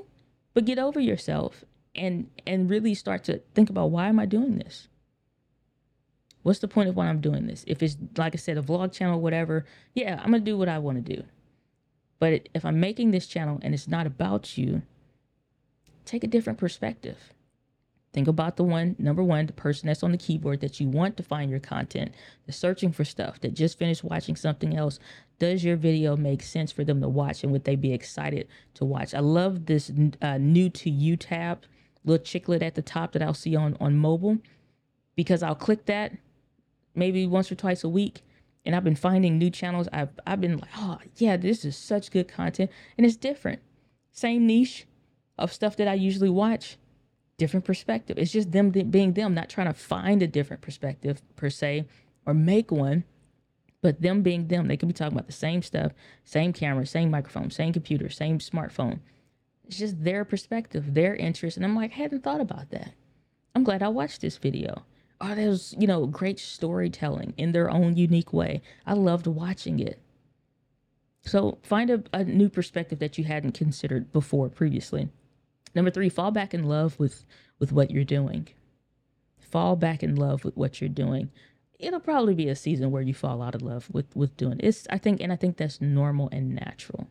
But 0.54 0.66
get 0.66 0.80
over 0.80 1.00
yourself 1.00 1.64
and 1.96 2.30
and 2.46 2.70
really 2.70 2.94
start 2.94 3.24
to 3.26 3.42
think 3.54 3.70
about 3.70 3.92
why 3.92 4.08
am 4.08 4.20
I 4.20 4.26
doing 4.26 4.58
this? 4.58 4.88
What's 6.48 6.60
the 6.60 6.68
point 6.70 6.88
of 6.88 6.96
why 6.96 7.08
I'm 7.08 7.20
doing 7.20 7.46
this? 7.46 7.66
If 7.68 7.84
it's 7.84 7.98
like 8.16 8.34
I 8.34 8.38
said, 8.38 8.58
a 8.58 8.62
vlog 8.62 8.94
channel, 8.94 9.20
whatever, 9.20 9.66
yeah, 9.94 10.18
I'm 10.24 10.32
gonna 10.32 10.40
do 10.40 10.58
what 10.58 10.70
I 10.70 10.80
want 10.80 11.06
to 11.06 11.16
do. 11.16 11.24
But 12.20 12.48
if 12.54 12.64
I'm 12.64 12.80
making 12.80 13.12
this 13.12 13.28
channel 13.28 13.60
and 13.62 13.74
it's 13.74 13.90
not 13.90 14.08
about 14.08 14.58
you, 14.58 14.82
take 16.06 16.24
a 16.24 16.28
different 16.28 16.58
perspective. 16.58 17.34
Think 18.14 18.30
about 18.30 18.56
the 18.56 18.64
one, 18.64 18.96
number 18.98 19.22
one, 19.22 19.46
the 19.46 19.52
person 19.52 19.88
that's 19.88 20.04
on 20.04 20.14
the 20.14 20.18
keyboard 20.18 20.62
that 20.62 20.80
you 20.80 20.88
want 20.88 21.18
to 21.18 21.24
find 21.24 21.52
your 21.52 21.60
content, 21.60 22.14
the 22.46 22.54
searching 22.54 22.94
for 22.94 23.04
stuff, 23.04 23.42
that 23.42 23.54
just 23.54 23.78
finished 23.78 24.06
watching 24.06 24.38
something 24.38 24.74
else. 24.74 25.00
Does 25.40 25.66
your 25.66 25.76
video 25.76 26.16
make 26.16 26.42
sense 26.42 26.72
for 26.72 26.86
them 26.86 27.02
to 27.02 27.10
watch 27.10 27.44
and 27.44 27.52
would 27.52 27.66
they 27.66 27.76
be 27.76 27.92
excited 27.92 28.48
to 28.76 28.86
watch? 28.86 29.14
I 29.14 29.20
love 29.20 29.66
this 29.66 29.92
uh, 30.22 30.38
new 30.38 30.70
to 30.70 30.90
you 30.90 31.18
tab, 31.18 31.66
little 32.06 32.24
chiclet 32.24 32.62
at 32.62 32.76
the 32.76 32.82
top 32.82 33.12
that 33.12 33.22
I'll 33.22 33.34
see 33.34 33.58
on, 33.58 33.76
on 33.82 33.98
mobile 33.98 34.38
because 35.18 35.44
I'll 35.44 35.54
click 35.54 35.88
that 35.88 36.14
maybe 36.98 37.26
once 37.26 37.52
or 37.52 37.56
twice 37.56 37.84
a 37.84 37.90
week 37.90 38.24
and 38.68 38.76
I've 38.76 38.84
been 38.84 38.98
finding 38.98 39.38
new 39.38 39.50
channels. 39.50 39.88
I've 39.94 40.10
I've 40.28 40.42
been 40.42 40.58
like, 40.58 40.70
oh 40.78 41.00
yeah, 41.16 41.38
this 41.38 41.64
is 41.64 41.78
such 41.78 42.12
good 42.12 42.28
content, 42.28 42.70
and 42.98 43.06
it's 43.08 43.16
different. 43.16 43.62
Same 44.12 44.46
niche 44.46 44.86
of 45.38 45.54
stuff 45.54 45.78
that 45.78 45.88
I 45.88 45.94
usually 45.94 46.30
watch, 46.30 46.78
different 47.38 47.64
perspective. 47.66 48.18
It's 48.18 48.34
just 48.34 48.52
them 48.52 48.72
being 48.72 49.14
them, 49.14 49.34
not 49.34 49.50
trying 49.50 49.68
to 49.68 49.74
find 49.74 50.22
a 50.22 50.28
different 50.28 50.62
perspective 50.62 51.22
per 51.38 51.50
se 51.50 51.86
or 52.26 52.34
make 52.34 52.70
one, 52.70 53.06
but 53.82 54.02
them 54.02 54.22
being 54.22 54.50
them. 54.50 54.68
They 54.68 54.76
could 54.76 54.90
be 54.90 54.94
talking 54.94 55.14
about 55.16 55.28
the 55.28 55.34
same 55.34 55.62
stuff, 55.62 55.94
same 56.26 56.52
camera, 56.52 56.86
same 56.86 57.10
microphone, 57.10 57.50
same 57.52 57.72
computer, 57.72 58.10
same 58.10 58.40
smartphone. 58.40 59.00
It's 59.66 59.78
just 59.78 60.04
their 60.04 60.26
perspective, 60.26 60.94
their 60.94 61.16
interest, 61.16 61.56
and 61.56 61.66
I'm 61.66 61.76
like, 61.76 61.94
I 61.94 61.96
hadn't 61.96 62.24
thought 62.24 62.42
about 62.42 62.70
that. 62.72 62.92
I'm 63.56 63.64
glad 63.64 63.82
I 63.82 63.88
watched 63.88 64.20
this 64.20 64.38
video 64.38 64.84
oh, 65.22 65.36
there's, 65.36 65.74
you 65.78 65.88
know, 65.88 66.06
great 66.06 66.40
storytelling 66.40 67.34
in 67.38 67.52
their 67.52 67.70
own 67.70 67.96
unique 67.96 68.34
way. 68.34 68.62
I 68.86 68.94
loved 68.94 69.28
watching 69.28 69.80
it. 69.80 70.00
So 71.24 71.58
find 71.64 71.90
a, 71.90 72.04
a 72.14 72.24
new 72.24 72.50
perspective 72.50 73.00
that 73.00 73.18
you 73.18 73.26
hadn't 73.26 73.54
considered 73.54 74.12
before 74.14 74.50
previously. 74.50 75.10
Number 75.76 75.92
three, 75.92 76.10
fall 76.10 76.32
back 76.32 76.54
in 76.54 76.64
love 76.64 76.98
with 77.00 77.26
with 77.60 77.72
what 77.72 77.92
you're 77.92 78.04
doing. 78.04 78.48
Fall 79.40 79.76
back 79.76 80.04
in 80.04 80.16
love 80.16 80.46
with 80.46 80.56
what 80.56 80.80
you're 80.80 80.90
doing. 80.90 81.32
It'll 81.80 82.00
probably 82.00 82.34
be 82.34 82.50
a 82.50 82.56
season 82.56 82.92
where 82.92 83.02
you 83.02 83.14
fall 83.14 83.42
out 83.42 83.56
of 83.56 83.62
love 83.62 83.90
with 83.92 84.16
with 84.16 84.38
doing 84.38 84.60
it. 84.60 84.66
it's 84.66 84.88
I 84.90 84.98
think 84.98 85.20
and 85.20 85.34
I 85.34 85.36
think 85.36 85.58
that's 85.58 85.82
normal 85.82 86.30
and 86.32 86.56
natural. 86.56 87.08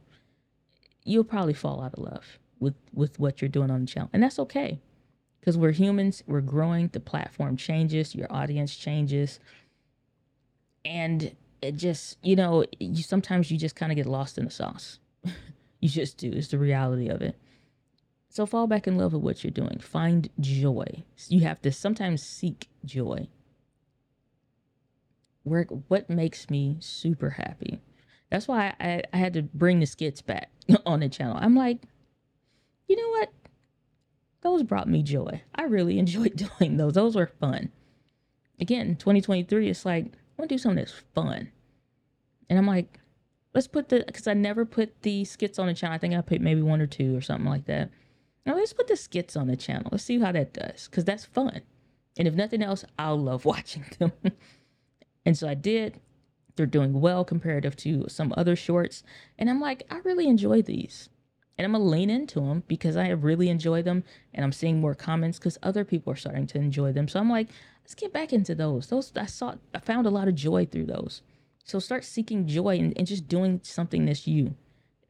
You'll 1.04 1.24
probably 1.24 1.54
fall 1.54 1.82
out 1.82 1.94
of 1.94 2.04
love 2.04 2.38
with 2.58 2.74
with 2.94 3.18
what 3.18 3.42
you're 3.42 3.48
doing 3.48 3.70
on 3.70 3.82
the 3.82 3.86
channel. 3.86 4.10
And 4.12 4.22
that's 4.22 4.38
okay 4.38 4.80
because 5.46 5.56
we're 5.56 5.70
humans, 5.70 6.24
we're 6.26 6.40
growing, 6.40 6.88
the 6.88 6.98
platform 6.98 7.56
changes, 7.56 8.16
your 8.16 8.26
audience 8.30 8.74
changes. 8.74 9.38
And 10.84 11.36
it 11.62 11.76
just, 11.76 12.18
you 12.20 12.34
know, 12.34 12.64
you 12.80 13.04
sometimes 13.04 13.48
you 13.48 13.56
just 13.56 13.76
kind 13.76 13.92
of 13.92 13.96
get 13.96 14.06
lost 14.06 14.38
in 14.38 14.44
the 14.44 14.50
sauce. 14.50 14.98
you 15.80 15.88
just 15.88 16.18
do. 16.18 16.32
It's 16.32 16.48
the 16.48 16.58
reality 16.58 17.08
of 17.08 17.22
it. 17.22 17.36
So 18.28 18.44
fall 18.44 18.66
back 18.66 18.88
in 18.88 18.98
love 18.98 19.12
with 19.12 19.22
what 19.22 19.44
you're 19.44 19.52
doing. 19.52 19.78
Find 19.78 20.28
joy. 20.40 21.04
You 21.28 21.42
have 21.42 21.62
to 21.62 21.70
sometimes 21.70 22.24
seek 22.24 22.68
joy. 22.84 23.28
Work 25.44 25.68
what 25.86 26.10
makes 26.10 26.50
me 26.50 26.78
super 26.80 27.30
happy. 27.30 27.80
That's 28.30 28.48
why 28.48 28.74
I, 28.80 29.02
I 29.12 29.16
had 29.16 29.32
to 29.34 29.42
bring 29.42 29.78
the 29.78 29.86
skits 29.86 30.22
back 30.22 30.50
on 30.84 30.98
the 30.98 31.08
channel. 31.08 31.38
I'm 31.40 31.54
like, 31.54 31.82
you 32.88 32.96
know 32.96 33.10
what? 33.10 33.30
Those 34.46 34.62
brought 34.62 34.88
me 34.88 35.02
joy. 35.02 35.42
I 35.54 35.64
really 35.64 35.98
enjoyed 36.04 36.36
doing 36.36 36.76
those. 36.76 36.94
Those 36.94 37.16
were 37.16 37.26
fun. 37.26 37.70
Again, 38.60 38.96
2023, 38.96 39.68
it's 39.68 39.84
like, 39.84 40.04
I 40.06 40.10
want 40.38 40.48
to 40.48 40.54
do 40.54 40.58
something 40.58 40.76
that's 40.76 41.02
fun. 41.14 41.50
And 42.48 42.58
I'm 42.58 42.66
like, 42.66 43.00
let's 43.54 43.66
put 43.66 43.88
the, 43.88 44.04
because 44.06 44.26
I 44.26 44.34
never 44.34 44.64
put 44.64 45.02
the 45.02 45.24
skits 45.24 45.58
on 45.58 45.66
the 45.66 45.74
channel. 45.74 45.94
I 45.94 45.98
think 45.98 46.14
I 46.14 46.20
put 46.20 46.40
maybe 46.40 46.62
one 46.62 46.80
or 46.80 46.86
two 46.86 47.16
or 47.16 47.20
something 47.20 47.50
like 47.50 47.66
that. 47.66 47.90
Now 48.46 48.54
let's 48.54 48.72
put 48.72 48.86
the 48.86 48.96
skits 48.96 49.36
on 49.36 49.48
the 49.48 49.56
channel. 49.56 49.88
Let's 49.90 50.04
see 50.04 50.20
how 50.20 50.30
that 50.32 50.54
does, 50.54 50.86
because 50.88 51.04
that's 51.04 51.24
fun. 51.24 51.62
And 52.16 52.28
if 52.28 52.34
nothing 52.34 52.62
else, 52.62 52.84
I'll 52.98 53.20
love 53.20 53.44
watching 53.44 53.84
them. 53.98 54.12
and 55.26 55.36
so 55.36 55.48
I 55.48 55.54
did. 55.54 56.00
They're 56.54 56.64
doing 56.64 57.00
well 57.00 57.24
comparative 57.24 57.76
to 57.78 58.06
some 58.08 58.32
other 58.36 58.56
shorts. 58.56 59.02
And 59.38 59.50
I'm 59.50 59.60
like, 59.60 59.82
I 59.90 59.98
really 59.98 60.28
enjoy 60.28 60.62
these 60.62 61.10
and 61.58 61.64
I'm 61.64 61.72
gonna 61.72 61.84
lean 61.84 62.10
into 62.10 62.40
them 62.40 62.62
because 62.68 62.96
I 62.96 63.08
really 63.10 63.48
enjoy 63.48 63.82
them, 63.82 64.04
and 64.34 64.44
I'm 64.44 64.52
seeing 64.52 64.80
more 64.80 64.94
comments 64.94 65.38
because 65.38 65.58
other 65.62 65.84
people 65.84 66.12
are 66.12 66.16
starting 66.16 66.46
to 66.48 66.58
enjoy 66.58 66.92
them. 66.92 67.08
So 67.08 67.18
I'm 67.18 67.30
like, 67.30 67.48
let's 67.82 67.94
get 67.94 68.12
back 68.12 68.32
into 68.32 68.54
those. 68.54 68.88
Those 68.88 69.12
I 69.16 69.26
saw, 69.26 69.54
I 69.74 69.78
found 69.78 70.06
a 70.06 70.10
lot 70.10 70.28
of 70.28 70.34
joy 70.34 70.66
through 70.66 70.86
those. 70.86 71.22
So 71.64 71.78
start 71.78 72.04
seeking 72.04 72.46
joy 72.46 72.78
and, 72.78 72.96
and 72.96 73.06
just 73.06 73.26
doing 73.26 73.60
something 73.62 74.04
that's 74.04 74.26
you, 74.26 74.54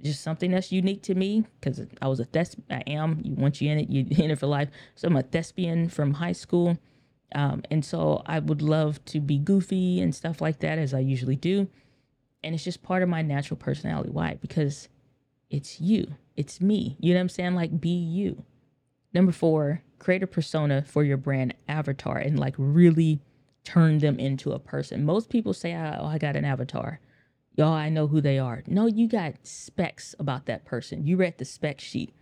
just 0.01 0.23
something 0.23 0.51
that's 0.53 0.71
unique 0.71 1.03
to 1.03 1.15
me 1.15 1.45
because 1.61 1.85
I 2.01 2.09
was 2.09 2.21
a 2.21 2.25
thes- 2.25 2.57
I 2.71 2.83
am. 2.87 3.21
You 3.25 3.35
once 3.35 3.61
you 3.61 3.71
in 3.71 3.79
it, 3.79 3.89
you 3.89 4.07
in 4.25 4.31
it 4.31 4.39
for 4.39 4.47
life. 4.47 4.69
So 4.95 5.09
I'm 5.09 5.17
a 5.17 5.23
thespian 5.23 5.89
from 5.89 6.15
high 6.15 6.33
school, 6.33 6.79
um, 7.35 7.63
and 7.71 7.85
so 7.85 8.23
I 8.25 8.39
would 8.39 8.63
love 8.63 9.05
to 9.07 9.21
be 9.21 9.39
goofy 9.39 10.01
and 10.01 10.15
stuff 10.15 10.41
like 10.41 10.61
that 10.61 10.79
as 10.79 10.95
I 10.95 11.01
usually 11.01 11.37
do, 11.37 11.69
and 12.45 12.55
it's 12.55 12.65
just 12.65 12.83
part 12.83 13.03
of 13.03 13.09
my 13.09 13.23
natural 13.23 13.57
personality. 13.59 14.11
Why? 14.11 14.39
Because 14.41 14.89
it's 15.51 15.81
you. 15.81 16.15
It's 16.37 16.61
me. 16.61 16.97
You 17.01 17.15
know 17.15 17.19
what 17.19 17.23
I'm 17.23 17.29
saying? 17.29 17.55
Like, 17.55 17.81
be 17.81 17.89
you. 17.89 18.45
Number 19.13 19.33
four, 19.33 19.83
create 19.99 20.23
a 20.23 20.27
persona 20.27 20.83
for 20.83 21.03
your 21.03 21.17
brand 21.17 21.55
avatar 21.69 22.19
and 22.19 22.39
like 22.39 22.55
really 22.59 23.21
turn 23.65 23.99
them 23.99 24.19
into 24.19 24.53
a 24.53 24.59
person. 24.59 25.05
Most 25.05 25.31
people 25.31 25.55
say, 25.55 25.75
oh, 25.75 25.99
oh, 26.01 26.07
I 26.07 26.19
got 26.19 26.37
an 26.37 26.45
avatar. 26.45 27.01
Y'all, 27.57 27.73
I 27.73 27.89
know 27.89 28.07
who 28.07 28.21
they 28.21 28.39
are. 28.39 28.63
No, 28.67 28.87
you 28.87 29.09
got 29.09 29.35
specs 29.43 30.15
about 30.19 30.47
that 30.47 30.65
person. 30.65 31.07
You 31.07 31.17
read 31.17 31.39
the 31.39 31.45
spec 31.45 31.81
sheet 31.81 32.15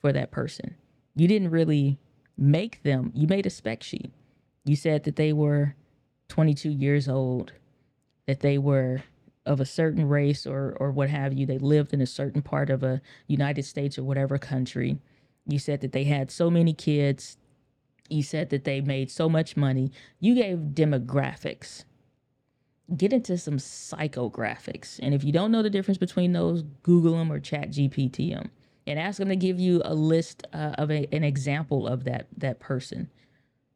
for 0.00 0.12
that 0.12 0.30
person. 0.30 0.76
You 1.14 1.28
didn't 1.28 1.50
really 1.50 1.98
make 2.38 2.82
them, 2.82 3.12
you 3.14 3.26
made 3.26 3.46
a 3.46 3.50
spec 3.50 3.82
sheet. 3.82 4.10
You 4.64 4.74
said 4.76 5.04
that 5.04 5.16
they 5.16 5.32
were 5.32 5.76
22 6.28 6.70
years 6.70 7.08
old, 7.08 7.52
that 8.26 8.40
they 8.40 8.56
were 8.56 9.02
of 9.44 9.60
a 9.60 9.66
certain 9.66 10.08
race 10.08 10.46
or 10.46 10.76
or 10.78 10.90
what 10.90 11.10
have 11.10 11.32
you. 11.32 11.46
They 11.46 11.58
lived 11.58 11.92
in 11.92 12.00
a 12.00 12.06
certain 12.06 12.42
part 12.42 12.70
of 12.70 12.82
a 12.82 13.00
United 13.26 13.64
States 13.64 13.98
or 13.98 14.04
whatever 14.04 14.38
country. 14.38 14.98
You 15.46 15.58
said 15.58 15.80
that 15.80 15.92
they 15.92 16.04
had 16.04 16.30
so 16.30 16.50
many 16.50 16.72
kids. 16.72 17.36
You 18.08 18.22
said 18.22 18.50
that 18.50 18.64
they 18.64 18.80
made 18.80 19.10
so 19.10 19.28
much 19.28 19.56
money. 19.56 19.90
You 20.20 20.34
gave 20.34 20.58
demographics. 20.74 21.84
Get 22.96 23.12
into 23.12 23.38
some 23.38 23.56
psychographics. 23.56 24.98
And 25.02 25.14
if 25.14 25.24
you 25.24 25.32
don't 25.32 25.50
know 25.50 25.62
the 25.62 25.70
difference 25.70 25.98
between 25.98 26.32
those, 26.32 26.62
Google 26.82 27.16
them 27.16 27.32
or 27.32 27.40
ChatGPT 27.40 28.34
them 28.34 28.50
and 28.86 28.98
ask 28.98 29.18
them 29.18 29.28
to 29.28 29.36
give 29.36 29.58
you 29.58 29.80
a 29.84 29.94
list 29.94 30.46
uh, 30.52 30.74
of 30.78 30.90
a, 30.90 31.06
an 31.12 31.24
example 31.24 31.86
of 31.86 32.04
that 32.04 32.26
that 32.36 32.60
person. 32.60 33.10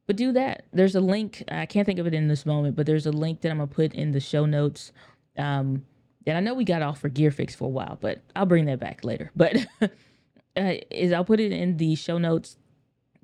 But 0.06 0.16
do 0.16 0.32
that. 0.32 0.66
There's 0.72 0.94
a 0.94 1.00
link. 1.00 1.42
I 1.48 1.66
can't 1.66 1.86
think 1.86 1.98
of 1.98 2.06
it 2.06 2.14
in 2.14 2.28
this 2.28 2.46
moment, 2.46 2.76
but 2.76 2.86
there's 2.86 3.06
a 3.06 3.12
link 3.12 3.40
that 3.40 3.50
I'm 3.50 3.58
gonna 3.58 3.66
put 3.66 3.92
in 3.94 4.12
the 4.12 4.20
show 4.20 4.46
notes. 4.46 4.92
Um, 5.38 5.84
and 6.26 6.36
I 6.36 6.40
know 6.40 6.54
we 6.54 6.64
got 6.64 6.82
off 6.82 7.00
for 7.00 7.08
Gear 7.08 7.30
Fix 7.30 7.54
for 7.54 7.64
a 7.64 7.68
while, 7.68 7.98
but 8.00 8.20
I'll 8.34 8.46
bring 8.46 8.66
that 8.66 8.80
back 8.80 9.04
later. 9.04 9.30
But 9.36 9.66
uh, 9.80 10.74
is 10.90 11.12
I'll 11.12 11.24
put 11.24 11.40
it 11.40 11.52
in 11.52 11.76
the 11.76 11.94
show 11.94 12.18
notes 12.18 12.56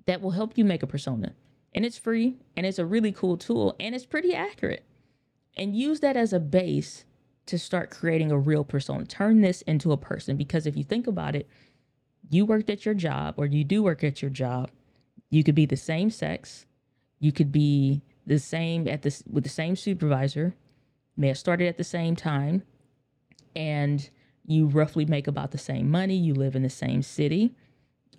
that 0.07 0.21
will 0.21 0.31
help 0.31 0.57
you 0.57 0.65
make 0.65 0.83
a 0.83 0.87
persona, 0.87 1.35
and 1.75 1.85
it's 1.85 1.99
free, 1.99 2.37
and 2.57 2.65
it's 2.65 2.79
a 2.79 2.87
really 2.87 3.13
cool 3.13 3.37
tool, 3.37 3.75
and 3.81 3.95
it's 3.95 4.07
pretty 4.07 4.35
accurate. 4.35 4.85
And 5.57 5.77
use 5.77 6.01
that 6.01 6.17
as 6.17 6.33
a 6.33 6.41
base 6.41 7.05
to 7.47 7.59
start 7.59 7.91
creating 7.91 8.31
a 8.31 8.39
real 8.39 8.65
persona. 8.65 9.05
Turn 9.05 9.41
this 9.41 9.63
into 9.63 9.93
a 9.93 9.97
person 9.97 10.37
because 10.37 10.67
if 10.67 10.77
you 10.77 10.85
think 10.85 11.07
about 11.07 11.35
it, 11.35 11.49
you 12.31 12.47
worked 12.47 12.71
at 12.71 12.87
your 12.87 12.95
job 12.95 13.35
or 13.37 13.47
you 13.47 13.65
do 13.65 13.83
work 13.83 14.05
at 14.05 14.23
your 14.23 14.31
job, 14.31 14.71
you 15.29 15.43
could 15.43 15.55
be 15.55 15.67
the 15.67 15.77
same 15.77 16.09
sex, 16.09 16.67
you 17.19 17.33
could 17.33 17.53
be 17.53 18.03
the 18.27 18.39
same 18.39 18.87
at 18.87 19.03
this 19.03 19.23
with 19.29 19.45
the 19.45 19.51
same 19.51 19.77
supervisor, 19.77 20.55
may 21.17 21.29
have 21.29 21.39
started 21.39 21.69
at 21.69 21.79
the 21.79 21.85
same 21.85 22.17
time, 22.17 22.63
and 23.55 24.11
you 24.45 24.67
roughly 24.67 25.05
make 25.05 25.27
about 25.27 25.51
the 25.51 25.59
same 25.59 25.91
money, 25.91 26.17
you 26.17 26.35
live 26.35 26.57
in 26.57 26.63
the 26.63 26.71
same 26.71 27.03
city. 27.03 27.55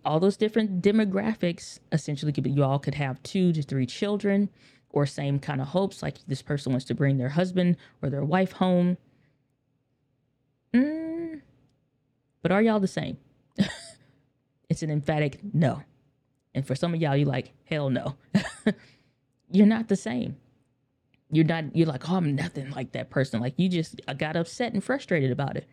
All 0.05 0.19
those 0.19 0.37
different 0.37 0.81
demographics 0.81 1.79
essentially 1.91 2.31
could 2.31 2.43
be 2.43 2.51
you 2.51 2.63
all 2.63 2.79
could 2.79 2.95
have 2.95 3.21
two 3.23 3.53
to 3.53 3.61
three 3.61 3.85
children 3.85 4.49
or 4.89 5.05
same 5.05 5.39
kind 5.39 5.59
of 5.59 5.67
hopes, 5.67 6.03
like 6.03 6.17
this 6.27 6.41
person 6.41 6.71
wants 6.71 6.85
to 6.85 6.93
bring 6.93 7.17
their 7.17 7.29
husband 7.29 7.77
or 8.01 8.09
their 8.09 8.23
wife 8.23 8.53
home. 8.53 8.97
Mm, 10.73 11.41
but 12.41 12.51
are 12.51 12.61
y'all 12.61 12.79
the 12.79 12.87
same? 12.87 13.17
It's 14.73 14.81
an 14.81 14.89
emphatic 14.89 15.39
no. 15.53 15.83
And 16.55 16.65
for 16.65 16.73
some 16.73 16.95
of 16.95 16.99
y'all, 16.99 17.15
you're 17.15 17.27
like, 17.27 17.51
hell 17.65 17.91
no. 17.91 18.15
you're 19.51 19.67
not 19.67 19.87
the 19.87 19.95
same. 19.95 20.37
You're 21.33 21.45
not, 21.45 21.75
you're 21.75 21.87
like, 21.87 22.09
oh, 22.09 22.15
I'm 22.17 22.35
nothing 22.35 22.71
like 22.71 22.91
that 22.93 23.09
person. 23.09 23.41
Like 23.41 23.55
you 23.57 23.69
just 23.69 24.01
I 24.07 24.13
got 24.13 24.35
upset 24.35 24.73
and 24.73 24.83
frustrated 24.83 25.31
about 25.31 25.57
it. 25.57 25.67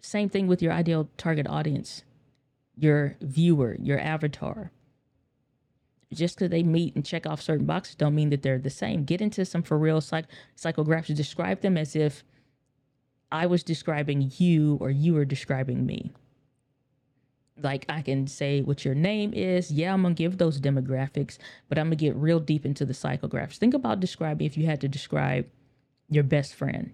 Same 0.00 0.28
thing 0.28 0.46
with 0.46 0.62
your 0.62 0.72
ideal 0.72 1.08
target 1.16 1.46
audience, 1.48 2.04
your 2.76 3.16
viewer, 3.20 3.76
your 3.80 3.98
avatar. 3.98 4.72
Just 6.12 6.36
because 6.36 6.50
they 6.50 6.62
meet 6.62 6.94
and 6.94 7.04
check 7.04 7.26
off 7.26 7.42
certain 7.42 7.66
boxes 7.66 7.96
don't 7.96 8.14
mean 8.14 8.30
that 8.30 8.42
they're 8.42 8.58
the 8.58 8.70
same. 8.70 9.04
Get 9.04 9.20
into 9.20 9.44
some 9.44 9.62
for 9.62 9.78
real 9.78 10.00
psych- 10.00 10.26
psychographs. 10.56 11.14
Describe 11.14 11.60
them 11.62 11.76
as 11.76 11.96
if 11.96 12.22
I 13.32 13.46
was 13.46 13.64
describing 13.64 14.30
you 14.38 14.78
or 14.80 14.90
you 14.90 15.14
were 15.14 15.24
describing 15.24 15.86
me 15.86 16.12
like 17.62 17.86
I 17.88 18.02
can 18.02 18.26
say 18.26 18.62
what 18.62 18.84
your 18.84 18.94
name 18.94 19.32
is. 19.32 19.70
Yeah, 19.70 19.92
I'm 19.92 20.02
gonna 20.02 20.14
give 20.14 20.38
those 20.38 20.60
demographics, 20.60 21.38
but 21.68 21.78
I'm 21.78 21.86
gonna 21.86 21.96
get 21.96 22.16
real 22.16 22.40
deep 22.40 22.66
into 22.66 22.84
the 22.84 22.92
psychographs. 22.92 23.56
Think 23.56 23.74
about 23.74 24.00
describing 24.00 24.46
if 24.46 24.56
you 24.56 24.66
had 24.66 24.80
to 24.80 24.88
describe 24.88 25.46
your 26.10 26.24
best 26.24 26.54
friend 26.54 26.92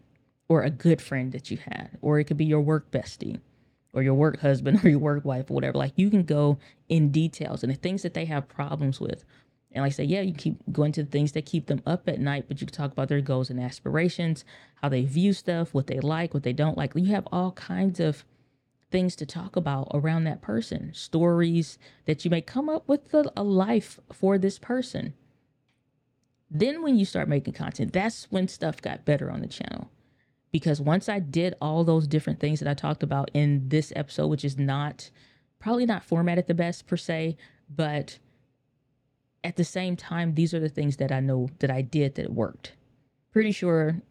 or 0.49 0.63
a 0.63 0.71
good 0.71 1.01
friend 1.01 1.33
that 1.33 1.51
you 1.51 1.59
had, 1.59 1.99
or 2.03 2.19
it 2.19 2.25
could 2.25 2.37
be 2.37 2.45
your 2.45 2.61
work 2.61 2.91
bestie 2.91 3.41
or 3.93 4.03
your 4.03 4.15
work 4.15 4.41
husband 4.41 4.81
or 4.85 4.89
your 4.89 4.99
work 4.99 5.25
wife 5.25 5.51
or 5.51 5.55
whatever. 5.55 5.79
Like 5.79 5.93
you 5.97 6.11
can 6.11 6.25
go 6.25 6.59
in 6.89 7.11
details 7.11 7.63
and 7.63 7.73
the 7.73 7.77
things 7.77 8.03
that 8.03 8.15
they 8.15 8.27
have 8.27 8.49
problems 8.49 9.01
with. 9.01 9.25
And 9.73 9.85
like 9.85 9.93
I 9.93 9.95
say, 9.95 10.05
yeah, 10.05 10.21
you 10.21 10.35
keep 10.35 10.57
going 10.73 10.91
to 10.93 11.05
the 11.05 11.11
things 11.11 11.33
that 11.33 11.47
keep 11.47 11.67
them 11.67 11.81
up 11.87 12.09
at 12.09 12.19
night, 12.19 12.47
but 12.49 12.61
you 12.61 12.67
can 12.67 12.75
talk 12.75 12.91
about 12.91 13.09
their 13.09 13.21
goals 13.21 13.51
and 13.51 13.61
aspirations, 13.61 14.45
how 14.83 14.89
they 14.89 15.05
view 15.05 15.33
stuff, 15.33 15.73
what 15.73 15.87
they 15.87 16.01
like, 16.01 16.35
what 16.35 16.43
they 16.43 16.53
don't 16.53 16.77
like. 16.77 16.93
You 16.97 17.15
have 17.15 17.29
all 17.31 17.53
kinds 17.53 18.01
of 18.01 18.25
things 18.91 19.17
to 19.17 19.27
talk 19.27 19.57
about 19.57 19.91
around 19.95 20.25
that 20.25 20.43
person, 20.43 20.93
stories 20.95 21.79
that 22.07 22.25
you 22.25 22.31
may 22.31 22.41
come 22.41 22.69
up 22.69 22.89
with 22.89 23.13
a, 23.15 23.31
a 23.37 23.43
life 23.43 24.01
for 24.13 24.39
this 24.39 24.59
person. 24.59 25.15
Then, 26.51 26.83
when 26.83 26.99
you 26.99 27.05
start 27.05 27.29
making 27.29 27.55
content, 27.55 27.93
that's 27.93 28.25
when 28.31 28.49
stuff 28.49 28.83
got 28.83 29.05
better 29.05 29.31
on 29.31 29.41
the 29.41 29.47
channel. 29.47 29.91
Because 30.51 30.81
once 30.81 31.09
I 31.09 31.21
did 31.21 31.55
all 31.61 31.85
those 31.85 32.09
different 32.09 32.41
things 32.41 32.59
that 32.59 32.69
I 32.69 32.75
talked 32.75 33.05
about 33.05 33.31
in 33.33 33.69
this 33.69 33.93
episode, 33.95 34.27
which 34.27 34.45
is 34.45 34.59
not 34.59 35.11
probably 35.61 35.87
not 35.87 36.03
formatted 36.03 36.49
the 36.49 36.55
best 36.55 36.89
per 36.89 36.97
se, 36.97 37.37
but 37.69 38.19
at 39.45 39.57
the 39.57 39.65
same 39.65 39.97
time, 39.97 40.35
these 40.35 40.53
are 40.53 40.59
the 40.61 40.69
things 40.69 40.97
that 40.97 41.13
I 41.13 41.21
know 41.21 41.51
that 41.61 41.71
I 41.71 41.83
did 41.83 42.17
that 42.17 42.33
worked. 42.33 42.73
Pretty 43.33 43.53
sure 43.53 44.03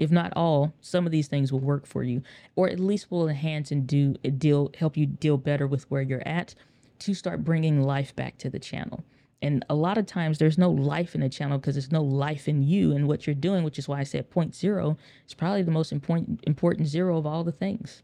if 0.00 0.10
not 0.10 0.32
all, 0.34 0.72
some 0.80 1.04
of 1.04 1.12
these 1.12 1.28
things 1.28 1.52
will 1.52 1.60
work 1.60 1.86
for 1.86 2.02
you, 2.02 2.22
or 2.56 2.68
at 2.68 2.80
least 2.80 3.10
will 3.10 3.28
enhance 3.28 3.70
and 3.70 3.86
do 3.86 4.14
deal 4.14 4.70
help 4.76 4.96
you 4.96 5.04
deal 5.06 5.36
better 5.36 5.66
with 5.66 5.88
where 5.90 6.02
you're 6.02 6.26
at 6.26 6.54
to 7.00 7.14
start 7.14 7.44
bringing 7.44 7.82
life 7.82 8.16
back 8.16 8.38
to 8.38 8.48
the 8.48 8.58
channel. 8.58 9.04
And 9.42 9.64
a 9.68 9.74
lot 9.74 9.98
of 9.98 10.06
times 10.06 10.38
there's 10.38 10.58
no 10.58 10.70
life 10.70 11.14
in 11.14 11.20
the 11.20 11.28
channel 11.28 11.58
because 11.58 11.74
there's 11.74 11.92
no 11.92 12.02
life 12.02 12.48
in 12.48 12.62
you 12.62 12.92
and 12.92 13.06
what 13.06 13.26
you're 13.26 13.34
doing, 13.34 13.62
which 13.62 13.78
is 13.78 13.88
why 13.88 14.00
I 14.00 14.04
said 14.04 14.30
point 14.30 14.54
zero 14.54 14.96
is 15.28 15.34
probably 15.34 15.62
the 15.62 15.70
most 15.70 15.92
important 15.92 16.40
important 16.44 16.88
zero 16.88 17.18
of 17.18 17.26
all 17.26 17.44
the 17.44 17.52
things. 17.52 18.02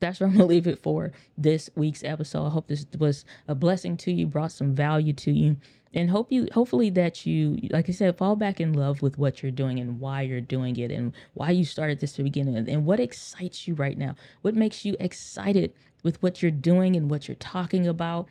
That's 0.00 0.20
where 0.20 0.28
I'm 0.28 0.34
gonna 0.34 0.46
leave 0.46 0.66
it 0.66 0.82
for 0.82 1.12
this 1.36 1.70
week's 1.74 2.04
episode. 2.04 2.46
I 2.46 2.50
hope 2.50 2.68
this 2.68 2.86
was 2.98 3.24
a 3.46 3.54
blessing 3.54 3.96
to 3.98 4.12
you, 4.12 4.26
brought 4.26 4.52
some 4.52 4.74
value 4.74 5.12
to 5.14 5.32
you 5.32 5.56
and 5.94 6.10
hope 6.10 6.30
you 6.30 6.46
hopefully 6.52 6.90
that 6.90 7.24
you 7.24 7.58
like 7.70 7.88
i 7.88 7.92
said 7.92 8.16
fall 8.16 8.36
back 8.36 8.60
in 8.60 8.74
love 8.74 9.00
with 9.00 9.16
what 9.16 9.42
you're 9.42 9.50
doing 9.50 9.78
and 9.78 9.98
why 9.98 10.20
you're 10.20 10.40
doing 10.40 10.76
it 10.76 10.90
and 10.90 11.14
why 11.32 11.50
you 11.50 11.64
started 11.64 11.98
this 11.98 12.12
to 12.12 12.22
begin 12.22 12.52
with 12.52 12.68
and 12.68 12.84
what 12.84 13.00
excites 13.00 13.66
you 13.66 13.74
right 13.74 13.96
now. 13.96 14.14
What 14.42 14.54
makes 14.54 14.84
you 14.84 14.96
excited 15.00 15.72
with 16.02 16.22
what 16.22 16.42
you're 16.42 16.50
doing 16.50 16.96
and 16.96 17.10
what 17.10 17.26
you're 17.26 17.34
talking 17.36 17.86
about? 17.86 18.28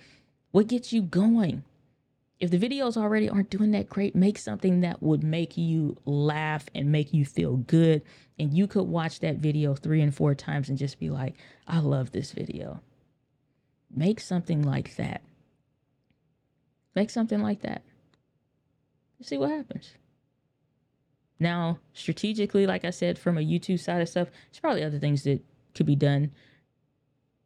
What 0.51 0.68
gets 0.68 0.93
you 0.93 1.01
going 1.01 1.63
if 2.39 2.51
the 2.51 2.59
videos 2.59 2.95
already 2.97 3.29
aren't 3.29 3.49
doing 3.49 3.71
that 3.71 3.89
great 3.89 4.15
make 4.15 4.38
something 4.38 4.81
that 4.81 5.01
would 5.01 5.23
make 5.23 5.57
you 5.57 5.95
laugh 6.05 6.65
and 6.75 6.91
make 6.91 7.13
you 7.13 7.25
feel 7.25 7.57
good 7.57 8.01
and 8.39 8.53
you 8.53 8.67
could 8.67 8.83
watch 8.83 9.19
that 9.19 9.38
video 9.38 9.73
three 9.73 10.01
and 10.01 10.15
four 10.15 10.35
times 10.35 10.69
and 10.69 10.77
just 10.77 10.99
be 10.99 11.09
like 11.09 11.35
i 11.67 11.79
love 11.79 12.11
this 12.11 12.31
video 12.31 12.79
make 13.89 14.19
something 14.19 14.61
like 14.61 14.95
that 14.95 15.21
Make 16.97 17.11
something 17.11 17.43
like 17.43 17.61
that. 17.61 17.83
See 19.21 19.38
what 19.38 19.51
happens. 19.51 19.93
Now, 21.39 21.77
strategically, 21.93 22.65
like 22.65 22.83
I 22.85 22.89
said, 22.89 23.19
from 23.19 23.38
a 23.38 23.41
YouTube 23.41 23.79
side 23.79 24.01
of 24.01 24.09
stuff, 24.09 24.29
there's 24.31 24.59
probably 24.59 24.83
other 24.83 24.97
things 24.97 25.21
that 25.21 25.45
could 25.75 25.85
be 25.85 25.95
done. 25.95 26.31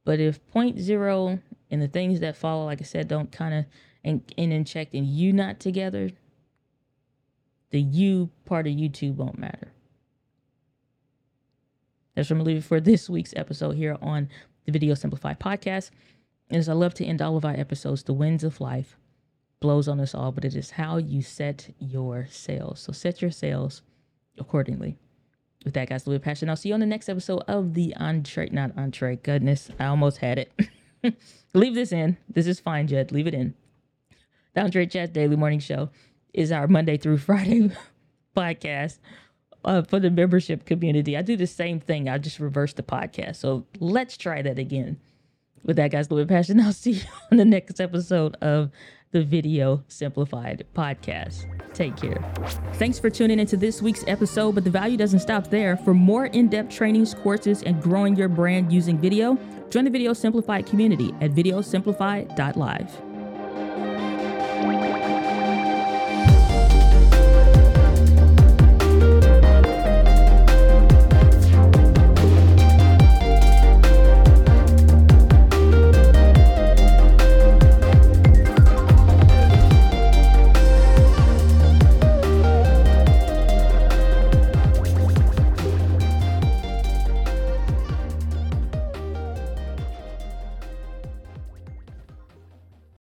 But 0.06 0.22
if 0.22 0.40
point 0.52 0.80
zero 0.80 1.40
and 1.70 1.82
the 1.82 1.90
things 1.90 2.22
that 2.22 2.38
follow, 2.38 2.64
like 2.64 2.80
I 2.80 2.86
said, 2.86 3.10
don't 3.10 3.30
kind 3.30 3.54
of 3.54 3.66
and 4.04 4.22
and 4.38 4.54
in 4.54 4.66
check 4.66 4.94
and 4.94 5.06
you 5.06 5.34
not 5.34 5.60
together, 5.60 6.10
the 7.72 7.82
you 7.82 8.30
part 8.46 8.68
of 8.68 8.74
YouTube 8.74 9.16
won't 9.16 9.38
matter. 9.38 9.72
That's 12.16 12.30
what 12.30 12.40
I'm 12.40 12.48
it 12.48 12.64
for 12.64 12.82
this 12.82 13.10
week's 13.10 13.34
episode 13.36 13.76
here 13.76 13.98
on 14.02 14.30
the 14.66 14.72
Video 14.72 14.94
Simplified 14.94 15.40
podcast. 15.40 15.92
And 16.50 16.60
as 16.60 16.68
I 16.68 16.74
love 16.74 16.94
to 16.96 17.06
end 17.06 17.22
all 17.22 17.38
of 17.38 17.46
our 17.46 17.54
episodes, 17.54 18.04
the 18.04 18.14
winds 18.14 18.44
of 18.44 18.60
life 18.60 18.98
blows 19.62 19.88
on 19.88 20.00
us 20.02 20.14
all, 20.14 20.32
but 20.32 20.44
it 20.44 20.56
is 20.56 20.72
how 20.72 20.98
you 20.98 21.22
set 21.22 21.74
your 21.80 22.28
sails. 22.30 22.82
So 22.82 22.92
set 22.92 23.22
your 23.22 23.32
sails 23.32 23.82
accordingly. 24.38 24.98
With 25.64 25.76
that, 25.76 25.90
guys, 25.90 26.06
a 26.06 26.10
little 26.10 26.24
passion. 26.24 26.50
I'll 26.50 26.56
see 26.56 26.70
you 26.70 26.74
on 26.74 26.80
the 26.80 26.86
next 26.86 27.08
episode 27.08 27.44
of 27.48 27.76
the 27.76 27.96
entree, 27.96 28.50
not 28.50 28.76
entree. 28.76 29.16
Goodness, 29.18 29.70
I 29.80 29.86
almost 29.86 30.18
had 30.18 30.40
it. 30.40 31.16
Leave 31.54 31.76
this 31.76 31.92
in. 31.92 32.18
This 32.28 32.48
is 32.48 32.60
fine, 32.60 32.88
Jed. 32.88 33.12
Leave 33.12 33.28
it 33.28 33.36
in. 33.36 33.54
The 34.54 34.62
Andre 34.62 34.86
Chat 34.86 35.14
Daily 35.14 35.36
Morning 35.36 35.60
Show 35.60 35.90
is 36.34 36.52
our 36.52 36.68
Monday 36.68 36.98
through 36.98 37.18
Friday 37.30 37.72
podcast. 38.36 39.00
uh, 39.64 39.82
for 39.84 40.00
the 40.00 40.10
membership 40.10 40.66
community. 40.66 41.16
I 41.18 41.22
do 41.22 41.36
the 41.38 41.48
same 41.48 41.80
thing. 41.80 42.10
I 42.10 42.18
just 42.18 42.40
reverse 42.40 42.74
the 42.74 42.84
podcast. 42.84 43.38
So 43.38 43.66
let's 43.80 44.18
try 44.18 44.42
that 44.42 44.58
again. 44.60 45.00
With 45.64 45.76
that, 45.76 45.92
guys, 45.92 46.10
Louis 46.10 46.26
Passion. 46.26 46.60
I'll 46.62 46.74
see 46.74 46.92
you 46.94 47.02
on 47.32 47.38
the 47.38 47.46
next 47.46 47.80
episode 47.80 48.36
of 48.42 48.72
the 49.12 49.24
Video 49.24 49.84
Simplified 49.88 50.66
podcast. 50.74 51.46
Take 51.74 51.96
care. 51.98 52.22
Thanks 52.74 52.98
for 52.98 53.10
tuning 53.10 53.40
into 53.40 53.58
this 53.58 53.82
week's 53.82 54.04
episode, 54.08 54.56
but 54.56 54.64
the 54.64 54.70
value 54.70 54.98
doesn't 54.98 55.20
stop 55.20 55.50
there. 55.50 55.78
For 55.78 55.94
more 55.94 56.26
in 56.28 56.48
depth 56.48 56.74
trainings, 56.74 57.14
courses, 57.14 57.62
and 57.64 57.82
growing 57.82 58.16
your 58.16 58.30
brand 58.30 58.72
using 58.72 58.98
video, 58.98 59.38
join 59.70 59.84
the 59.84 59.92
Video 59.92 60.14
Simplified 60.14 60.66
community 60.66 61.14
at 61.22 61.32
videosimplified.live. 61.32 63.11